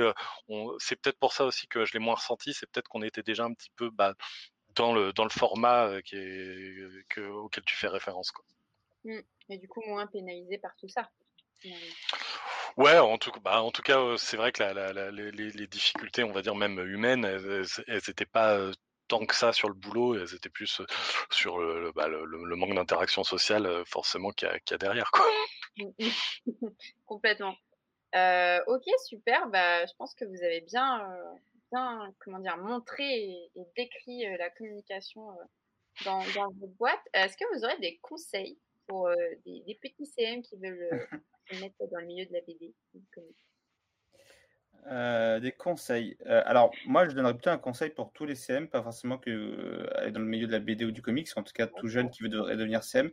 c'est 0.79 0.95
peut-être 1.01 1.19
pour 1.19 1.33
ça 1.33 1.45
aussi 1.45 1.67
que 1.67 1.85
je 1.85 1.93
l'ai 1.93 1.99
moins 1.99 2.15
ressenti, 2.15 2.53
c'est 2.53 2.69
peut-être 2.69 2.87
qu'on 2.87 3.01
était 3.01 3.23
déjà 3.23 3.45
un 3.45 3.53
petit 3.53 3.71
peu 3.75 3.89
bah, 3.89 4.13
dans 4.75 4.93
le 4.93 5.13
dans 5.13 5.23
le 5.23 5.29
format 5.29 6.01
qui 6.03 6.15
est, 6.15 7.05
que, 7.09 7.21
auquel 7.21 7.63
tu 7.65 7.75
fais 7.75 7.87
référence. 7.87 8.31
Quoi. 8.31 8.45
Mmh. 9.03 9.19
Et 9.49 9.57
du 9.57 9.67
coup, 9.67 9.81
moins 9.87 10.07
pénalisé 10.07 10.57
par 10.57 10.75
tout 10.77 10.87
ça. 10.87 11.09
Ouais, 12.77 12.97
en 12.97 13.17
tout, 13.17 13.31
bah, 13.41 13.61
en 13.61 13.71
tout 13.71 13.81
cas, 13.81 13.99
euh, 13.99 14.17
c'est 14.17 14.37
vrai 14.37 14.51
que 14.51 14.63
la, 14.63 14.73
la, 14.93 15.11
les, 15.11 15.31
les, 15.31 15.67
difficultés, 15.67 16.23
on 16.23 16.31
va 16.31 16.41
dire 16.41 16.55
même 16.55 16.79
humaines, 16.79 17.25
elles 17.25 17.65
n'étaient 17.87 18.25
pas 18.25 18.57
euh, 18.57 18.71
tant 19.07 19.25
que 19.25 19.35
ça 19.35 19.51
sur 19.51 19.67
le 19.67 19.73
boulot, 19.73 20.15
elles 20.15 20.33
étaient 20.33 20.49
plus 20.49 20.79
euh, 20.79 20.85
sur 21.29 21.59
le, 21.59 21.91
bah, 21.91 22.07
le, 22.07 22.23
le 22.25 22.55
manque 22.55 22.75
d'interaction 22.75 23.23
sociale, 23.23 23.83
forcément, 23.85 24.31
qu'il 24.31 24.47
y, 24.47 24.73
a 24.73 24.77
derrière. 24.77 25.11
Quoi. 25.11 25.25
Complètement. 27.05 27.55
Euh, 28.15 28.59
ok, 28.67 28.83
super. 29.05 29.47
Bah, 29.47 29.85
je 29.85 29.91
pense 29.97 30.13
que 30.15 30.25
vous 30.25 30.43
avez 30.43 30.61
bien, 30.61 31.05
bien 31.71 32.13
comment 32.19 32.39
dire, 32.39 32.57
montré 32.57 33.03
et, 33.03 33.51
et 33.55 33.65
décrit 33.75 34.23
la 34.37 34.49
communication 34.51 35.35
dans, 36.05 36.23
dans 36.33 36.49
votre 36.59 36.73
boîte. 36.77 37.01
Est-ce 37.13 37.35
que 37.35 37.43
vous 37.55 37.65
aurez 37.65 37.77
des 37.79 37.97
conseils 38.01 38.57
pour 38.89 39.07
euh, 39.07 39.15
des, 39.45 39.79
petits 39.81 40.07
CM 40.07 40.41
qui 40.41 40.57
veulent 40.57 40.89
euh, 40.91 40.99
se 41.51 41.61
mettre 41.61 41.77
dans 41.89 41.99
le 41.99 42.07
milieu 42.07 42.25
de 42.25 42.33
la 42.33 42.41
BD 42.41 42.73
euh, 44.87 45.39
des 45.39 45.51
conseils. 45.51 46.17
alors, 46.25 46.71
moi, 46.85 47.07
je 47.07 47.13
donnerais 47.13 47.33
plutôt 47.33 47.51
un 47.51 47.57
conseil 47.57 47.91
pour 47.91 48.11
tous 48.11 48.25
les 48.25 48.35
CM, 48.35 48.67
pas 48.67 48.81
forcément 48.81 49.17
que 49.17 50.09
dans 50.09 50.19
le 50.19 50.25
milieu 50.25 50.47
de 50.47 50.51
la 50.51 50.59
BD 50.59 50.85
ou 50.85 50.91
du 50.91 51.01
comics, 51.01 51.29
en 51.35 51.43
tout 51.43 51.53
cas 51.53 51.67
tout 51.67 51.87
jeune 51.87 52.09
qui 52.09 52.23
veut 52.23 52.29
devenir 52.29 52.83
CM. 52.83 53.11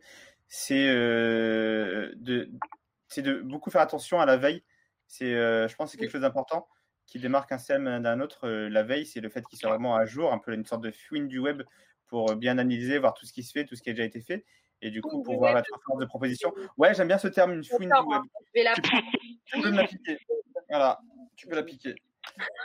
C'est 0.49 0.87
de, 0.87 2.15
de 2.15 3.41
beaucoup 3.43 3.71
faire 3.71 3.83
attention 3.83 4.21
à 4.21 4.27
la 4.27 4.37
veille. 4.37 4.62
C'est, 5.07 5.33
je 5.33 5.75
pense, 5.75 5.89
que 5.89 5.93
c'est 5.93 5.99
quelque 5.99 6.12
chose 6.12 6.23
d'important 6.23 6.69
qui 7.05 7.19
démarque 7.19 7.53
un 7.53 7.59
CM 7.59 8.01
d'un 8.01 8.21
autre. 8.21 8.49
la 8.49 8.83
veille, 8.83 9.05
c'est 9.05 9.21
le 9.21 9.29
fait 9.29 9.45
qu'il 9.47 9.59
soit 9.59 9.71
vraiment 9.71 9.97
à 9.97 10.07
jour, 10.07 10.33
un 10.33 10.39
peu 10.39 10.55
une 10.55 10.65
sorte 10.65 10.83
de 10.83 10.93
fouine 10.93 11.29
du 11.29 11.41
web 11.41 11.62
pour 12.07 12.37
bien 12.37 12.59
analyser, 12.59 12.99
voir 12.99 13.12
tout 13.15 13.27
ce 13.27 13.33
qui 13.33 13.43
se 13.43 13.53
fait, 13.53 13.65
tout 13.65 13.75
ce 13.75 13.83
qui 13.83 13.91
a 13.91 13.93
déjà 13.93 14.05
été 14.05 14.21
fait 14.21 14.45
et 14.83 14.91
du 14.91 15.01
coup 15.01 15.23
pouvoir 15.23 15.57
être 15.59 15.71
force 15.85 16.01
de 16.01 16.07
proposition. 16.07 16.53
Ouais, 16.77 16.95
j'aime 16.95 17.09
bien 17.09 17.19
ce 17.19 17.29
terme, 17.29 17.53
une 17.53 17.65
fouine 17.65 17.91
du 17.91 18.09
web. 18.09 18.23
Tu 19.45 19.61
peux 19.61 19.71
l'appliquer. 19.71 20.19
Voilà, 20.69 21.01
tu 21.37 21.47
peux 21.47 21.55
l'appliquer. 21.55 21.95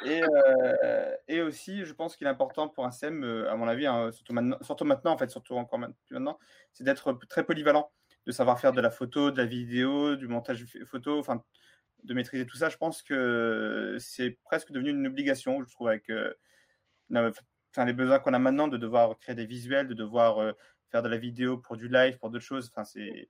Et, 0.05 0.21
euh, 0.23 1.15
et 1.27 1.41
aussi, 1.41 1.85
je 1.85 1.93
pense 1.93 2.15
qu'il 2.15 2.27
est 2.27 2.29
important 2.29 2.67
pour 2.67 2.85
un 2.85 2.91
SEM, 2.91 3.23
euh, 3.23 3.49
à 3.49 3.55
mon 3.55 3.67
avis, 3.67 3.85
hein, 3.85 4.11
surtout, 4.11 4.33
maintenant, 4.33 4.57
surtout 4.61 4.85
maintenant, 4.85 5.13
en 5.13 5.17
fait, 5.17 5.29
surtout 5.29 5.55
encore 5.55 5.79
maintenant, 5.79 6.39
c'est 6.73 6.83
d'être 6.83 7.13
très 7.29 7.45
polyvalent, 7.45 7.91
de 8.25 8.31
savoir 8.31 8.59
faire 8.59 8.73
de 8.73 8.81
la 8.81 8.91
photo, 8.91 9.31
de 9.31 9.37
la 9.37 9.45
vidéo, 9.45 10.15
du 10.15 10.27
montage 10.27 10.65
photo, 10.85 11.19
enfin, 11.19 11.43
de 12.03 12.13
maîtriser 12.13 12.45
tout 12.45 12.57
ça. 12.57 12.69
Je 12.69 12.77
pense 12.77 13.01
que 13.01 13.95
c'est 13.99 14.31
presque 14.43 14.71
devenu 14.71 14.89
une 14.89 15.07
obligation, 15.07 15.63
je 15.63 15.71
trouve, 15.71 15.87
avec 15.87 16.09
euh, 16.09 16.33
enfin, 17.13 17.85
les 17.85 17.93
besoins 17.93 18.19
qu'on 18.19 18.33
a 18.33 18.39
maintenant 18.39 18.67
de 18.67 18.77
devoir 18.77 19.17
créer 19.19 19.35
des 19.35 19.45
visuels, 19.45 19.87
de 19.87 19.93
devoir 19.93 20.53
faire 20.91 21.01
de 21.01 21.09
la 21.09 21.17
vidéo 21.17 21.57
pour 21.57 21.77
du 21.77 21.87
live, 21.87 22.17
pour 22.17 22.29
d'autres 22.29 22.45
choses. 22.45 22.71
Enfin, 22.73 22.83
c'est 22.83 23.29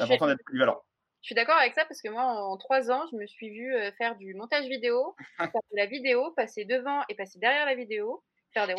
important 0.00 0.26
d'être 0.26 0.44
polyvalent. 0.44 0.82
Je 1.22 1.26
suis 1.26 1.34
d'accord 1.34 1.56
avec 1.56 1.74
ça 1.74 1.84
parce 1.84 2.00
que 2.02 2.08
moi, 2.08 2.24
en 2.24 2.56
trois 2.56 2.90
ans, 2.90 3.04
je 3.12 3.16
me 3.16 3.26
suis 3.26 3.50
vue 3.50 3.74
euh, 3.74 3.92
faire 3.92 4.16
du 4.16 4.34
montage 4.34 4.66
vidéo, 4.66 5.14
faire 5.38 5.50
de 5.52 5.76
la 5.76 5.86
vidéo, 5.86 6.32
passer 6.32 6.64
devant 6.64 7.02
et 7.08 7.14
passer 7.14 7.38
derrière 7.38 7.64
la 7.64 7.76
vidéo, 7.76 8.24
faire 8.52 8.66
des 8.66 8.74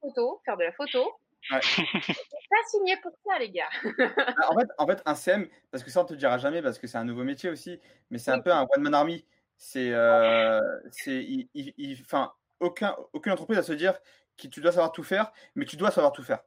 photos, 0.00 0.38
faire 0.44 0.56
de 0.56 0.64
la 0.64 0.72
photo. 0.72 1.10
Ouais. 1.50 1.60
pas 2.50 2.56
signé 2.70 2.96
pour 2.98 3.12
ça, 3.24 3.38
les 3.38 3.50
gars. 3.50 3.68
Ah, 4.16 4.50
en, 4.50 4.58
fait, 4.58 4.68
en 4.78 4.86
fait, 4.86 5.02
un 5.06 5.14
CM, 5.14 5.48
parce 5.70 5.84
que 5.84 5.90
ça, 5.90 6.02
on 6.02 6.04
te 6.04 6.14
dira 6.14 6.38
jamais, 6.38 6.60
parce 6.60 6.78
que 6.78 6.86
c'est 6.86 6.98
un 6.98 7.04
nouveau 7.04 7.24
métier 7.24 7.48
aussi, 7.48 7.80
mais 8.10 8.18
c'est 8.18 8.30
un 8.30 8.40
peu 8.40 8.52
un 8.52 8.66
one-man 8.76 8.94
army. 8.94 9.24
C'est, 9.56 9.92
euh, 9.92 10.60
c'est, 10.90 11.24
il, 11.24 11.98
enfin, 12.02 12.32
aucun, 12.60 12.94
aucune 13.12 13.32
entreprise 13.32 13.58
à 13.58 13.62
se 13.62 13.72
dire 13.72 13.98
que 14.36 14.48
tu 14.48 14.60
dois 14.60 14.72
savoir 14.72 14.92
tout 14.92 15.02
faire, 15.02 15.32
mais 15.54 15.64
tu 15.64 15.76
dois 15.76 15.90
savoir 15.90 16.12
tout 16.12 16.22
faire. 16.22 16.42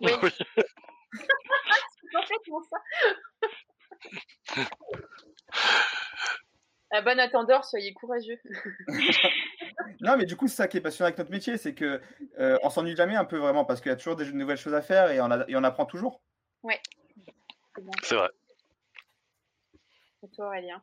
Oui. 0.00 0.10
c'est 1.12 2.08
complètement 2.14 2.62
ça. 2.62 2.76
À 6.90 7.02
bon 7.02 7.18
attendeur, 7.18 7.64
soyez 7.64 7.92
courageux. 7.94 8.38
non, 10.00 10.16
mais 10.16 10.24
du 10.24 10.36
coup, 10.36 10.48
c'est 10.48 10.56
ça 10.56 10.68
qui 10.68 10.76
est 10.76 10.80
passionnant 10.80 11.06
avec 11.08 11.18
notre 11.18 11.30
métier, 11.30 11.56
c'est 11.56 11.74
que 11.74 12.00
euh, 12.38 12.58
on 12.62 12.70
s'ennuie 12.70 12.96
jamais 12.96 13.16
un 13.16 13.24
peu 13.24 13.38
vraiment 13.38 13.64
parce 13.64 13.80
qu'il 13.80 13.90
y 13.90 13.92
a 13.92 13.96
toujours 13.96 14.16
des 14.16 14.30
nouvelles 14.32 14.58
choses 14.58 14.74
à 14.74 14.82
faire 14.82 15.10
et 15.10 15.20
on, 15.20 15.30
a, 15.30 15.44
et 15.48 15.56
on 15.56 15.64
apprend 15.64 15.86
toujours. 15.86 16.22
Oui. 16.62 16.74
C'est 18.02 18.16
vrai. 18.16 18.30
Et 20.24 20.28
toi, 20.30 20.46
Aurélien? 20.46 20.82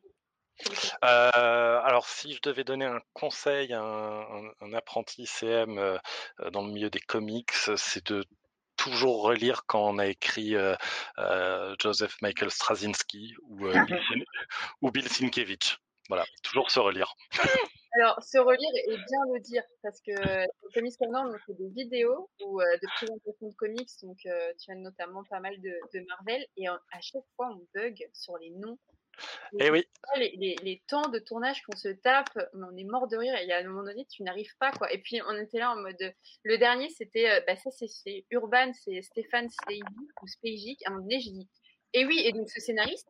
Euh, 1.04 1.82
alors, 1.84 2.08
si 2.08 2.34
je 2.34 2.40
devais 2.42 2.64
donner 2.64 2.86
un 2.86 3.02
conseil 3.14 3.74
à 3.74 3.82
un, 3.82 4.74
apprenti 4.74 5.26
CM 5.26 5.78
euh, 5.78 5.98
dans 6.52 6.62
le 6.62 6.72
milieu 6.72 6.90
des 6.90 7.00
comics, 7.00 7.52
c'est 7.76 8.06
de 8.06 8.24
toujours 8.86 9.24
relire 9.24 9.66
quand 9.66 9.88
on 9.88 9.98
a 9.98 10.08
écrit 10.08 10.56
Joseph 11.80 12.16
Michael 12.22 12.52
Straczynski 12.52 13.36
ou, 13.44 13.68
ou 14.82 14.92
Bill 14.92 15.08
Sienkiewicz. 15.10 15.78
Voilà, 16.08 16.24
toujours 16.44 16.70
se 16.70 16.80
relire. 16.80 17.16
Alors, 17.96 18.22
se 18.22 18.38
relire 18.38 18.70
et 18.88 18.98
bien 18.98 19.34
le 19.34 19.40
dire, 19.40 19.64
parce 19.82 20.02
que 20.02 20.12
au 20.64 20.70
Comics 20.74 20.98
Corner, 21.00 21.24
on 21.26 21.38
fait 21.46 21.58
des 21.58 21.70
vidéos 21.70 22.30
ou 22.44 22.60
euh, 22.60 22.66
de 22.82 22.88
présentation 22.96 23.48
de 23.48 23.56
comics, 23.56 23.90
donc 24.04 24.18
euh, 24.26 24.52
tu 24.62 24.72
as 24.72 24.76
notamment 24.76 25.24
pas 25.30 25.40
mal 25.40 25.60
de, 25.62 25.72
de 25.94 26.06
Marvel, 26.06 26.46
et 26.58 26.68
à 26.68 27.02
chaque 27.02 27.24
fois 27.36 27.50
on 27.52 27.66
bug 27.74 27.98
sur 28.14 28.38
les 28.38 28.52
noms. 28.52 28.78
Et 29.60 29.66
eh 29.66 29.72
oui. 29.72 29.86
Les, 30.18 30.56
les, 30.62 30.84
temps 30.88 31.10
de 31.10 31.20
tournage 31.20 31.64
qu'on 31.64 31.76
se 31.76 31.90
tape, 31.90 32.38
on 32.54 32.76
est 32.76 32.84
mort 32.84 33.08
de 33.08 33.18
rire, 33.18 33.36
et 33.36 33.52
à 33.52 33.60
un 33.60 33.64
moment 33.64 33.84
donné, 33.84 34.06
tu 34.06 34.24
n'arrives 34.24 34.56
pas, 34.60 34.72
quoi. 34.72 34.92
Et 34.94 35.00
puis, 35.00 35.22
on 35.28 35.36
était 35.38 35.60
là 35.60 35.72
en 35.72 35.78
mode. 35.78 36.14
Le 36.44 36.58
dernier, 36.58 36.90
c'était. 36.90 37.30
Euh, 37.30 37.42
bah, 37.48 37.56
ça, 37.56 37.70
c'est 37.72 38.26
Urban, 38.32 38.72
c'est 38.74 39.02
Stéphane 39.02 39.50
Steigi 39.50 39.82
ou 40.22 40.28
Spejik. 40.28 40.82
À 40.86 40.90
un 40.90 40.94
moment 40.94 41.04
donné, 41.04 41.20
j'ai 41.20 41.32
dit. 41.32 41.50
Et 41.94 42.06
oui, 42.06 42.22
et 42.26 42.34
donc 42.34 42.50
ce 42.50 42.60
scénariste, 42.60 43.08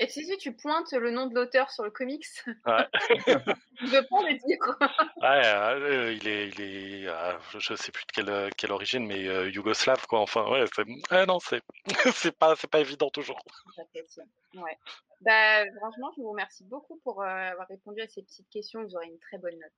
et 0.00 0.08
si 0.08 0.36
tu 0.38 0.52
pointes 0.52 0.92
le 0.92 1.10
nom 1.10 1.26
de 1.26 1.34
l'auteur 1.34 1.70
sur 1.70 1.84
le 1.84 1.90
comics, 1.90 2.26
ouais. 2.46 2.88
je 3.26 3.86
veux 3.86 4.06
pas 4.08 4.22
le 4.22 4.38
dire. 4.38 4.78
ouais, 5.20 5.46
euh, 5.46 6.12
il 6.12 6.28
est, 6.28 6.48
il 6.48 6.60
est 6.60 7.08
euh, 7.08 7.38
je 7.58 7.74
sais 7.74 7.92
plus 7.92 8.04
de 8.06 8.12
quelle, 8.12 8.50
quelle 8.56 8.72
origine, 8.72 9.06
mais 9.06 9.26
euh, 9.28 9.50
yougoslave 9.50 10.06
quoi. 10.06 10.20
Enfin, 10.20 10.48
ouais, 10.50 10.64
c'est, 10.74 11.26
non, 11.26 11.38
c'est, 11.40 11.62
c'est 12.14 12.36
pas, 12.36 12.56
c'est 12.56 12.70
pas 12.70 12.80
évident 12.80 13.10
toujours. 13.10 13.38
Ouais. 14.54 14.78
Bah, 15.20 15.64
franchement, 15.76 16.10
je 16.16 16.22
vous 16.22 16.30
remercie 16.30 16.64
beaucoup 16.64 16.98
pour 17.04 17.22
avoir 17.22 17.68
répondu 17.68 18.00
à 18.00 18.08
ces 18.08 18.22
petites 18.22 18.48
questions. 18.50 18.82
Vous 18.82 18.96
aurez 18.96 19.06
une 19.06 19.18
très 19.18 19.38
bonne 19.38 19.58
note. 19.58 19.72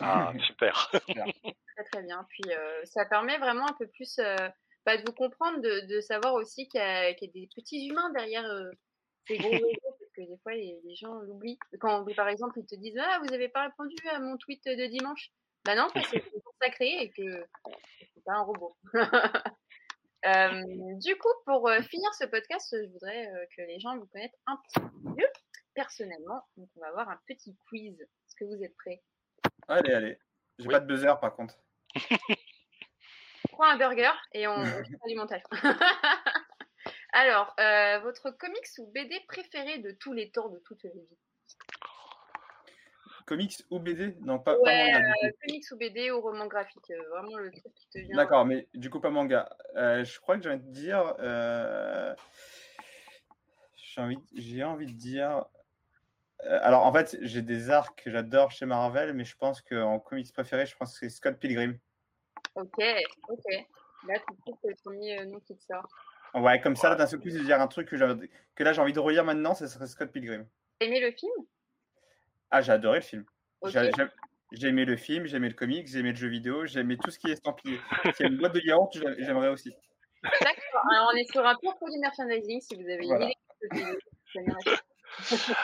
Ah, 0.00 0.32
super. 0.46 0.90
très 0.90 1.84
très 1.90 2.02
bien. 2.02 2.24
Puis 2.28 2.44
ça 2.84 3.04
permet 3.06 3.38
vraiment 3.38 3.66
un 3.66 3.74
peu 3.74 3.88
plus 3.88 4.20
bah, 4.86 4.96
de 4.96 5.02
vous 5.04 5.14
comprendre, 5.14 5.60
de, 5.60 5.86
de 5.92 6.00
savoir 6.00 6.34
aussi 6.34 6.68
qu'il 6.68 6.80
y, 6.80 6.84
a, 6.84 7.14
qu'il 7.14 7.28
y 7.28 7.30
a 7.30 7.40
des 7.40 7.48
petits 7.54 7.88
humains 7.88 8.10
derrière 8.10 8.44
c'est 9.26 9.36
gros 9.38 9.50
parce 9.50 10.12
que 10.16 10.20
des 10.20 10.38
fois, 10.42 10.52
les, 10.52 10.96
gens 10.96 11.14
l'oublient. 11.20 11.58
Quand, 11.80 12.04
par 12.14 12.28
exemple, 12.28 12.58
ils 12.58 12.66
te 12.66 12.74
disent 12.76 12.98
Ah, 12.98 13.18
vous 13.20 13.26
n'avez 13.26 13.48
pas 13.48 13.64
répondu 13.64 13.96
à 14.10 14.20
mon 14.20 14.36
tweet 14.36 14.64
de 14.66 14.86
dimanche? 14.86 15.30
Bah 15.64 15.74
non, 15.74 15.88
parce 15.94 16.10
que 16.10 16.18
c'est 16.20 16.42
sacré 16.60 16.88
et 17.00 17.10
que 17.10 17.46
c'est 18.14 18.24
pas 18.24 18.34
un 18.34 18.42
robot. 18.42 18.76
Euh, 20.26 20.62
du 21.02 21.14
coup, 21.16 21.28
pour 21.44 21.68
euh, 21.68 21.82
finir 21.82 22.08
ce 22.14 22.24
podcast, 22.24 22.74
je 22.74 22.90
voudrais 22.90 23.26
euh, 23.26 23.44
que 23.54 23.60
les 23.60 23.78
gens 23.78 23.98
vous 23.98 24.06
connaissent 24.06 24.38
un 24.46 24.56
petit 24.56 24.80
peu 24.80 25.10
mieux 25.10 25.28
personnellement. 25.74 26.42
Donc, 26.56 26.70
on 26.76 26.80
va 26.80 26.88
avoir 26.88 27.10
un 27.10 27.18
petit 27.26 27.54
quiz. 27.68 28.00
Est-ce 28.00 28.34
que 28.36 28.44
vous 28.46 28.64
êtes 28.64 28.74
prêts? 28.76 29.02
Allez, 29.68 29.92
allez. 29.92 30.18
J'ai 30.58 30.68
pas 30.68 30.80
de 30.80 30.86
buzzer 30.86 31.12
par 31.20 31.36
contre. 31.36 31.58
Prends 33.52 33.64
un 33.64 33.76
burger 33.76 34.12
et 34.32 34.48
on, 34.48 34.64
fait 34.64 35.08
du 35.08 35.14
montage. 35.14 35.42
Alors, 37.16 37.54
euh, 37.60 38.00
votre 38.00 38.32
comics 38.32 38.66
ou 38.78 38.90
BD 38.90 39.20
préféré 39.28 39.78
de 39.78 39.92
tous 39.92 40.12
les 40.12 40.32
temps, 40.32 40.48
de 40.48 40.58
toutes 40.58 40.82
les 40.82 40.90
vies? 40.90 41.18
Comics 43.24 43.64
ou 43.70 43.78
BD 43.78 44.16
Non, 44.22 44.40
pas, 44.40 44.58
ouais, 44.58 44.92
manga. 44.92 45.12
Euh, 45.22 45.30
comics 45.46 45.64
ou 45.70 45.76
BD 45.76 46.10
ou 46.10 46.20
roman 46.20 46.46
graphique, 46.46 46.90
euh, 46.90 47.08
vraiment 47.10 47.38
le 47.38 47.52
truc 47.52 47.72
qui 47.72 47.88
te 47.88 47.98
vient. 48.00 48.16
D'accord, 48.16 48.44
mais 48.44 48.66
du 48.74 48.90
coup 48.90 48.98
pas 48.98 49.10
manga. 49.10 49.48
je 49.76 50.18
crois 50.18 50.36
que 50.36 50.42
j'ai 50.42 50.50
envie 50.50 50.64
de 50.64 50.72
dire. 50.72 51.14
J'ai 53.76 54.00
envie, 54.00 54.18
j'ai 54.34 54.64
envie 54.64 54.86
de 54.86 54.98
dire. 54.98 55.44
alors 56.40 56.84
en 56.84 56.92
fait, 56.92 57.16
j'ai 57.22 57.42
des 57.42 57.70
arcs 57.70 58.02
que 58.02 58.10
j'adore 58.10 58.50
chez 58.50 58.66
Marvel, 58.66 59.14
mais 59.14 59.24
je 59.24 59.36
pense 59.36 59.62
qu'en 59.62 60.00
comics 60.00 60.32
préféré, 60.32 60.66
je 60.66 60.76
pense 60.76 60.92
que 60.94 60.98
c'est 60.98 61.10
Scott 61.10 61.38
Pilgrim. 61.38 61.78
Ok, 62.56 62.82
ok. 63.28 63.44
Là, 64.08 64.18
tu 64.18 64.36
trouves 64.38 64.58
que 64.60 64.68
le 64.68 64.74
premier 64.82 65.24
nom 65.26 65.38
qui 65.38 65.56
te 65.56 65.62
sort. 65.62 65.86
Ouais, 66.34 66.60
comme 66.60 66.76
ça, 66.76 66.94
d'un 66.96 67.06
seul 67.06 67.20
coup, 67.20 67.28
dire 67.28 67.60
un 67.60 67.68
truc 67.68 67.88
que, 67.88 67.96
que 67.96 68.64
là 68.64 68.72
j'ai 68.72 68.80
envie 68.80 68.92
de 68.92 69.00
relire 69.00 69.24
maintenant, 69.24 69.54
ce 69.54 69.66
serait 69.66 69.86
Scott 69.86 70.10
Pilgrim. 70.10 70.46
T'as 70.78 70.86
aimé 70.86 71.00
le 71.00 71.12
film? 71.12 71.32
Ah, 72.50 72.60
j'ai 72.60 72.72
adoré 72.72 72.98
le 72.98 73.04
film. 73.04 73.24
J'ai 74.52 74.68
aimé 74.68 74.84
le 74.84 74.96
film, 74.96 75.26
j'ai 75.26 75.36
aimé 75.36 75.48
le 75.48 75.54
comics, 75.54 75.86
j'ai 75.88 76.00
aimé 76.00 76.10
le 76.10 76.16
jeu 76.16 76.28
vidéo, 76.28 76.66
j'ai 76.66 76.80
aimé 76.80 76.96
tout 77.02 77.10
ce 77.10 77.18
qui 77.18 77.28
est 77.28 77.32
estampillé. 77.32 77.80
S'il 78.14 78.26
y 78.26 78.28
a 78.28 78.32
une 78.32 78.38
boîte 78.38 78.54
de 78.54 78.60
yaourt, 78.60 78.92
j'aimerais 79.18 79.48
aussi. 79.48 79.74
D'accord. 80.22 80.82
Alors, 80.90 81.10
on 81.12 81.16
est 81.16 81.30
sur 81.30 81.44
un 81.44 81.54
pur 81.56 81.74
produit 81.76 81.98
merchandising. 81.98 82.60
Si 82.60 82.74
vous 82.76 82.88
avez 82.88 83.04
une 83.04 83.22
idée 83.22 83.34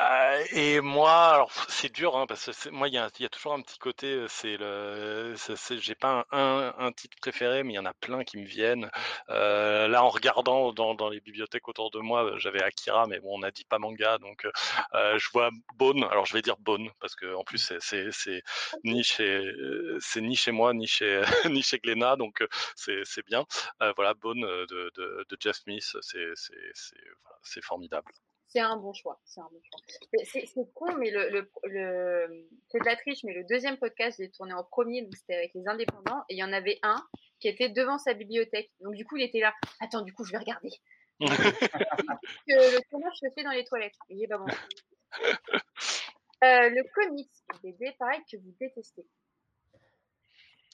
Euh, 0.00 0.44
et 0.52 0.80
moi, 0.80 1.34
alors 1.34 1.52
c'est 1.68 1.92
dur, 1.92 2.16
hein, 2.16 2.26
parce 2.26 2.46
que 2.46 2.68
moi, 2.70 2.88
il 2.88 2.94
y, 2.94 3.22
y, 3.22 3.24
a 3.26 3.28
toujours 3.28 3.54
un 3.54 3.60
petit 3.62 3.78
côté, 3.78 4.06
euh, 4.06 4.28
c'est 4.28 4.56
le, 4.56 5.34
j'ai 5.80 5.94
pas 5.96 6.24
un, 6.30 6.72
un, 6.78 6.92
titre 6.92 7.16
préféré, 7.20 7.64
mais 7.64 7.72
il 7.72 7.76
y 7.76 7.78
en 7.80 7.84
a 7.84 7.94
plein 7.94 8.22
qui 8.22 8.38
me 8.38 8.44
viennent. 8.46 8.90
Euh, 9.30 9.88
là, 9.88 10.04
en 10.04 10.08
regardant 10.08 10.72
dans, 10.72 10.94
dans, 10.94 11.08
les 11.08 11.20
bibliothèques 11.20 11.66
autour 11.68 11.90
de 11.90 11.98
moi, 11.98 12.38
j'avais 12.38 12.62
Akira, 12.62 13.06
mais 13.08 13.18
bon, 13.18 13.40
on 13.40 13.42
a 13.42 13.50
dit 13.50 13.64
pas 13.64 13.78
manga, 13.80 14.18
donc 14.18 14.46
euh, 14.94 15.18
je 15.18 15.28
vois 15.32 15.50
Bone. 15.74 16.04
Alors, 16.04 16.26
je 16.26 16.34
vais 16.34 16.42
dire 16.42 16.56
Bone, 16.58 16.90
parce 17.00 17.16
que 17.16 17.34
en 17.34 17.42
plus, 17.44 17.72
c'est 17.80 18.42
ni 18.84 19.02
chez, 19.02 19.52
c'est 20.00 20.20
ni 20.20 20.36
chez 20.36 20.52
moi, 20.52 20.74
ni 20.74 20.86
chez, 20.86 21.22
ni 21.50 21.62
chez 21.62 21.78
donc 22.18 22.44
c'est 22.76 23.26
bien. 23.26 23.44
voilà, 23.96 24.14
Bone 24.14 24.40
de, 24.42 24.90
de, 24.96 25.26
de 25.28 25.36
Jeff 25.40 25.56
Smith, 25.56 25.96
c'est 26.02 26.32
c'est 27.42 27.64
formidable. 27.64 28.12
C'est 28.48 28.60
un 28.60 28.76
bon 28.76 28.94
choix. 28.94 29.20
C'est 29.24 29.40
un 29.40 29.48
bon 29.52 29.60
choix. 29.62 29.80
C'est 30.24 30.74
con, 30.74 30.96
mais 30.96 31.10
le, 31.10 31.28
le, 31.30 31.50
le 31.64 32.48
c'est 32.68 32.78
de 32.78 32.84
la 32.84 32.96
triche, 32.96 33.22
mais 33.24 33.34
le 33.34 33.44
deuxième 33.44 33.76
podcast, 33.76 34.16
j'ai 34.18 34.30
tourné 34.30 34.54
en 34.54 34.64
premier, 34.64 35.02
donc 35.02 35.14
c'était 35.16 35.34
avec 35.34 35.52
les 35.54 35.68
indépendants, 35.68 36.24
et 36.28 36.34
il 36.34 36.38
y 36.38 36.44
en 36.44 36.52
avait 36.52 36.78
un 36.82 37.06
qui 37.40 37.48
était 37.48 37.68
devant 37.68 37.98
sa 37.98 38.14
bibliothèque. 38.14 38.70
Donc 38.80 38.94
du 38.94 39.04
coup, 39.04 39.16
il 39.16 39.24
était 39.24 39.40
là. 39.40 39.52
Attends, 39.80 40.00
du 40.00 40.14
coup, 40.14 40.24
je 40.24 40.32
vais 40.32 40.38
regarder. 40.38 40.70
le 41.20 42.90
tournage 42.90 43.16
se 43.16 43.26
fait 43.34 43.42
dans 43.42 43.50
les 43.50 43.64
toilettes. 43.64 43.96
Et 44.08 44.26
pas 44.26 44.38
bon. 44.38 44.46
Euh, 46.44 46.70
le 46.70 46.84
comics, 46.94 47.32
BD, 47.64 47.96
pareil, 47.98 48.20
que 48.30 48.36
vous 48.36 48.54
détestez. 48.60 49.04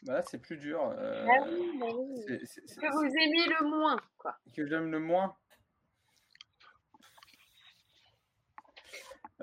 Bah 0.03 0.21
c'est 0.21 0.37
plus 0.37 0.59
dur. 0.59 0.93
Euh, 0.99 1.27
ah 1.27 1.47
oui, 1.49 1.79
bah 1.79 1.87
oui. 1.97 2.23
que 2.27 2.93
vous 2.93 3.07
aimez 3.07 3.47
le 3.49 3.71
moins, 3.71 3.97
quoi. 4.19 4.37
Que 4.55 4.67
j'aime 4.67 4.91
le 4.91 4.99
moins. 4.99 5.35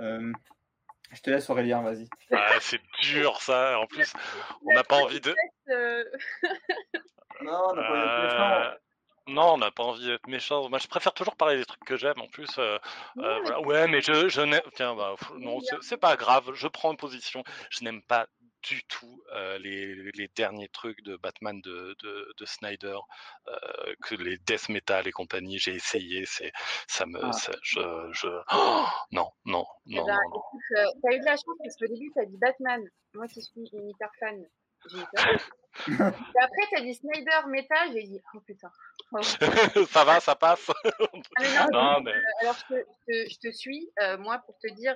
Euh, 0.01 0.33
je 1.11 1.21
te 1.21 1.29
laisse 1.29 1.49
Aurélien, 1.49 1.81
vas-y. 1.81 2.07
Ah, 2.31 2.59
c'est 2.59 2.81
dur 3.01 3.41
ça. 3.41 3.79
En 3.79 3.85
plus, 3.85 4.13
on 4.65 4.73
n'a 4.73 4.83
pas 4.83 4.97
envie 4.97 5.21
de. 5.21 5.35
non, 7.41 7.61
on 7.69 7.73
n'a 7.75 7.83
pas 7.83 7.91
envie 7.91 8.01
d'être 8.01 8.23
méchant. 8.23 8.51
Euh, 8.51 8.71
non, 9.27 9.53
on 9.53 9.57
n'a 9.57 9.71
pas 9.71 9.83
envie 9.83 10.07
d'être 10.07 10.27
méchant. 10.27 10.69
Moi, 10.69 10.79
je 10.79 10.87
préfère 10.87 11.13
toujours 11.13 11.35
parler 11.35 11.57
des 11.57 11.65
trucs 11.65 11.83
que 11.85 11.97
j'aime. 11.97 12.19
En 12.19 12.27
plus, 12.27 12.49
euh, 12.57 12.79
ouais, 13.65 13.87
mais 13.87 14.01
je, 14.01 14.29
je 14.29 14.41
n'aime. 14.41 14.61
Tiens, 14.75 14.95
bah, 14.95 15.15
non, 15.37 15.59
c'est 15.81 15.97
pas 15.97 16.15
grave. 16.15 16.51
Je 16.53 16.67
prends 16.67 16.91
une 16.91 16.97
position. 16.97 17.43
Je 17.69 17.83
n'aime 17.83 18.01
pas 18.01 18.27
du 18.63 18.83
tout 18.83 19.23
euh, 19.33 19.57
les, 19.59 19.95
les, 20.13 20.27
derniers 20.35 20.69
trucs 20.69 21.01
de 21.03 21.15
Batman 21.15 21.59
de, 21.61 21.95
de, 22.01 22.33
de 22.37 22.45
Snyder, 22.45 22.97
euh, 23.47 23.51
que 24.03 24.15
les 24.15 24.37
death 24.39 24.69
metal 24.69 25.07
et 25.07 25.11
compagnie. 25.11 25.57
J'ai 25.57 25.75
essayé, 25.75 26.25
c'est 26.25 26.51
ça 26.87 27.05
me, 27.05 27.19
ah. 27.23 27.31
ça, 27.31 27.53
je, 27.63 27.79
je... 28.11 28.27
Oh 28.51 28.85
non, 29.11 29.31
non, 29.45 29.65
eh 29.87 29.95
non. 29.95 30.05
Ben, 30.05 30.17
non, 30.31 30.41
euh, 30.77 30.85
t'as 31.01 31.15
eu 31.15 31.19
de 31.19 31.25
la 31.25 31.31
chance 31.31 31.57
parce 31.63 31.75
qu'au 31.77 31.87
début 31.87 32.11
t'as 32.15 32.25
dit 32.25 32.37
Batman. 32.37 32.83
Moi 33.13 33.27
qui 33.27 33.41
suis 33.41 33.69
une 33.73 33.89
hyper 33.89 34.09
fan, 34.19 34.45
j'ai 34.89 34.97
eu 34.97 35.05
peur. 35.13 35.25
et 35.87 36.39
après 36.39 36.67
t'as 36.71 36.81
dit 36.81 36.93
Snyder 36.93 37.47
metal, 37.47 37.91
j'ai 37.93 38.03
dit 38.03 38.21
oh 38.35 38.39
putain. 38.41 38.71
ça 39.89 40.05
va, 40.05 40.19
ça 40.19 40.35
passe. 40.35 40.69
ah, 40.69 41.67
non, 41.71 41.71
non, 41.71 42.01
mais... 42.01 42.11
Euh, 42.11 42.21
alors 42.41 42.55
je 42.55 42.75
te, 42.75 42.79
je 42.79 43.05
te, 43.05 43.29
je 43.33 43.49
te 43.49 43.51
suis, 43.51 43.89
moi 44.19 44.39
pour 44.45 44.57
te 44.59 44.71
dire 44.73 44.95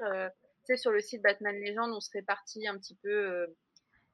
sur 0.76 0.91
le 0.91 0.99
site 0.99 1.22
Batman 1.22 1.55
Legend, 1.55 1.91
on 1.93 1.99
se 1.99 2.09
répartit 2.11 2.68
un 2.68 2.78
petit 2.78 2.95
peu 2.95 3.09
euh, 3.09 3.47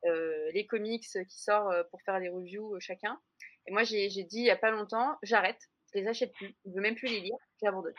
euh, 0.05 0.51
les 0.53 0.65
comics 0.65 1.03
qui 1.03 1.41
sortent 1.41 1.73
euh, 1.73 1.83
pour 1.89 2.01
faire 2.01 2.19
des 2.19 2.29
reviews 2.29 2.79
chacun. 2.79 3.19
Et 3.67 3.71
moi, 3.71 3.83
j'ai 3.83 4.07
dit 4.09 4.39
il 4.39 4.45
y 4.45 4.51
a 4.51 4.57
pas 4.57 4.71
longtemps, 4.71 5.17
j'arrête, 5.23 5.59
je 5.93 5.99
les 5.99 6.07
achète 6.07 6.33
plus, 6.33 6.55
je 6.65 6.71
veux 6.71 6.81
même 6.81 6.95
plus 6.95 7.07
les 7.07 7.21
lire, 7.21 7.37
j'abandonne. 7.61 7.93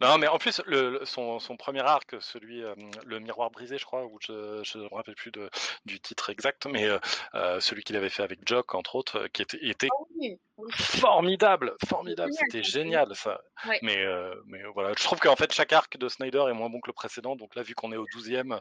Non, 0.00 0.18
mais 0.18 0.26
en 0.28 0.38
plus, 0.38 0.60
le, 0.66 1.00
son, 1.04 1.38
son, 1.38 1.56
premier 1.56 1.80
arc, 1.80 2.16
celui, 2.20 2.62
le 3.04 3.18
miroir 3.20 3.50
brisé, 3.50 3.78
je 3.78 3.84
crois, 3.84 4.04
ou 4.04 4.18
je 4.20 4.32
ne 4.78 4.82
me 4.84 4.94
rappelle 4.94 5.14
plus 5.14 5.30
de, 5.30 5.50
du 5.84 6.00
titre 6.00 6.30
exact, 6.30 6.66
mais 6.66 6.88
celui 7.60 7.82
qu'il 7.82 7.96
avait 7.96 8.08
fait 8.10 8.22
avec 8.22 8.40
Jock, 8.46 8.74
entre 8.74 8.96
autres, 8.96 9.26
qui 9.28 9.42
était, 9.42 9.58
était 9.62 9.88
formidable, 10.72 11.74
formidable, 11.88 12.30
Génial, 12.32 12.46
c'était 12.52 12.62
ça. 12.64 12.70
génial 12.70 13.14
ça. 13.16 13.40
Ouais. 13.66 13.78
Mais, 13.82 13.98
euh, 14.04 14.34
mais 14.46 14.62
voilà, 14.74 14.92
je 14.96 15.02
trouve 15.02 15.18
qu'en 15.18 15.36
fait 15.36 15.52
chaque 15.52 15.72
arc 15.72 15.96
de 15.96 16.08
Snyder 16.08 16.44
est 16.48 16.52
moins 16.52 16.68
bon 16.68 16.80
que 16.80 16.88
le 16.88 16.92
précédent, 16.92 17.36
donc 17.36 17.54
là 17.54 17.62
vu 17.62 17.74
qu'on 17.74 17.92
est 17.92 17.96
au 17.96 18.06
12e, 18.06 18.60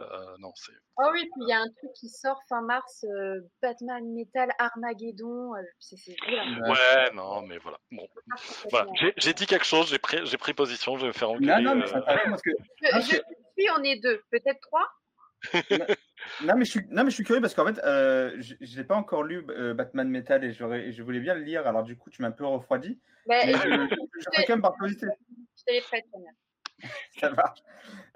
euh, 0.00 0.36
non, 0.38 0.52
c'est. 0.54 0.72
Oh 0.98 1.08
oui, 1.12 1.22
puis 1.22 1.42
il 1.42 1.48
y 1.48 1.52
a 1.52 1.58
un 1.60 1.68
truc 1.78 1.92
qui 1.94 2.08
sort 2.08 2.38
fin 2.48 2.60
mars, 2.62 3.04
euh, 3.04 3.40
Batman 3.62 4.04
Metal 4.12 4.50
Armageddon. 4.58 5.54
euh, 5.56 5.62
c'est. 5.78 5.96
Ouais, 6.26 7.10
non, 7.14 7.42
mais 7.42 7.58
voilà. 7.58 7.78
Bon, 7.90 8.06
Ah, 8.30 8.36
voilà, 8.70 8.86
complètement. 8.86 8.92
j'ai 9.00 9.14
j'ai 9.16 9.34
dit 9.34 9.46
quelque 9.46 9.64
chose, 9.66 9.88
j'ai 9.90 9.98
pris, 9.98 10.18
j'ai 10.24 10.36
pris 10.38 10.54
je 10.76 11.00
vais 11.02 11.06
me 11.08 11.12
faire 11.12 11.30
engueuler. 11.30 11.62
Non, 11.62 11.74
non, 11.74 11.74
mais 11.76 11.84
euh, 11.94 12.00
parce 12.02 12.42
que 12.42 12.50
Je, 12.82 13.00
suis, 13.00 13.20
on 13.78 13.82
est 13.82 13.96
deux, 14.00 14.22
peut-être 14.30 14.60
trois? 14.60 14.86
Non 16.42 16.54
mais 16.56 16.66
je 16.66 16.70
suis, 16.70 16.80
non 16.90 17.02
mais 17.04 17.10
je 17.10 17.14
suis 17.14 17.24
curieux 17.24 17.40
parce 17.40 17.54
qu'en 17.54 17.64
fait, 17.64 17.80
euh, 17.82 18.36
je, 18.40 18.76
l'ai 18.76 18.84
pas 18.84 18.94
encore 18.94 19.22
lu 19.22 19.42
euh, 19.48 19.72
Batman 19.72 20.08
Metal 20.08 20.44
et 20.44 20.52
j'aurais, 20.52 20.88
et 20.88 20.92
je 20.92 21.02
voulais 21.02 21.20
bien 21.20 21.34
le 21.34 21.40
lire. 21.40 21.66
Alors 21.66 21.82
du 21.82 21.96
coup, 21.96 22.10
tu 22.10 22.20
m'as 22.20 22.28
un 22.28 22.32
peu 22.32 22.44
refroidi. 22.44 23.00
Bah, 23.26 23.36
Mais 23.46 23.54
je, 23.54 23.58
je, 23.58 23.68
je, 23.68 23.96
je 24.18 24.24
ferai 24.32 24.44
quand 24.46 24.52
même 24.54 24.62
par 24.62 24.74
curiosité. 24.74 25.06
je 25.56 25.64
te 25.64 25.72
les 25.72 25.80
prête, 25.80 26.04
Sonia. 26.12 26.30
Ça 27.18 27.30
marche. 27.30 27.60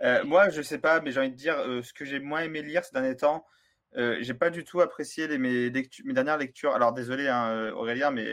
Euh, 0.03 0.25
moi, 0.25 0.49
je 0.51 0.63
sais 0.63 0.79
pas, 0.79 1.01
mais 1.01 1.13
j'ai 1.13 1.21
envie 1.21 1.31
de 1.31 1.37
dire 1.37 1.59
euh, 1.59 1.83
ce 1.83 1.93
que 1.93 2.05
j'ai 2.05 2.19
moins 2.19 2.41
aimé 2.41 2.63
lire 2.63 2.85
ces 2.85 2.93
derniers 2.93 3.17
temps. 3.17 3.47
Euh, 3.97 4.17
j'ai 4.21 4.35
pas 4.35 4.51
du 4.51 4.65
tout 4.65 4.81
apprécié 4.81 5.27
les, 5.29 5.39
mes, 5.39 5.71
lectu- 5.71 6.03
mes 6.05 6.13
dernières 6.15 6.39
lectures. 6.39 6.75
Alors 6.75 6.93
désolé 6.93 7.29
hein, 7.29 7.71
Aurélien, 7.75 8.11
mais 8.11 8.27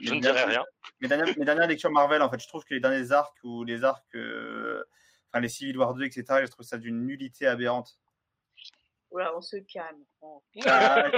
je 0.00 0.10
mes 0.10 0.16
ne 0.16 0.20
dirai 0.22 0.34
dernières- 0.34 0.48
rien. 0.48 0.64
Mes 1.00 1.08
dernières, 1.08 1.38
mes 1.38 1.44
dernières 1.44 1.66
lectures 1.68 1.90
Marvel, 1.90 2.22
en 2.22 2.30
fait, 2.30 2.40
je 2.40 2.48
trouve 2.48 2.64
que 2.64 2.72
les 2.72 2.80
derniers 2.80 3.12
arcs 3.12 3.36
ou 3.44 3.64
les 3.64 3.84
arcs, 3.84 4.14
euh, 4.14 4.82
enfin 5.30 5.40
les 5.42 5.48
Civil 5.48 5.76
War 5.76 5.92
2, 5.94 6.04
etc., 6.04 6.24
je 6.42 6.46
trouve 6.50 6.64
ça 6.64 6.78
d'une 6.78 7.04
nullité 7.06 7.46
aberrante. 7.46 7.98
Oula, 9.10 9.36
on 9.36 9.40
se 9.42 9.56
calme. 9.58 10.02
Ah, 10.66 11.08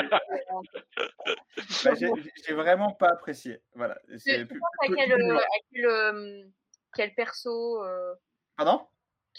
Bah, 1.84 1.90
j'ai 1.94 2.54
vraiment 2.54 2.92
pas 2.92 3.08
apprécié. 3.10 3.62
Voilà. 3.74 3.98
Tu, 4.24 4.46
plus- 4.46 4.58
penses 4.58 4.70
à 4.82 4.86
quel, 4.94 5.12
plus- 5.12 5.30
euh, 5.30 5.36
à 5.38 5.42
quel, 5.72 5.86
euh, 5.86 6.44
quel 6.94 7.14
perso 7.14 7.82
euh, 7.84 8.14
Pardon? 8.56 8.86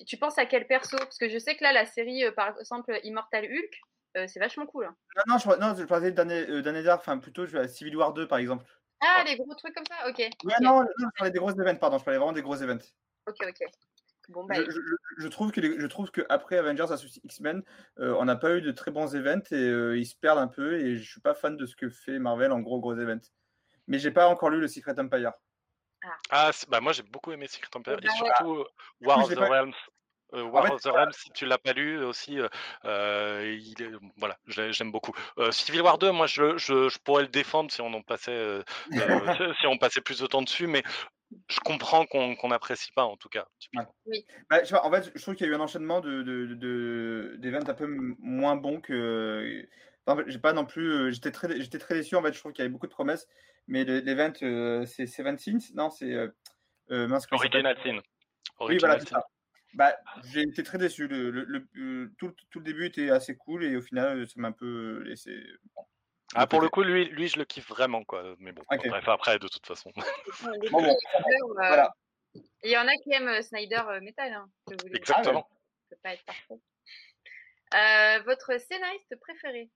Tu 0.07 0.17
penses 0.17 0.37
à 0.37 0.45
quel 0.45 0.65
perso? 0.67 0.97
Parce 0.97 1.17
que 1.17 1.27
je 1.29 1.37
sais 1.37 1.55
que 1.57 1.63
là, 1.63 1.73
la 1.73 1.85
série, 1.85 2.23
euh, 2.23 2.31
par 2.31 2.57
exemple, 2.59 2.97
Immortal 3.03 3.45
Hulk, 3.45 3.81
euh, 4.17 4.27
c'est 4.27 4.39
vachement 4.39 4.65
cool. 4.65 4.85
hein. 4.85 4.95
Non, 5.17 5.33
non, 5.33 5.37
je, 5.37 5.59
non, 5.59 5.75
je 5.75 5.83
parlais 5.83 6.11
de 6.11 6.15
dernier, 6.15 6.47
euh, 6.49 6.61
dernier 6.61 6.87
arc, 6.87 7.01
enfin 7.01 7.17
plutôt 7.17 7.45
je 7.45 7.67
Civil 7.67 7.95
War 7.97 8.13
2 8.13 8.27
par 8.27 8.37
exemple. 8.39 8.65
Ah, 9.01 9.23
les 9.25 9.35
gros 9.37 9.53
trucs 9.55 9.73
comme 9.75 9.85
ça 9.85 10.07
Ok. 10.09 10.17
Ouais, 10.19 10.53
non, 10.61 10.81
non, 10.81 10.87
je 10.99 11.05
parlais 11.17 11.31
des 11.31 11.39
gros 11.39 11.51
événements, 11.51 11.79
pardon, 11.79 11.97
je 11.97 12.03
parlais 12.03 12.17
vraiment 12.17 12.33
des 12.33 12.41
gros 12.41 12.55
événements. 12.55 12.81
Ok, 13.27 13.37
ok. 13.47 13.67
Bon, 14.29 14.43
bah, 14.43 14.55
Je, 14.55 14.63
je- 14.69 14.71
je- 14.71 15.23
je 15.23 15.27
trouve 15.27 15.51
que 15.51 15.59
les- 15.59 15.79
je 15.79 15.87
trouve 15.87 16.11
que 16.11 16.21
après 16.29 16.57
Avengers 16.57 16.85
vs 16.87 17.19
X-Men, 17.23 17.63
euh, 17.99 18.15
on 18.19 18.25
n'a 18.25 18.35
pas 18.35 18.51
eu 18.55 18.61
de 18.61 18.71
très 18.71 18.91
bons 18.91 19.15
events 19.15 19.51
et 19.51 19.55
euh, 19.55 19.97
ils 19.97 20.05
se 20.05 20.15
perdent 20.15 20.37
un 20.37 20.47
peu 20.47 20.79
et 20.79 20.97
je 20.97 21.09
suis 21.11 21.21
pas 21.21 21.33
fan 21.33 21.57
de 21.57 21.65
ce 21.65 21.75
que 21.75 21.89
fait 21.89 22.19
Marvel 22.19 22.51
en 22.51 22.59
gros 22.59 22.79
gros 22.79 22.93
events. 22.95 23.25
Mais 23.87 23.97
j'ai 23.97 24.11
pas 24.11 24.27
encore 24.27 24.51
lu 24.51 24.59
le 24.59 24.67
Secret 24.67 24.99
Empire. 24.99 25.31
Ah, 26.29 26.51
c'est- 26.53 26.69
bah 26.69 26.79
moi 26.79 26.93
j'ai 26.93 27.01
beaucoup 27.03 27.31
aimé 27.31 27.47
Secret 27.47 27.69
Empire 27.75 27.97
Eh 28.01 28.05
et 28.05 28.09
ouais. 28.09 28.15
surtout 28.15 28.55
euh, 28.57 28.65
War 29.01 29.17
of 29.23 29.29
the 29.31 29.35
pas- 29.35 29.47
Realms. 29.49 29.73
Euh, 30.33 30.43
War 30.43 30.65
fait, 30.67 30.73
of 30.73 30.81
the 30.81 30.87
Realms, 30.87 31.13
si 31.13 31.31
tu 31.31 31.45
l'as 31.45 31.57
pas 31.57 31.73
lu 31.73 32.03
aussi, 32.03 32.39
euh, 32.39 32.47
euh, 32.85 33.57
il 33.59 33.81
est, 33.81 33.91
voilà, 34.17 34.37
j'ai- 34.47 34.71
j'aime 34.73 34.91
beaucoup. 34.91 35.13
Euh, 35.37 35.51
Civil 35.51 35.81
War 35.81 35.97
2, 35.97 36.11
moi 36.11 36.27
je, 36.27 36.57
je, 36.57 36.89
je 36.89 36.99
pourrais 36.99 37.23
le 37.23 37.29
défendre 37.29 37.71
si 37.71 37.81
on 37.81 37.93
en 37.93 38.01
passait, 38.01 38.59
si 39.59 39.67
on 39.67 39.77
passait 39.77 40.01
plus 40.01 40.19
de 40.19 40.27
temps 40.27 40.41
dessus, 40.41 40.67
mais 40.67 40.83
je 41.49 41.59
comprends 41.59 42.05
qu'on 42.05 42.35
qu'on 42.35 42.49
n'apprécie 42.49 42.91
pas 42.91 43.05
en 43.05 43.17
tout 43.17 43.29
cas. 43.29 43.47
Bah, 44.49 44.63
je 44.63 44.71
pas, 44.71 44.83
en 44.83 44.91
fait, 44.91 45.11
je 45.15 45.21
trouve 45.21 45.35
qu'il 45.35 45.45
y 45.47 45.49
a 45.49 45.53
eu 45.53 45.55
un 45.55 45.61
enchaînement 45.61 45.99
de 45.99 46.21
de- 46.23 46.53
de- 46.55 47.35
d'événements 47.37 47.69
un 47.69 47.73
peu 47.73 47.87
moins 48.19 48.55
bons 48.55 48.81
que. 48.81 49.67
En 50.07 50.15
fait, 50.15 50.23
j'ai 50.27 50.39
pas 50.39 50.53
non 50.53 50.65
plus. 50.65 51.13
J'étais 51.13 51.31
très, 51.31 51.61
j'étais 51.61 51.77
très 51.77 51.93
déçu. 51.95 52.15
En 52.15 52.23
fait, 52.23 52.33
je 52.33 52.39
trouve 52.39 52.51
qu'il 52.51 52.63
y 52.63 52.65
avait 52.65 52.71
beaucoup 52.71 52.87
de 52.87 52.91
promesses, 52.91 53.27
mais 53.67 53.83
le- 53.83 53.99
l'event, 53.99 54.33
euh, 54.41 54.85
c'est 54.85 55.05
Seven 55.05 55.37
Sins 55.37 55.71
Non, 55.75 55.91
c'est 55.91 56.11
euh, 56.13 56.29
euh, 56.89 57.19
Original 57.31 57.77
Sin. 57.83 57.99
Oui, 58.61 58.77
voilà, 58.79 58.99
c'est 58.99 59.09
ça. 59.09 59.23
Bah, 59.73 59.95
j'ai 60.25 60.41
été 60.41 60.63
très 60.63 60.77
déçu. 60.77 61.07
Le, 61.07 61.29
le- 61.29 61.43
le- 61.45 61.67
euh, 61.77 62.11
tout, 62.17 62.33
tout 62.51 62.59
le 62.59 62.65
début 62.65 62.85
était 62.87 63.09
assez 63.11 63.35
cool 63.35 63.63
et 63.63 63.75
au 63.75 63.81
final, 63.81 64.27
ça 64.27 64.33
m'a 64.37 64.47
un 64.49 64.51
peu 64.51 65.03
laissé. 65.03 65.31
bon, 65.75 65.85
Ah, 66.35 66.47
pour 66.47 66.61
le 66.61 66.69
coup, 66.69 66.81
lui, 66.83 67.05
lui, 67.05 67.27
je 67.27 67.37
le 67.37 67.45
kiffe 67.45 67.69
vraiment, 67.69 68.03
quoi. 68.03 68.35
Mais 68.39 68.51
bon, 68.51 68.63
bref, 68.67 69.07
après, 69.07 69.37
de 69.39 69.47
toute 69.47 69.65
façon. 69.65 69.91
Bon, 70.71 70.81
bon, 70.81 70.85
euh, 70.85 71.53
voilà. 71.55 71.93
Il 72.63 72.71
y 72.71 72.77
en 72.77 72.87
a 72.87 72.93
qui 73.03 73.11
aiment 73.13 73.27
euh, 73.29 73.41
Snyder 73.41 73.81
Metal. 74.01 74.31
Hein, 74.33 74.49
vous. 74.67 74.75
Exactement. 74.93 75.47
Ça 75.89 75.95
peut 75.95 76.01
pas 76.03 76.13
être 76.13 76.25
parfait. 76.25 76.59
Euh, 77.73 78.23
votre 78.23 78.59
scénariste 78.59 79.15
préféré? 79.19 79.69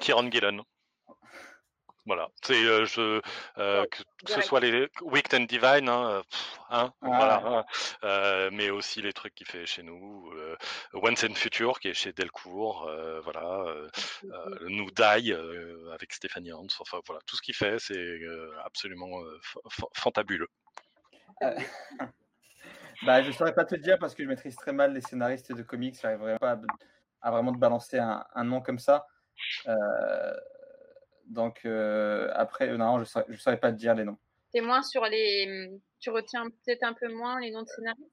Kieron 0.00 0.30
Gillen. 0.30 0.60
Voilà, 2.04 2.28
c'est 2.42 2.64
euh, 2.64 2.84
je 2.84 3.20
euh, 3.58 3.86
que, 3.86 4.02
que 4.24 4.32
ce 4.32 4.40
soit 4.40 4.58
les 4.58 4.88
Wicked 5.02 5.40
and 5.40 5.44
Divine, 5.44 5.88
hein, 5.88 6.22
pff, 6.28 6.58
hein, 6.70 6.92
Ah, 7.00 7.06
voilà, 7.06 7.42
ouais. 7.44 7.56
hein, 7.58 7.64
euh, 8.02 8.50
mais 8.52 8.70
aussi 8.70 9.00
les 9.02 9.12
trucs 9.12 9.34
qu'il 9.36 9.46
fait 9.46 9.66
chez 9.66 9.84
nous, 9.84 10.28
euh, 10.32 10.56
Once 10.94 11.22
and 11.22 11.34
Future 11.34 11.78
qui 11.78 11.88
est 11.88 11.94
chez 11.94 12.12
Delcourt, 12.12 12.88
euh, 12.88 13.20
voilà, 13.20 13.44
euh, 13.68 13.88
euh, 14.24 14.58
Nous 14.68 14.90
Die 14.90 15.32
euh, 15.32 15.92
avec 15.92 16.12
Stéphanie 16.12 16.52
Hans, 16.52 16.66
enfin 16.80 17.00
voilà, 17.06 17.20
tout 17.24 17.36
ce 17.36 17.42
qu'il 17.42 17.54
fait, 17.54 17.78
c'est 17.78 17.94
euh, 17.96 18.50
absolument 18.64 19.20
euh, 19.20 19.38
fa- 19.42 19.60
fa- 19.70 19.86
fantabuleux. 19.94 20.48
Bah, 23.04 23.20
je 23.22 23.32
saurais 23.32 23.54
pas 23.54 23.64
te 23.64 23.74
dire 23.74 23.98
parce 23.98 24.14
que 24.14 24.22
je 24.22 24.28
maîtrise 24.28 24.54
très 24.56 24.72
mal 24.72 24.92
les 24.92 25.00
scénaristes 25.00 25.52
de 25.52 25.62
comics. 25.62 25.98
J'arriverai 26.00 26.38
pas 26.38 26.52
à, 26.52 26.58
à 27.20 27.30
vraiment 27.32 27.52
te 27.52 27.58
balancer 27.58 27.98
un, 27.98 28.24
un 28.32 28.44
nom 28.44 28.60
comme 28.60 28.78
ça. 28.78 29.06
Euh, 29.66 30.34
donc 31.32 31.62
euh, 31.64 32.30
après, 32.34 32.68
euh, 32.68 32.76
non, 32.76 33.02
je 33.02 33.20
je 33.28 33.36
saurais 33.36 33.58
pas 33.58 33.72
te 33.72 33.76
dire 33.76 33.94
les 33.94 34.04
noms. 34.04 34.18
T'es 34.52 34.60
moins 34.60 34.82
sur 34.82 35.04
les. 35.06 35.70
Tu 35.98 36.10
retiens 36.10 36.44
peut-être 36.44 36.82
un 36.82 36.92
peu 36.92 37.08
moins 37.12 37.40
les 37.40 37.50
noms 37.50 37.62
de 37.62 37.68
scénaristes? 37.68 38.10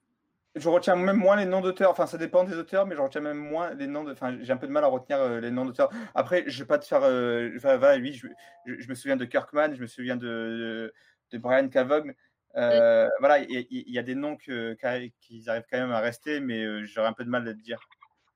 Je 0.56 0.68
retiens 0.68 0.96
même 0.96 1.16
moins 1.16 1.36
les 1.36 1.44
noms 1.44 1.60
d'auteurs. 1.60 1.90
Enfin, 1.90 2.06
ça 2.06 2.18
dépend 2.18 2.42
des 2.42 2.56
auteurs, 2.56 2.86
mais 2.86 2.96
je 2.96 3.00
retiens 3.00 3.20
même 3.20 3.38
moins 3.38 3.72
les 3.74 3.86
noms. 3.86 4.02
De... 4.02 4.12
Enfin, 4.12 4.36
j'ai 4.40 4.52
un 4.52 4.56
peu 4.56 4.66
de 4.66 4.72
mal 4.72 4.82
à 4.82 4.88
retenir 4.88 5.20
euh, 5.20 5.40
les 5.40 5.50
noms 5.50 5.64
d'auteurs. 5.64 5.90
Après, 6.14 6.44
je 6.46 6.58
vais 6.58 6.66
pas 6.66 6.78
te 6.78 6.86
faire. 6.86 7.02
Euh... 7.04 7.52
Enfin, 7.56 7.76
voilà, 7.76 8.00
oui, 8.00 8.14
je, 8.14 8.26
je, 8.66 8.80
je 8.80 8.88
me 8.88 8.94
souviens 8.94 9.16
de 9.16 9.24
Kirkman, 9.24 9.74
je 9.74 9.80
me 9.80 9.86
souviens 9.86 10.16
de, 10.16 10.26
de, 10.26 10.94
de 11.30 11.38
Brian 11.38 11.68
Cavogn. 11.68 12.14
Euh, 12.56 13.08
Voilà, 13.20 13.38
il 13.38 13.66
y, 13.68 13.98
a 13.98 14.02
des 14.02 14.16
noms 14.16 14.36
que, 14.36 14.76
qu'ils 15.20 15.48
arrivent 15.48 15.66
quand 15.70 15.78
même 15.78 15.92
à 15.92 16.00
rester, 16.00 16.40
mais 16.40 16.84
j'aurais 16.84 17.08
un 17.08 17.12
peu 17.12 17.24
de 17.24 17.30
mal 17.30 17.46
à 17.46 17.54
te 17.54 17.60
dire. 17.60 17.80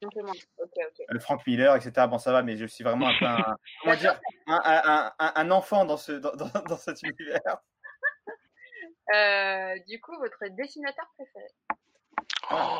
Un 0.05 0.09
peu 0.09 0.23
moins. 0.23 0.35
Le 1.09 1.19
Frank 1.19 1.47
Miller, 1.47 1.75
etc. 1.77 2.07
Bon, 2.09 2.19
ça 2.19 2.33
va, 2.33 2.43
mais 2.43 2.57
je 2.57 2.67
suis 2.67 2.85
vraiment 2.85 3.09
un 3.09 3.19
peu 3.19 3.25
un, 3.27 3.57
comment 3.83 3.97
dire, 3.97 4.21
un, 4.47 4.61
un, 4.65 5.13
un, 5.19 5.33
un 5.37 5.51
enfant 5.51 5.85
dans, 5.85 5.97
ce, 5.97 6.13
dans, 6.13 6.35
dans, 6.35 6.49
dans 6.69 6.77
cet 6.77 7.03
univers. 7.03 7.41
Euh, 9.15 9.75
du 9.87 10.01
coup, 10.01 10.17
votre 10.19 10.47
dessinateur 10.57 11.05
préféré? 11.15 11.45
Oh. 12.51 12.79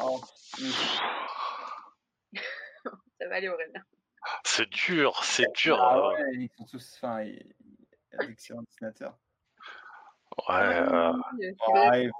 Oh, 0.00 0.20
Ça 3.20 3.28
va 3.28 3.36
aller, 3.36 3.48
Aurélien. 3.48 3.84
C'est 4.44 4.68
dur, 4.70 5.22
c'est 5.22 5.52
dur. 5.54 5.78
ah 5.80 5.96
euh, 5.98 6.08
ouais, 6.14 6.34
ils 6.34 6.50
sont 6.56 6.64
tous, 6.64 6.98
y 7.02 7.06
a 8.18 8.26
d'excellents 8.26 8.62
dessinateurs. 8.62 9.16
ouais, 10.48 10.54
euh, 10.54 11.12
Euh, 11.12 11.12
c'est 11.38 11.54
Ouais. 11.72 12.10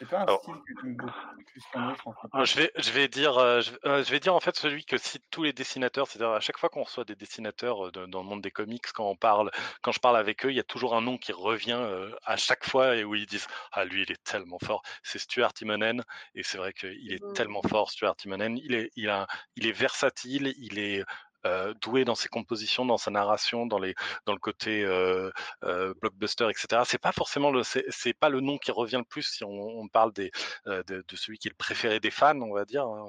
C'est 0.00 0.08
pas 0.08 0.18
un 0.18 0.22
Alors. 0.22 0.40
style 0.42 0.54
que 0.54 0.72
j'aime 0.82 0.96
beaucoup 0.96 1.12
plus 1.46 1.62
qu'un 1.72 1.90
autre. 1.90 2.08
En 2.08 2.12
fait. 2.12 2.28
Euh, 2.34 2.44
Je 2.44 2.56
vais, 2.56 2.72
je 2.76 2.90
vais 2.90 3.06
dire, 3.08 3.36
euh, 3.38 3.60
je, 3.60 3.72
euh, 3.84 4.02
je 4.02 4.10
vais 4.10 4.18
dire 4.18 4.34
en 4.34 4.40
fait 4.40 4.56
celui 4.56 4.84
que 4.84 4.96
citent 4.96 5.26
tous 5.30 5.42
les 5.42 5.52
dessinateurs. 5.52 6.08
C'est-à-dire 6.08 6.30
à 6.32 6.40
chaque 6.40 6.58
fois 6.58 6.68
qu'on 6.70 6.82
reçoit 6.82 7.04
des 7.04 7.14
dessinateurs 7.14 7.92
de- 7.92 8.06
dans 8.06 8.22
le 8.22 8.28
monde 8.28 8.40
des 8.40 8.50
comics, 8.50 8.84
quand 8.92 9.08
on 9.08 9.16
parle, 9.16 9.50
quand 9.82 9.92
je 9.92 10.00
parle 10.00 10.16
avec 10.16 10.44
eux, 10.46 10.50
il 10.50 10.56
y 10.56 10.60
a 10.60 10.64
toujours 10.64 10.96
un 10.96 11.02
nom 11.02 11.18
qui 11.18 11.32
revient 11.32 11.80
à 12.24 12.36
chaque 12.36 12.64
fois 12.64 12.96
et 12.96 13.04
où 13.04 13.14
ils 13.14 13.26
disent 13.26 13.46
ah 13.72 13.84
lui 13.84 14.02
il 14.02 14.10
est 14.10 14.22
tellement 14.24 14.58
fort. 14.64 14.82
C'est 15.02 15.18
Stuart 15.18 15.52
Timonen 15.52 16.02
et 16.34 16.42
c'est 16.42 16.58
vrai 16.58 16.72
qu'il 16.72 17.12
est 17.12 17.22
tellement 17.34 17.62
fort 17.62 17.90
Stuart 17.90 18.16
Timonen. 18.16 18.56
Il 18.58 18.74
est, 18.74 18.90
il 18.96 19.10
a, 19.10 19.26
il 19.56 19.66
est 19.66 19.72
versatile, 19.72 20.54
il 20.58 20.78
est 20.78 21.04
euh, 21.46 21.74
doué 21.80 22.04
dans 22.04 22.14
ses 22.14 22.28
compositions, 22.28 22.84
dans 22.84 22.98
sa 22.98 23.10
narration, 23.10 23.66
dans 23.66 23.78
les, 23.78 23.94
dans 24.26 24.32
le 24.32 24.38
côté 24.38 24.84
euh, 24.84 25.30
euh, 25.64 25.94
blockbuster, 26.00 26.48
etc. 26.50 26.82
C'est 26.86 26.98
pas 27.00 27.12
forcément 27.12 27.50
le, 27.50 27.62
c'est 27.64 28.12
pas 28.18 28.28
le 28.28 28.40
nom 28.40 28.58
qui 28.58 28.70
revient 28.72 28.96
le 28.98 29.04
plus 29.04 29.22
si 29.22 29.44
on, 29.44 29.50
on 29.50 29.88
parle 29.88 30.12
des, 30.12 30.30
de, 30.66 30.82
de 30.82 31.16
celui 31.16 31.38
qui 31.38 31.48
est 31.48 31.50
le 31.52 31.56
préféré 31.56 32.00
des 32.00 32.10
fans, 32.10 32.40
on 32.40 32.54
va 32.54 32.64
dire. 32.64 32.84
hein. 32.86 33.06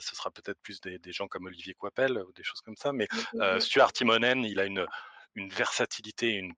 Ce 0.00 0.14
sera 0.16 0.30
peut-être 0.30 0.60
plus 0.60 0.80
des, 0.80 0.98
des 0.98 1.12
gens 1.12 1.28
comme 1.28 1.46
Olivier 1.46 1.74
Coipel 1.74 2.18
ou 2.18 2.32
des 2.32 2.42
choses 2.44 2.60
comme 2.60 2.76
ça. 2.76 2.92
Mais 2.92 3.08
euh, 3.40 3.60
Stuart 3.60 3.92
Timonen, 3.92 4.44
il 4.44 4.60
a 4.60 4.64
une, 4.64 4.86
une 5.34 5.50
versatilité 5.50 6.32
une, 6.34 6.52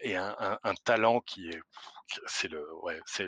et 0.00 0.16
un, 0.16 0.34
un, 0.38 0.58
un 0.62 0.74
talent 0.74 1.20
qui 1.20 1.48
est, 1.50 1.60
c'est 2.26 2.48
le, 2.48 2.74
ouais, 2.82 3.00
c'est 3.06 3.26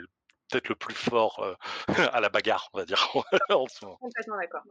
peut-être 0.51 0.69
le 0.69 0.75
plus 0.77 0.95
fort 0.95 1.57
à 2.13 2.21
la 2.21 2.29
bagarre, 2.29 2.69
on 2.73 2.79
va 2.79 2.85
dire 2.85 3.09
en 3.51 3.67
ce 3.69 3.85
moment. 3.85 3.97
Complètement 3.99 4.37
d'accord. 4.37 4.63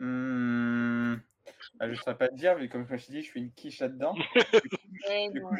Hum, 0.00 1.20
bah, 1.74 1.86
je 1.86 1.90
ne 1.92 1.96
saurais 1.96 2.16
pas 2.16 2.28
te 2.28 2.34
dire, 2.34 2.56
mais 2.58 2.68
comme 2.68 2.86
je 2.86 2.92
me 2.92 2.98
suis 2.98 3.12
dit, 3.12 3.22
je 3.22 3.26
suis 3.30 3.40
une 3.40 3.52
quiche 3.52 3.80
là-dedans. 3.80 4.14
Du 5.32 5.42
coup, 5.42 5.56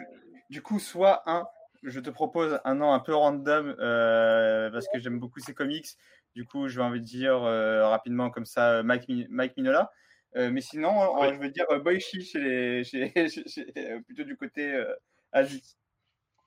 du 0.51 0.62
coup, 0.62 0.78
soit 0.78 1.22
un, 1.30 1.47
je 1.82 2.01
te 2.01 2.09
propose 2.11 2.59
un 2.64 2.74
nom 2.74 2.93
un 2.93 3.01
peu 3.01 3.14
random 3.14 3.76
euh, 3.78 4.70
parce 4.70 4.87
que 4.89 4.99
j'aime 4.99 5.18
beaucoup 5.18 5.41
ces 5.41 5.53
comics. 5.55 5.87
Du 6.35 6.45
coup, 6.47 6.68
je 6.68 6.76
vais 6.78 6.85
envie 6.85 7.01
de 7.01 7.05
dire 7.05 7.43
euh, 7.43 7.87
rapidement 7.89 8.30
comme 8.30 8.47
ça 8.47 8.82
Mike, 8.82 9.09
Mi- 9.09 9.26
Mike 9.28 9.57
Minola. 9.57 9.91
Euh, 10.37 10.51
mais 10.51 10.61
sinon, 10.62 10.93
je 11.30 11.35
veux 11.39 11.51
dire 11.51 11.66
euh, 11.70 11.78
Boichi 11.78 12.24
chez 12.24 12.41
les, 12.41 12.85
chez, 12.85 13.12
chez- 13.28 13.47
chez- 13.49 13.72
euh, 13.76 14.01
plutôt 14.01 14.24
du 14.24 14.37
côté 14.37 14.72
euh, 14.72 14.95
Asie. 15.32 15.76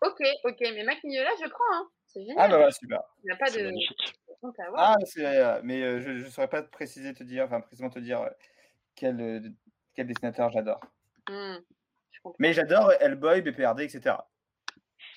Ok, 0.02 0.22
ok, 0.44 0.58
mais 0.62 0.84
Mac 0.84 1.04
Mignola, 1.04 1.30
je 1.42 1.48
prends. 1.50 1.74
Hein. 1.74 1.88
C'est 2.08 2.22
génial. 2.22 2.38
Ah 2.40 2.48
bah 2.48 2.56
voilà, 2.58 2.72
super. 2.72 3.02
Il 3.24 3.28
n'y 3.28 3.32
a 3.32 3.36
pas 3.38 3.48
C'est 3.48 3.60
de 3.62 3.66
magnifique. 3.66 4.16
Ah, 4.76 4.96
c'est, 5.06 5.26
euh, 5.26 5.62
mais 5.64 5.82
euh, 5.82 6.00
je 6.00 6.10
ne 6.12 6.30
saurais 6.30 6.48
pas 6.50 6.62
te 6.62 6.70
préciser, 6.70 7.14
te 7.14 7.24
dire, 7.24 7.46
enfin 7.46 7.62
précisément 7.62 7.90
te 7.90 8.00
dire 8.00 8.22
euh, 8.22 8.30
quel, 8.96 9.54
quel 9.96 10.08
dessinateur 10.08 10.52
j'adore. 10.52 10.80
Comprends. 11.26 12.36
Mais 12.40 12.54
j'adore 12.54 12.92
Hellboy, 13.00 13.42
BPRD, 13.42 13.82
etc. 13.82 14.16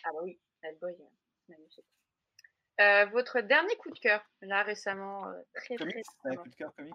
Ah 0.04 0.10
bah 0.12 0.18
oui, 0.22 0.38
Hellboy, 0.62 0.94
c'est 1.46 1.52
magnifique. 1.52 1.84
Euh, 2.80 3.06
votre 3.06 3.40
dernier 3.40 3.76
coup 3.76 3.90
de 3.90 3.98
cœur, 3.98 4.22
là 4.40 4.62
récemment, 4.62 5.26
euh, 5.28 5.32
très 5.54 5.76
très 5.76 5.76
Comics, 5.76 5.96
un 6.24 6.28
récemment. 6.30 6.42
coup 6.42 6.48
de 6.48 6.54
cœur 6.54 6.74
comics? 6.74 6.94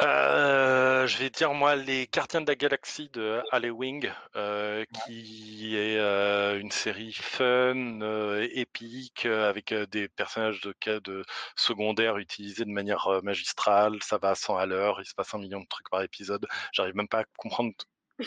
Euh, 0.00 1.06
je 1.06 1.18
vais 1.18 1.30
dire 1.30 1.52
moi 1.54 1.76
les 1.76 2.08
Gardiens 2.12 2.40
de 2.40 2.46
la 2.46 2.54
Galaxie 2.54 3.08
de 3.10 3.42
Wing, 3.70 4.10
euh, 4.36 4.84
qui 5.04 5.76
est 5.76 5.98
euh, 5.98 6.58
une 6.58 6.70
série 6.70 7.12
fun, 7.12 8.00
euh, 8.02 8.48
épique, 8.52 9.26
avec 9.26 9.72
des 9.74 10.08
personnages 10.08 10.60
de 10.60 10.72
cas 10.72 11.00
de 11.00 11.24
secondaires 11.56 12.18
utilisés 12.18 12.64
de 12.64 12.70
manière 12.70 13.08
magistrale. 13.22 14.02
Ça 14.02 14.18
va 14.18 14.30
à 14.30 14.34
100 14.34 14.56
à 14.56 14.66
l'heure, 14.66 15.00
il 15.00 15.06
se 15.06 15.14
passe 15.14 15.34
un 15.34 15.38
million 15.38 15.60
de 15.60 15.66
trucs 15.66 15.90
par 15.90 16.02
épisode. 16.02 16.46
J'arrive 16.72 16.96
même 16.96 17.08
pas 17.08 17.20
à 17.20 17.24
comprendre 17.36 17.72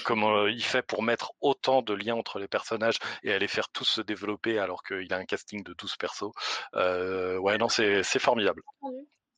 comment 0.03 0.47
il 0.47 0.63
fait 0.63 0.81
pour 0.81 1.01
mettre 1.01 1.33
autant 1.41 1.81
de 1.81 1.93
liens 1.93 2.15
entre 2.15 2.39
les 2.39 2.47
personnages 2.47 2.99
et 3.23 3.33
à 3.33 3.39
les 3.39 3.47
faire 3.47 3.69
tous 3.69 3.85
se 3.85 4.01
développer 4.01 4.59
alors 4.59 4.83
qu'il 4.83 5.11
a 5.13 5.17
un 5.17 5.25
casting 5.25 5.63
de 5.63 5.73
12 5.73 5.95
persos. 5.97 6.31
Ouais, 6.73 7.57
non, 7.57 7.69
c'est 7.69 8.19
formidable. 8.19 8.61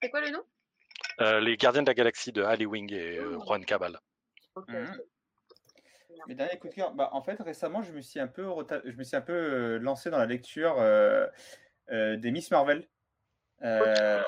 C'est 0.01 0.09
quoi 0.09 0.21
le 0.21 0.29
nom? 0.29 0.43
Les 1.41 1.57
Gardiens 1.57 1.81
de 1.83 1.87
la 1.87 1.93
Galaxie 1.93 2.31
de 2.31 2.43
Ali 2.43 2.65
Wing 2.65 2.91
et 2.93 3.17
euh, 3.19 3.37
Juan 3.45 3.63
Cabal. 3.65 3.97
Ok, 4.55 4.67
Mhm. 4.69 4.87
ok. 4.93 5.05
Mes 6.27 6.35
derniers 6.35 6.57
coups 6.59 6.73
de 6.75 6.75
cœur, 6.81 6.93
bah, 6.93 7.09
en 7.13 7.21
fait, 7.21 7.39
récemment, 7.41 7.81
je 7.81 7.91
me 7.93 8.01
suis 8.01 8.19
un 8.19 8.27
peu, 8.27 8.43
reta- 8.47 8.81
je 8.83 8.95
me 8.97 9.03
suis 9.03 9.15
un 9.15 9.21
peu 9.21 9.33
euh, 9.33 9.77
lancé 9.79 10.09
dans 10.09 10.17
la 10.17 10.25
lecture 10.25 10.75
euh, 10.79 11.25
euh, 11.91 12.17
des 12.17 12.31
Miss 12.31 12.51
Marvel. 12.51 12.87
Euh, 13.63 14.21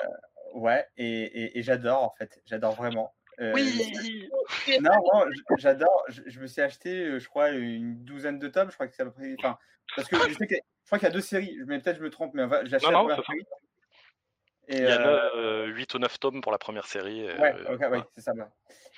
ouais, 0.54 0.86
et, 0.96 1.06
et- 1.22 1.58
et 1.58 1.62
j'adore, 1.62 2.02
en 2.02 2.10
fait. 2.18 2.40
J'adore 2.46 2.74
vraiment. 2.74 3.14
Euh, 3.40 3.52
Oui. 3.54 4.28
Non, 4.80 4.90
non, 5.12 5.24
j'adore. 5.58 6.04
Je, 6.08 6.22
je 6.26 6.40
me 6.40 6.46
suis 6.46 6.60
acheté, 6.62 7.04
euh, 7.04 7.18
je 7.18 7.28
crois, 7.28 7.50
une 7.50 8.04
douzaine 8.04 8.38
de 8.38 8.48
tomes. 8.48 8.70
Je 8.70 8.74
crois 8.74 8.86
que 8.86 8.94
c'est 8.94 9.02
à 9.02 9.06
peu 9.06 9.12
près. 9.12 9.34
Enfin, 9.38 9.58
parce 9.96 10.08
que 10.08 10.16
je 10.28 10.34
sais 10.34 10.46
que 10.46 10.54
je 10.54 10.86
crois 10.86 10.98
qu'il 10.98 11.08
y 11.08 11.10
a 11.10 11.14
deux 11.14 11.20
séries. 11.20 11.56
Mais 11.66 11.78
peut-être 11.80 11.96
je 11.98 12.02
me 12.02 12.10
trompe, 12.10 12.34
mais 12.34 12.44
j'achète 12.64 12.90
Non, 12.90 13.06
la 13.06 13.16
première 13.16 13.26
série. 13.26 13.46
Et, 14.68 14.78
Il 14.78 14.84
y 14.84 14.86
a 14.86 15.34
euh, 15.34 15.66
8 15.66 15.94
ou 15.94 15.98
9 15.98 16.20
tomes 16.20 16.40
pour 16.40 16.52
la 16.52 16.58
première 16.58 16.86
série. 16.86 17.20
et, 17.20 17.38
Ouais, 17.38 17.54
euh, 17.68 17.74
ok, 17.74 17.80
ouais, 17.90 18.02
c'est 18.14 18.20
ça. 18.20 18.32
ouais. 18.32 18.44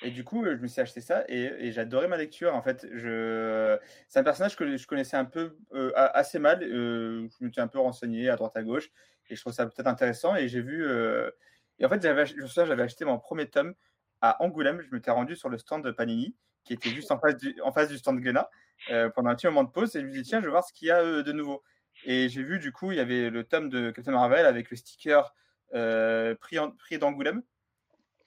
Et 0.03 0.11
du 0.11 0.25
coup, 0.25 0.45
euh, 0.45 0.57
je 0.57 0.63
me 0.63 0.67
suis 0.67 0.81
acheté 0.81 1.01
ça 1.01 1.25
et, 1.29 1.79
adoré 1.79 2.09
ma 2.09 2.17
lecture. 2.17 2.55
En 2.55 2.63
fait, 2.63 2.87
je... 2.93 3.79
c'est 4.09 4.19
un 4.19 4.25
personnage 4.25 4.57
que 4.57 4.77
je 4.77 4.87
connaissais 4.87 5.17
un 5.17 5.25
peu 5.25 5.57
euh, 5.73 5.93
assez 5.95 6.39
mal. 6.39 6.63
euh, 6.63 7.29
je 7.41 7.45
me 7.47 7.51
suis 7.51 7.61
un 7.61 7.69
peu 7.69 7.79
renseigné 7.79 8.29
à 8.29 8.37
droite 8.37 8.57
à 8.57 8.63
gauche 8.63 8.91
et 9.31 9.37
je 9.37 9.41
trouve 9.41 9.53
ça 9.53 9.67
peut-être 9.67 9.87
intéressant. 9.87 10.37
Et 10.37 10.49
j'ai 10.49 10.61
vu. 10.61 10.85
euh, 10.87 11.31
Et 11.79 11.87
en 11.87 11.89
fait, 11.89 12.03
j'avais, 12.03 12.27
je 12.27 12.37
me 12.37 12.47
souviens, 12.47 12.67
j'avais 12.67 12.83
acheté 12.83 13.05
mon 13.05 13.19
premier 13.19 13.49
tome 13.49 13.75
à 14.21 14.43
Angoulême. 14.43 14.81
Je 14.83 14.91
m'étais 14.95 15.11
rendu 15.11 15.37
sur 15.37 15.49
le 15.49 15.59
stand 15.59 15.85
de 15.85 15.91
Panini 15.91 16.37
qui 16.65 16.73
était 16.73 16.91
juste 16.91 17.13
en 17.13 17.19
face 17.19 17.37
du, 17.37 17.55
en 17.63 17.73
face 17.73 17.89
du 17.89 17.99
stand 17.99 18.19
Glénat 18.21 18.51
euh, 18.91 19.11
pendant 19.11 19.31
un 19.31 19.35
petit 19.35 19.47
moment 19.47 19.65
de 19.65 19.71
pause 19.71 19.95
et 19.97 20.01
je 20.01 20.07
me 20.07 20.13
suis 20.13 20.23
dit 20.23 20.29
tiens, 20.29 20.41
je 20.41 20.47
vais 20.47 20.51
voir 20.51 20.65
ce 20.65 20.73
qu'il 20.73 20.89
y 20.89 20.91
a 20.91 21.01
euh, 21.01 21.23
de 21.23 21.33
nouveau. 21.33 21.63
Et 22.05 22.29
j'ai 22.29 22.43
vu 22.43 22.59
du 22.59 22.73
coup, 22.73 22.91
il 22.91 22.97
y 22.97 23.01
avait 23.01 23.31
le 23.31 23.45
tome 23.45 23.69
de 23.69 23.91
Captain 23.91 24.13
Marvel 24.13 24.47
avec 24.47 24.71
le 24.71 24.77
sticker 24.77 25.19
euh, 25.19 25.31
prix, 25.71 26.59
en- 26.59 26.71
prix 26.73 26.99
d'Angoulême. 26.99 27.43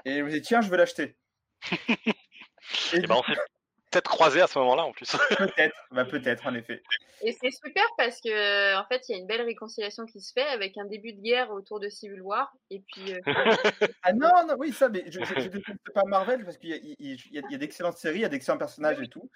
Et 0.06 0.20
je 0.20 0.24
me 0.24 0.30
suis 0.30 0.42
dit, 0.42 0.48
tiens, 0.48 0.62
je 0.62 0.70
veux 0.70 0.78
l'acheter. 0.78 1.16
Et 2.94 2.98
et 2.98 3.02
ben, 3.02 3.16
on 3.16 3.24
s'est 3.24 3.40
peut-être 3.92 4.10
croisés 4.10 4.42
à 4.42 4.48
ce 4.48 4.60
moment-là 4.60 4.84
en 4.84 4.92
plus. 4.92 5.10
peut-être, 5.38 5.76
bah, 5.92 6.06
peut-être, 6.06 6.46
en 6.46 6.54
effet. 6.54 6.84
Et 7.22 7.32
c'est 7.32 7.52
super 7.52 7.86
parce 7.98 8.20
que 8.22 8.76
en 8.78 8.86
fait, 8.88 9.08
il 9.08 9.14
y 9.14 9.16
a 9.16 9.18
une 9.20 9.28
belle 9.28 9.42
réconciliation 9.42 10.06
qui 10.06 10.20
se 10.22 10.34
fait 10.34 10.48
avec 10.48 10.78
un 10.78 10.86
début 10.86 11.14
de 11.14 11.22
guerre 11.22 11.52
autour 11.52 11.80
de 11.80 11.90
Civil 11.90 12.22
War. 12.22 12.54
Et 12.70 12.82
puis, 12.82 13.14
euh, 13.14 13.20
Ah 14.04 14.14
non, 14.14 14.46
non, 14.48 14.56
oui, 14.58 14.72
ça, 14.74 14.90
mais 14.90 15.06
je 15.10 15.20
ne 15.20 15.48
déteste 15.48 15.90
pas 15.94 16.04
Marvel 16.06 16.44
parce 16.44 16.58
qu'il 16.58 16.70
y 17.00 17.54
a, 17.54 17.58
d'excellentes 17.58 17.98
séries, 17.98 18.20
il 18.20 18.24
y 18.24 18.26
a 18.26 18.30
d'excellents 18.30 18.58
personnages 18.58 19.00
et 19.02 19.08
tout. 19.08 19.30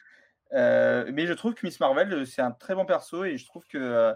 Euh, 0.53 1.09
mais 1.13 1.25
je 1.27 1.33
trouve 1.33 1.53
que 1.53 1.65
Miss 1.65 1.79
Marvel, 1.79 2.11
euh, 2.13 2.25
c'est 2.25 2.41
un 2.41 2.51
très 2.51 2.75
bon 2.75 2.85
perso 2.85 3.23
et 3.23 3.37
je 3.37 3.45
trouve 3.45 3.65
que. 3.65 3.77
euh, 3.77 4.13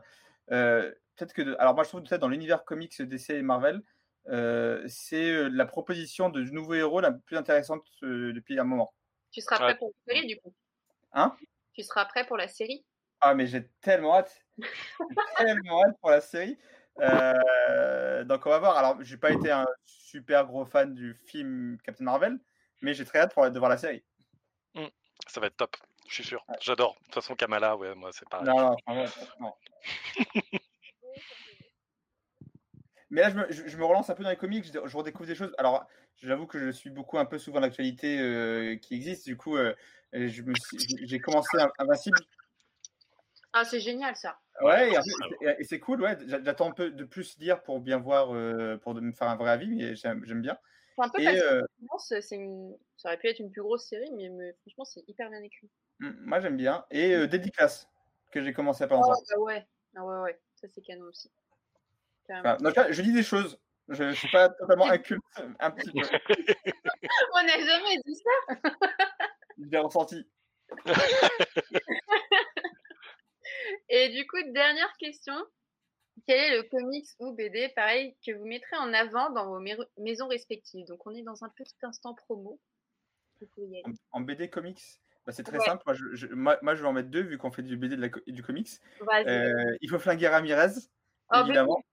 euh, 0.52 0.92
peut-être 1.16 1.34
que. 1.34 1.42
de- 1.42 1.56
alors, 1.60 1.74
moi, 1.76 1.84
je 1.84 1.90
trouve 1.90 2.02
peut-être 2.04 2.22
dans 2.22 2.28
l'univers 2.30 2.64
comics 2.66 3.02
DC 3.02 3.32
et 3.32 3.42
Marvel, 3.42 3.82
euh, 4.28 4.84
c'est 4.88 5.32
euh, 5.32 5.50
la 5.50 5.66
proposition 5.66 6.30
de 6.30 6.42
nouveaux 6.44 6.74
héros 6.74 7.00
la 7.02 7.12
plus 7.12 7.38
intéressante 7.38 7.84
euh, 8.04 8.34
depuis 8.34 8.60
un 8.60 8.64
moment. 8.64 8.94
tu 9.32 9.42
seras 9.42 9.58
prêt 9.58 9.68
Ouais. 9.68 9.76
pour 9.78 9.92
la 10.08 10.14
série 10.14 10.28
du 10.28 10.38
coup? 10.40 10.54
Hein? 11.14 11.36
Tu 11.74 11.84
seras 11.84 12.06
prêt 12.06 12.26
pour 12.26 12.38
la 12.38 12.48
série? 12.48 12.86
Ah, 13.22 13.34
mais 13.34 13.48
j'ai 13.48 13.68
tellement 13.82 14.16
hâte. 14.16 14.42
Tellement 15.38 15.84
hâte 15.84 15.98
pour 16.02 16.10
la 16.10 16.22
série. 16.22 16.58
Euh, 17.00 18.24
donc, 18.24 18.46
on 18.46 18.50
va 18.50 18.60
voir. 18.60 18.78
Alors, 18.78 19.02
j'ai 19.04 19.18
pas 19.18 19.32
été 19.32 19.52
un 19.52 19.66
super 19.86 20.46
gros 20.46 20.66
fan 20.66 20.94
du 20.94 21.14
film 21.28 21.78
Captain 21.84 22.04
Marvel, 22.06 22.38
mais 22.82 22.94
j'ai 22.94 23.06
très 23.06 23.20
hâte 23.20 23.34
pour, 23.34 23.50
de 23.50 23.60
voir 23.60 23.70
la 23.70 23.78
série. 23.78 24.04
Ça 25.28 25.40
va 25.40 25.48
être 25.48 25.58
top, 25.58 25.76
je 26.08 26.14
suis 26.14 26.24
sûr. 26.24 26.46
J'adore. 26.62 26.94
De 27.00 27.06
toute 27.06 27.16
façon, 27.16 27.36
Kamala, 27.36 27.76
ouais, 27.78 27.96
moi 27.96 28.12
c'est 28.14 28.28
pareil. 28.30 28.48
Non, 28.48 28.60
non, 28.72 28.76
vraiment, 28.86 29.06
non. 29.40 29.54
Mais 33.10 33.22
là, 33.22 33.30
je 33.30 33.36
me, 33.36 33.52
je- 33.52 33.68
je 33.68 33.78
me 33.78 33.86
relance 33.86 34.10
un 34.10 34.16
peu 34.16 34.24
dans 34.24 34.30
les 34.30 34.38
comics, 34.38 34.66
je, 34.66 34.72
je 34.88 34.98
redécouvre 34.98 35.28
des 35.28 35.36
choses. 35.36 35.54
Alors, 35.58 35.88
j'avoue 36.18 36.48
que 36.48 36.60
je 36.60 36.70
suis 36.72 36.90
beaucoup 36.90 37.18
un 37.18 37.26
peu 37.26 37.38
souvent 37.38 37.60
l'actualité 37.60 38.20
euh, 38.20 38.76
qui 38.78 38.96
existe. 38.96 39.26
Du 39.26 39.38
coup, 39.38 39.58
euh, 39.58 39.76
j'ai 40.14 41.20
commencé 41.20 41.58
Invincible. 41.78 42.18
Ah, 43.54 43.64
c'est 43.64 43.80
génial 43.80 44.16
ça. 44.16 44.40
Ouais, 44.62 44.92
et, 44.92 44.98
en 44.98 45.02
c'est 45.64 45.76
et- 45.76 45.80
cool, 45.80 46.02
ouais. 46.02 46.18
j'a- 46.28 46.42
J'attends 46.42 46.70
un 46.70 46.74
peu 46.74 46.92
de 46.92 47.04
plus 47.04 47.38
lire 47.40 47.62
pour 47.64 47.80
bien 47.82 47.98
voir, 48.00 48.34
euh, 48.34 48.78
pour 48.78 48.94
de 48.94 49.02
me 49.02 49.12
faire 49.12 49.28
un 49.30 49.36
vrai 49.36 49.52
avis, 49.52 49.70
mais 49.70 49.96
j'aime 49.96 50.22
bien. 50.42 50.58
C'est 50.98 51.04
un 51.04 51.10
peu 51.10 51.24
parce 51.24 51.42
euh, 51.42 51.62
que 51.62 52.36
une... 52.36 52.78
ça 52.96 53.10
aurait 53.10 53.18
pu 53.18 53.28
être 53.28 53.40
une 53.40 53.52
plus 53.52 53.62
grosse 53.62 53.88
série, 53.88 54.12
mais, 54.14 54.30
mais 54.30 54.54
franchement, 54.62 54.86
c'est 54.86 55.04
hyper 55.08 55.30
bien 55.30 55.42
écrit. 55.42 55.70
mm, 56.00 56.12
moi, 56.26 56.40
j'aime 56.40 56.58
bien. 56.58 56.86
Et 56.90 57.14
euh, 57.14 57.28
Class, 57.28 57.90
que 58.32 58.42
j'ai 58.42 58.54
commencé 58.54 58.84
à 58.84 58.88
pas 58.88 58.96
Oh, 58.96 59.02
longtemps. 59.02 59.22
bah 59.30 59.40
ouais. 59.40 59.66
Ah 59.96 60.06
ouais, 60.06 60.22
ouais. 60.22 60.40
Ça, 60.56 60.68
c'est 60.74 60.82
canon 60.82 61.06
aussi. 61.06 61.30
Enfin, 62.30 62.58
je 62.92 63.02
dis 63.02 63.12
des 63.14 63.24
choses. 63.24 63.60
Je 63.88 64.04
ne 64.04 64.14
suis 64.14 64.30
pas 64.32 64.50
totalement 64.50 64.88
inculte, 64.90 65.22
un 65.60 65.70
petit 65.72 65.92
peu. 65.92 66.00
On 67.36 67.44
n'a 67.44 67.60
jamais 67.60 67.98
dit 68.06 68.16
ça. 68.16 68.56
Je 69.60 69.66
l'ai 69.70 69.78
ressenti. 69.78 70.28
Et 73.90 74.10
du 74.10 74.26
coup, 74.28 74.38
dernière 74.54 74.92
question. 74.98 75.34
Quel 76.28 76.40
est 76.40 76.58
le 76.58 76.64
comics 76.64 77.08
ou 77.20 77.34
BD, 77.34 77.70
pareil, 77.76 78.16
que 78.26 78.32
vous 78.32 78.46
mettrez 78.46 78.78
en 78.78 78.94
avant 78.94 79.30
dans 79.32 79.48
vos 79.48 79.60
mai- 79.60 79.78
maisons 79.98 80.28
respectives? 80.28 80.88
Donc, 80.88 81.06
on 81.06 81.14
est 81.14 81.24
dans 81.24 81.44
un 81.44 81.50
petit 81.50 81.76
instant 81.84 82.14
promo. 82.16 82.60
En, 83.84 83.92
en 84.14 84.22
BD 84.22 84.50
comics, 84.50 84.82
bah, 85.26 85.34
c'est 85.34 85.44
très 85.44 85.60
Ouais. 85.60 85.66
simple. 85.66 85.84
Moi 85.86 85.94
je, 85.94 86.06
je- 86.16 86.28
moi, 86.28 86.58
moi, 86.62 86.74
je 86.74 86.82
vais 86.82 86.88
en 86.88 86.94
mettre 86.94 87.10
deux 87.10 87.22
vu 87.22 87.38
qu'on 87.38 87.52
fait 87.52 87.64
du 87.64 87.76
BD 87.76 87.98
de 87.98 88.02
la 88.02 88.08
du 88.28 88.42
comics. 88.42 88.70
Euh, 89.28 89.76
il 89.82 89.90
faut 89.90 90.00
flinguer 90.00 90.30
Ramirez, 90.30 90.72
Oh, 91.32 91.42
évidemment. 91.44 91.84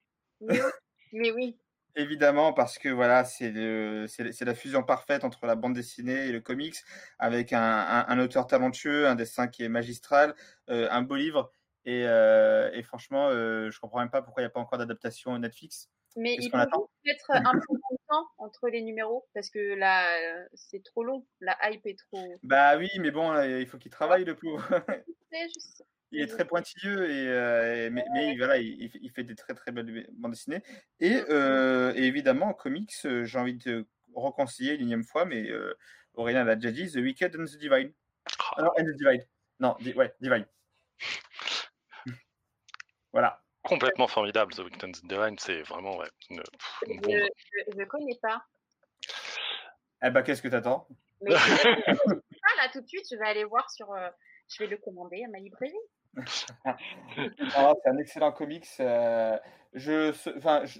Mais 0.42 0.60
oui. 0.60 0.70
Mais 1.12 1.30
oui. 1.32 1.56
Évidemment, 1.94 2.54
parce 2.54 2.78
que 2.78 2.88
voilà, 2.88 3.24
c'est 3.24 3.50
la 3.52 4.54
fusion 4.54 4.82
parfaite 4.82 5.24
entre 5.24 5.44
la 5.46 5.56
bande 5.56 5.74
dessinée 5.74 6.26
et 6.26 6.32
le 6.32 6.40
comics, 6.40 6.76
avec 7.18 7.52
un, 7.52 7.60
un- 7.60 8.06
un 8.08 8.18
auteur 8.18 8.46
talentueux, 8.46 9.06
un 9.06 9.14
dessin 9.14 9.46
qui 9.46 9.62
est 9.62 9.68
magistral, 9.68 10.34
euh, 10.70 10.88
un 10.90 11.02
beau 11.02 11.16
livre. 11.16 11.50
Et, 11.84 12.04
euh, 12.06 12.70
et 12.72 12.82
franchement, 12.82 13.28
euh, 13.28 13.70
je 13.70 13.78
comprends 13.78 13.98
même 13.98 14.10
pas 14.10 14.22
pourquoi 14.22 14.42
il 14.42 14.46
n'y 14.46 14.50
a 14.50 14.50
pas 14.50 14.60
encore 14.60 14.78
d'adaptation 14.78 15.36
Netflix. 15.38 15.90
Mais 16.16 16.36
il 16.40 16.50
attend? 16.54 16.88
peut-être 17.04 17.30
un 17.30 17.52
peu 17.52 17.74
de 17.74 17.96
temps 18.08 18.26
entre 18.38 18.68
les 18.68 18.82
numéros 18.82 19.26
parce 19.34 19.50
que 19.50 19.74
là, 19.74 20.06
euh, 20.18 20.44
c'est 20.54 20.82
trop 20.84 21.04
long. 21.04 21.26
La 21.40 21.56
hype 21.70 21.86
est 21.86 21.98
trop. 22.10 22.34
Bah 22.42 22.76
oui, 22.78 22.88
mais 23.00 23.10
bon, 23.10 23.32
là, 23.32 23.46
il 23.46 23.66
faut 23.66 23.78
qu'il 23.78 23.90
travaille, 23.90 24.24
le 24.24 24.34
pauvre. 24.36 24.62
Je 24.88 24.94
sais, 25.30 25.48
je 25.48 25.60
sais. 25.60 25.84
Il 26.12 26.20
est 26.22 26.26
très 26.26 26.44
pointilleux 26.44 27.10
et, 27.10 27.28
euh, 27.28 27.86
et- 27.86 27.90
mais, 27.90 28.04
mais 28.12 28.36
voilà, 28.36 28.58
il, 28.58 28.90
il 29.02 29.10
fait- 29.10 29.24
des 29.24 29.34
très 29.34 29.54
très 29.54 29.72
belles 29.72 30.06
bandes 30.12 30.32
dessinées. 30.32 30.62
Et, 31.00 31.16
euh, 31.30 31.92
et 31.96 32.04
évidemment, 32.04 32.46
en 32.46 32.54
comics, 32.54 32.92
euh, 33.04 33.24
j'ai 33.24 33.38
envie 33.38 33.54
de 33.56 33.86
reconcilier 34.14 34.74
une 34.74 34.82
énième 34.82 35.04
fois, 35.04 35.24
mais 35.24 35.50
euh, 35.50 35.74
Aurélien 36.14 36.44
l'a 36.44 36.54
déjà 36.56 36.70
dit, 36.72 36.90
The 36.92 36.96
Wicked 36.96 37.34
and 37.36 37.44
the 37.46 37.56
Divine. 37.58 37.92
Ah 38.56 38.62
non, 38.62 38.70
and 38.78 38.84
the 38.84 38.96
Divine. 38.96 39.26
Non, 39.60 39.76
di- 39.80 39.94
ouais, 39.94 40.14
Divine. 40.20 40.46
voilà. 43.12 43.42
Complètement 43.62 44.08
formidable, 44.08 44.52
The 44.54 44.58
Weekend 44.60 44.96
Divine, 45.04 45.38
c'est 45.38 45.62
vraiment 45.62 45.96
ouais, 45.96 46.08
une, 46.30 46.42
pff, 46.42 46.82
une 46.88 47.00
bombe. 47.00 47.12
Je, 47.12 47.78
je 47.78 47.84
connais 47.84 48.18
pas. 48.20 48.44
Eh 50.02 50.10
ben, 50.10 50.22
qu'est-ce 50.22 50.42
que 50.42 50.48
t'attends? 50.48 50.88
Mais 51.20 51.32
ah, 51.36 52.56
là, 52.56 52.68
tout 52.72 52.80
de 52.80 52.88
suite, 52.88 53.06
je 53.08 53.16
vais 53.16 53.24
aller 53.24 53.44
voir 53.44 53.70
sur. 53.70 53.92
euh, 53.92 54.10
je 54.48 54.58
vais 54.64 54.66
le 54.68 54.76
commander 54.78 55.22
à 55.24 55.28
ma 55.28 55.38
librairie. 55.38 55.72
C'est 56.26 57.88
un 57.88 57.98
excellent 57.98 58.32
comics. 58.32 58.68
Euh, 58.80 59.38
je, 59.74 60.10
enfin, 60.36 60.64
je, 60.64 60.78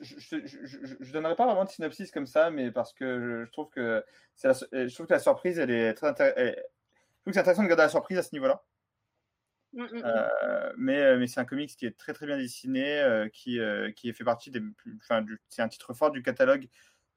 je, 1.01 1.13
donnerai 1.13 1.35
pas 1.35 1.47
vraiment 1.47 1.65
de 1.65 1.71
synopsis 1.71 2.11
comme 2.11 2.27
ça, 2.27 2.51
mais 2.51 2.71
parce 2.71 2.93
que 2.93 3.45
je, 3.45 3.51
trouve 3.51 3.71
que 3.71 4.05
la, 4.45 4.53
je 4.53 4.95
trouve 4.95 5.07
que 5.07 5.15
la 5.15 5.19
surprise, 5.19 5.59
elle 5.59 5.71
est 5.71 5.95
très 5.95 6.09
intéressante. 6.09 6.37
Je 6.37 7.23
trouve 7.23 7.27
que 7.27 7.33
c'est 7.33 7.41
intéressant 7.41 7.63
de 7.63 7.69
garder 7.69 7.85
la 7.85 7.89
surprise 7.89 8.19
à 8.19 8.23
ce 8.23 8.35
niveau-là. 8.35 8.63
Mm, 9.73 9.83
mm, 9.83 9.87
mm. 9.87 10.03
Euh, 10.05 10.73
mais, 10.77 10.99
euh, 11.01 11.19
mais 11.19 11.27
c'est 11.27 11.41
un 11.41 11.45
comics 11.45 11.75
qui 11.77 11.87
est 11.87 11.97
très 11.97 12.13
très 12.13 12.27
bien 12.27 12.37
dessiné, 12.37 13.01
euh, 13.01 13.29
qui, 13.29 13.59
qui 13.97 14.13
fait 14.13 14.25
partie 14.25 14.51
des, 14.51 14.61
enfin, 15.03 15.25
c'est 15.49 15.63
un 15.63 15.69
titre 15.69 15.95
fort 15.95 16.11
du 16.11 16.23
catalogue 16.23 16.69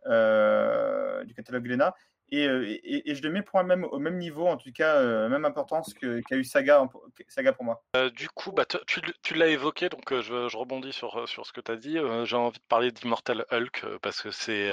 du 0.06 1.34
catalogue 1.34 1.66
Lena. 1.66 1.96
Euh, 2.44 2.66
et, 2.68 3.10
et, 3.10 3.16
je 3.16 3.22
le 3.24 3.30
mets 3.30 3.42
pour 3.42 3.64
même 3.64 3.86
au 3.86 4.00
même 4.00 4.18
niveau, 4.18 4.48
en 4.48 4.58
tout 4.58 4.72
cas, 4.72 4.96
euh, 4.96 5.30
même 5.30 5.46
importance 5.46 5.94
qu'a 5.94 6.36
eu 6.36 6.44
Saga, 6.44 6.88
Saga 7.28 7.54
pour 7.54 7.64
moi. 7.64 7.84
Euh, 7.96 8.10
du 8.10 8.30
coup, 8.30 8.52
bah, 8.52 8.66
tu, 8.66 9.02
tu 9.22 9.34
l'as 9.34 9.48
évoqué, 9.48 9.90
donc 9.90 10.14
je, 10.14 10.48
je, 10.48 10.58
rebondis 10.58 10.94
sur, 10.94 11.28
sur 11.28 11.46
ce 11.46 11.54
que 11.54 11.62
tu 11.62 11.72
as 11.72 11.76
dit. 11.76 11.98
J'ai 12.24 12.36
envie 12.36 12.60
de 12.60 12.64
parler 12.68 12.92
d'Immortal 12.92 13.46
Hulk 13.52 13.86
parce 14.02 14.22
que 14.22 14.32
c'est 14.32 14.72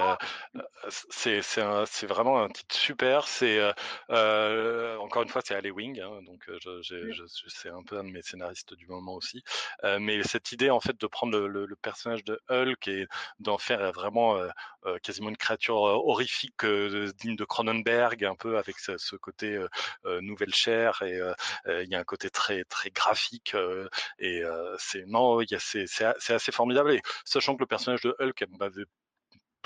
c'est 1.10 2.06
vraiment 2.06 2.42
un 2.42 2.48
titre 2.48 2.74
super. 2.74 3.26
C'est 3.26 3.60
encore 4.08 5.22
une 5.22 5.28
fois, 5.28 5.42
c'est 5.44 5.54
Alley 5.54 5.70
Wing, 5.70 6.00
hein, 6.00 6.20
donc 6.24 6.50
c'est 7.48 7.68
un 7.70 7.82
peu 7.82 7.98
un 7.98 8.04
de 8.04 8.10
mes 8.10 8.22
scénaristes 8.22 8.74
du 8.74 8.86
moment 8.86 9.14
aussi. 9.14 9.42
mais 10.00 10.22
cette 10.22 10.52
idée, 10.52 10.70
en 10.70 10.80
fait, 10.80 10.98
de 11.00 11.06
prendre 11.06 11.38
le, 11.38 11.66
le, 11.66 11.76
personnage 11.76 12.24
de 12.24 12.40
Hulk 12.48 12.86
et 12.88 13.06
d'en 13.40 13.58
faire 13.58 13.92
vraiment 13.92 14.38
quasiment 15.02 15.28
une 15.28 15.36
créature 15.36 15.76
horrifique 15.76 16.64
digne 16.64 17.36
de 17.36 17.44
Cronenberg, 17.53 18.24
un 18.24 18.34
peu 18.34 18.57
avec 18.57 18.78
ce, 18.78 19.16
côté 19.16 19.53
euh, 19.57 19.68
euh, 20.07 20.22
nouvelle 20.22 20.55
chair 20.55 21.03
et 21.03 21.20
euh, 21.20 21.34
il 21.82 21.90
y 21.90 21.94
a 21.94 21.98
un 21.98 22.05
côté 22.05 22.30
très 22.30 22.64
très 22.64 22.88
graphique 22.90 23.55
et 24.18 24.42
c'est 24.78 25.05
non, 25.07 25.38
c'est 25.59 25.86
c'est 25.86 26.32
assez 26.32 26.53
formidable 26.53 26.92
et 26.92 27.03
sachant 27.26 27.55
que 27.55 27.61
le 27.61 27.66
personnage 27.66 28.00
de 28.03 28.16
Hulk 28.18 28.46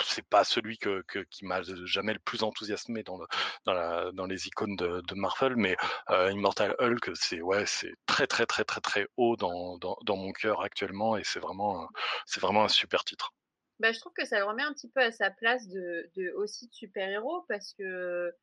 c'est 0.03 0.27
pas 0.27 0.43
celui 0.43 0.77
que, 0.77 1.03
qui 1.31 1.45
m'a 1.45 1.61
jamais 1.85 2.13
le 2.13 2.19
plus 2.19 2.43
enthousiasmé 2.43 3.03
dans, 3.03 3.19
dans, 3.65 4.25
les 4.27 4.47
icônes 4.47 4.75
de, 4.75 5.01
de 5.07 5.15
Marvel, 5.15 5.55
mais 5.55 5.75
Immortal 6.09 6.75
Hulk, 6.79 7.11
c'est 7.15 7.41
ouais, 7.41 7.65
c'est 7.65 7.93
très 8.05 8.27
très 8.27 8.45
très 8.45 8.63
très 8.63 8.81
très 8.81 9.07
haut 9.17 9.35
dans, 9.37 9.77
dans, 9.79 9.97
dans 10.03 10.17
mon 10.17 10.33
cœur 10.33 10.61
actuellement 10.61 11.17
et 11.17 11.23
c'est 11.23 11.39
vraiment 11.39 11.87
c'est 12.25 12.41
vraiment 12.41 12.65
un 12.65 12.69
super 12.69 13.03
titre. 13.05 13.33
Bah, 13.79 13.91
je 13.91 13.99
trouve 13.99 14.13
que 14.13 14.25
ça 14.25 14.39
le 14.39 14.45
remet 14.45 14.63
un 14.63 14.73
petit 14.73 14.89
peu 14.89 15.01
à 15.01 15.11
sa 15.11 15.29
place 15.29 15.67
de, 15.67 16.09
aussi 16.35 16.67
de 16.67 16.73
super-héros 16.73 17.45
parce 17.47 17.73
que 17.73 18.33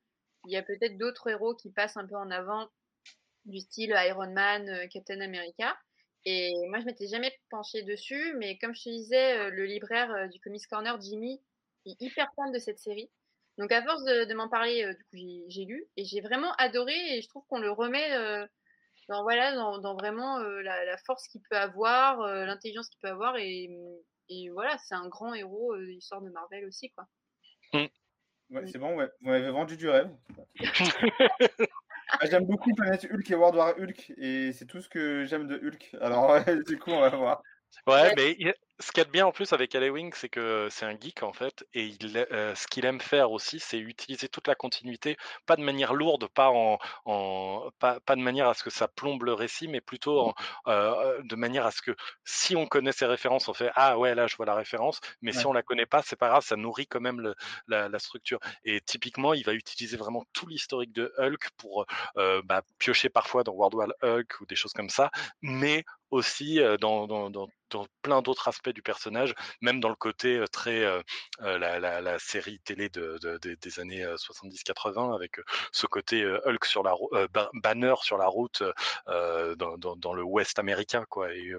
il 0.46 0.52
y 0.52 0.56
a 0.56 0.62
peut-être 0.62 0.98
d'autres 0.98 1.28
héros 1.28 1.54
qui 1.54 1.70
passent 1.70 1.96
un 1.96 2.06
peu 2.06 2.16
en 2.16 2.30
avant 2.30 2.68
du 3.44 3.60
style 3.60 3.94
Iron 4.06 4.30
Man, 4.32 4.68
euh, 4.68 4.86
Captain 4.88 5.20
America. 5.20 5.76
Et 6.24 6.52
moi, 6.68 6.80
je 6.80 6.86
m'étais 6.86 7.06
jamais 7.06 7.32
penchée 7.50 7.82
dessus, 7.82 8.34
mais 8.38 8.58
comme 8.58 8.74
je 8.74 8.84
te 8.84 8.88
disais, 8.88 9.38
euh, 9.38 9.50
le 9.50 9.66
libraire 9.66 10.10
euh, 10.12 10.26
du 10.28 10.40
Comics 10.40 10.66
Corner, 10.68 10.98
Jimmy, 11.00 11.42
est 11.86 12.00
hyper 12.00 12.30
fan 12.34 12.50
de 12.52 12.58
cette 12.58 12.78
série. 12.78 13.10
Donc, 13.58 13.72
à 13.72 13.82
force 13.82 14.02
de, 14.04 14.34
m'en 14.34 14.48
parler, 14.48 14.84
du 14.94 15.04
coup, 15.04 15.44
j'ai 15.48 15.64
lu 15.64 15.86
et 15.96 16.04
j'ai 16.04 16.20
vraiment 16.20 16.52
adoré. 16.54 16.94
Et 17.16 17.22
je 17.22 17.28
trouve 17.28 17.44
qu'on 17.48 17.60
le 17.60 17.70
remet 17.70 18.10
dans 19.08 19.22
voilà, 19.22 19.54
dans, 19.54 19.94
vraiment 19.94 20.38
la, 20.38 20.96
force 21.06 21.28
qu'il 21.28 21.40
peut 21.48 21.56
avoir, 21.56 22.26
l'intelligence 22.46 22.88
qu'il 22.88 22.98
peut 23.00 23.10
avoir 23.10 23.36
et 23.36 23.70
et 24.28 24.50
voilà, 24.50 24.76
c'est 24.78 24.94
un 24.94 25.08
grand 25.08 25.34
héros 25.34 25.74
euh, 25.74 25.92
histoire 25.92 26.22
de 26.22 26.30
Marvel 26.30 26.64
aussi, 26.66 26.90
quoi. 26.90 27.06
Mm. 27.72 27.86
Ouais, 28.50 28.66
c'est 28.66 28.78
bon, 28.78 28.96
ouais. 28.96 29.08
vous 29.20 29.30
m'avez 29.30 29.50
vendu 29.50 29.76
du 29.76 29.88
rêve. 29.88 30.10
j'aime 32.30 32.46
beaucoup 32.46 32.72
Planète 32.74 33.06
Hulk 33.10 33.30
et 33.30 33.34
World 33.34 33.56
War 33.56 33.74
Hulk, 33.78 34.12
et 34.16 34.52
c'est 34.52 34.66
tout 34.66 34.80
ce 34.80 34.88
que 34.88 35.24
j'aime 35.24 35.46
de 35.46 35.56
Hulk. 35.56 35.96
Alors, 36.00 36.38
du 36.66 36.78
coup, 36.78 36.90
on 36.90 37.00
va 37.00 37.10
voir. 37.10 37.42
Ouais, 37.86 38.14
mais 38.16 38.36
ce 38.80 38.90
qu'il 38.90 38.98
y 38.98 39.02
a 39.02 39.04
de 39.04 39.10
bien 39.10 39.26
en 39.26 39.32
plus 39.32 39.52
avec 39.52 39.74
Wing, 39.74 40.12
c'est 40.16 40.28
que 40.28 40.68
c'est 40.70 40.84
un 40.84 40.98
geek 40.98 41.22
en 41.22 41.32
fait, 41.32 41.64
et 41.74 41.86
il, 41.86 42.26
euh, 42.32 42.54
ce 42.54 42.66
qu'il 42.66 42.84
aime 42.84 43.00
faire 43.00 43.30
aussi, 43.30 43.60
c'est 43.60 43.78
utiliser 43.78 44.28
toute 44.28 44.48
la 44.48 44.56
continuité, 44.56 45.16
pas 45.46 45.56
de 45.56 45.62
manière 45.62 45.94
lourde, 45.94 46.26
pas 46.28 46.50
en, 46.50 46.78
en 47.04 47.70
pas, 47.78 48.00
pas, 48.00 48.16
de 48.16 48.20
manière 48.20 48.48
à 48.48 48.54
ce 48.54 48.64
que 48.64 48.70
ça 48.70 48.88
plombe 48.88 49.22
le 49.22 49.32
récit, 49.32 49.68
mais 49.68 49.80
plutôt 49.80 50.18
en, 50.20 50.34
euh, 50.66 51.22
de 51.22 51.36
manière 51.36 51.66
à 51.66 51.70
ce 51.70 51.82
que 51.82 51.94
si 52.24 52.56
on 52.56 52.66
connaît 52.66 52.92
ces 52.92 53.06
références, 53.06 53.48
on 53.48 53.54
fait 53.54 53.70
ah 53.74 53.98
ouais 53.98 54.14
là 54.14 54.26
je 54.26 54.36
vois 54.36 54.46
la 54.46 54.54
référence, 54.54 55.00
mais 55.22 55.32
si 55.32 55.46
on 55.46 55.52
la 55.52 55.62
connaît 55.62 55.86
pas, 55.86 56.02
c'est 56.02 56.16
pas 56.16 56.28
grave, 56.28 56.44
ça 56.44 56.56
nourrit 56.56 56.86
quand 56.86 57.00
même 57.00 57.20
le, 57.20 57.34
la, 57.68 57.88
la, 57.88 57.98
structure. 57.98 58.40
Et 58.64 58.80
typiquement, 58.80 59.34
il 59.34 59.44
va 59.44 59.52
utiliser 59.54 59.96
vraiment 59.96 60.24
tout 60.32 60.46
l'historique 60.46 60.92
de 60.92 61.12
Hulk 61.18 61.50
pour 61.56 61.86
euh, 62.16 62.42
bah, 62.44 62.62
piocher 62.78 63.08
parfois 63.08 63.44
dans 63.44 63.52
World 63.52 63.74
War 63.74 63.88
Hulk 64.02 64.40
ou 64.40 64.46
des 64.46 64.56
choses 64.56 64.72
comme 64.72 64.90
ça, 64.90 65.10
mais 65.42 65.84
aussi 66.10 66.60
dans, 66.80 67.06
dans, 67.06 67.30
dans, 67.30 67.48
dans 67.70 67.86
plein 68.02 68.22
d'autres 68.22 68.48
aspects 68.48 68.70
du 68.70 68.82
personnage, 68.82 69.34
même 69.60 69.80
dans 69.80 69.88
le 69.88 69.94
côté 69.94 70.44
très 70.52 70.80
la, 71.40 71.78
la, 71.80 72.00
la, 72.00 72.18
série 72.18 72.60
télé 72.60 72.88
de, 72.88 73.18
de, 73.22 73.38
des 73.38 73.80
années 73.80 74.04
70-80 74.04 75.14
avec 75.14 75.40
ce 75.72 75.86
côté 75.86 76.24
Hulk 76.44 76.64
sur 76.64 76.82
la 76.82 76.94
banner 77.54 77.94
sur 78.02 78.18
la 78.18 78.26
route 78.26 78.62
dans, 79.06 79.76
dans, 79.78 79.96
dans, 79.96 80.14
le 80.14 80.22
Ouest 80.22 80.58
américain 80.58 81.04
quoi. 81.08 81.32
Et 81.32 81.52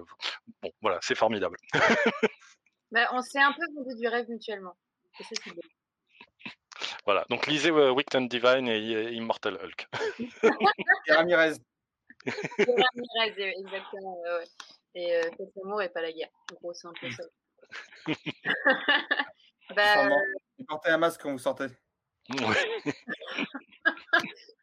bon 0.62 0.70
voilà, 0.80 0.98
c'est 1.02 1.14
formidable. 1.14 1.56
bah, 2.90 3.08
on 3.12 3.22
s'est 3.22 3.42
un 3.42 3.52
peu 3.52 3.66
vendu 3.74 4.00
du 4.00 4.08
rêve 4.08 4.28
mutuellement. 4.28 4.76
Voilà, 7.04 7.24
donc 7.30 7.46
lisez 7.46 7.70
euh, 7.70 7.92
Wicked 7.92 8.28
Divine 8.28 8.68
et 8.68 9.12
Immortal 9.12 9.58
Hulk. 9.62 9.88
et 11.06 11.12
Ramirez. 11.12 11.54
Ramirez, 12.26 13.54
exactement. 13.60 14.20
Ouais, 14.22 14.38
ouais. 14.38 14.44
Et 14.96 15.14
euh, 15.14 15.22
faites 15.36 15.52
l'amour 15.56 15.82
et 15.82 15.90
pas 15.90 16.00
la 16.00 16.10
guerre. 16.10 16.30
En 16.50 16.54
gros, 16.54 16.72
c'est 16.72 16.88
un 16.88 16.92
peu 16.98 17.10
ça. 17.10 17.22
bah, 19.76 20.08
portez 20.66 20.88
un 20.88 20.96
masque 20.96 21.20
quand 21.22 21.32
vous 21.32 21.38
sortez. 21.38 21.66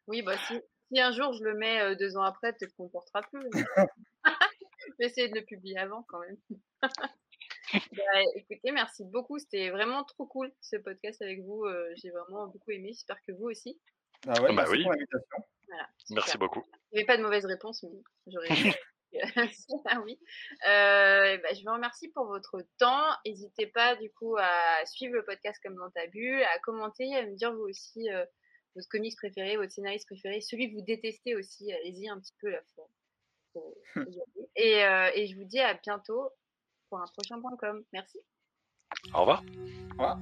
oui, 0.08 0.24
bah 0.24 0.36
si, 0.48 0.60
si, 0.92 1.00
un 1.00 1.12
jour 1.12 1.34
je 1.34 1.44
le 1.44 1.54
mets 1.54 1.80
euh, 1.82 1.96
deux 1.96 2.18
ans 2.18 2.24
après, 2.24 2.52
peut-être 2.54 2.76
qu'on 2.76 2.86
ne 2.86 2.90
portera 2.90 3.22
plus. 3.22 3.48
je 3.54 4.96
vais 5.00 5.06
essayer 5.06 5.30
de 5.30 5.36
le 5.36 5.46
publier 5.46 5.78
avant 5.78 6.04
quand 6.10 6.20
même. 6.20 6.38
bah, 6.82 8.22
écoutez, 8.36 8.72
merci 8.72 9.06
beaucoup. 9.06 9.38
C'était 9.38 9.70
vraiment 9.70 10.04
trop 10.04 10.26
cool 10.26 10.52
ce 10.62 10.78
podcast 10.78 11.22
avec 11.22 11.42
vous. 11.42 11.64
Euh, 11.66 11.94
j'ai 11.96 12.10
vraiment 12.10 12.48
beaucoup 12.48 12.72
aimé. 12.72 12.90
J'espère 12.90 13.22
que 13.22 13.34
vous 13.34 13.46
aussi. 13.46 13.80
Ah 14.28 14.42
ouais, 14.42 14.52
bah 14.56 14.66
oui. 14.72 14.84
Voilà, 14.84 15.88
merci 16.10 16.40
beaucoup. 16.40 16.64
Il 16.92 16.96
n'y 16.96 17.02
avait 17.02 17.06
pas 17.06 17.18
de 17.18 17.22
mauvaise 17.22 17.46
réponse, 17.46 17.84
mais 17.84 18.02
j'aurais. 18.26 18.74
ah 19.86 20.02
oui. 20.04 20.20
Euh, 20.68 21.38
bah, 21.38 21.50
je 21.54 21.64
vous 21.66 21.74
remercie 21.74 22.10
pour 22.10 22.26
votre 22.26 22.60
temps. 22.78 23.08
N'hésitez 23.26 23.68
pas 23.68 23.96
du 23.96 24.12
coup 24.12 24.36
à 24.38 24.86
suivre 24.86 25.16
le 25.16 25.26
podcast 25.26 25.60
comme 25.64 25.76
dans 25.76 25.90
ta 25.92 26.08
bulle, 26.08 26.44
à 26.44 26.60
commenter, 26.60 27.16
à 27.16 27.26
me 27.26 27.36
dire 27.36 27.54
vous 27.54 27.64
aussi 27.64 28.10
euh, 28.10 28.26
votre 28.76 28.88
comics 28.90 29.16
préféré, 29.16 29.58
votre 29.58 29.72
scénariste 29.72 30.08
préféré, 30.08 30.42
celui 30.42 30.70
que 30.70 30.76
vous 30.76 30.86
détestez 30.86 31.36
aussi. 31.36 31.72
Allez-y 31.72 32.10
un 32.10 32.20
petit 32.20 32.36
peu 32.40 32.50
la 32.50 32.62
fois. 32.76 32.90
et, 34.56 34.84
euh, 34.84 35.12
et 35.14 35.28
je 35.28 35.36
vous 35.38 35.46
dis 35.46 35.60
à 35.60 35.76
bientôt 35.76 36.32
pour 36.90 37.00
un 37.00 37.06
prochain 37.08 37.40
point 37.40 37.56
com. 37.58 37.84
Merci. 37.94 38.20
Au 39.14 39.22
revoir. 39.22 39.44
Au 39.44 39.92
revoir. 39.92 40.20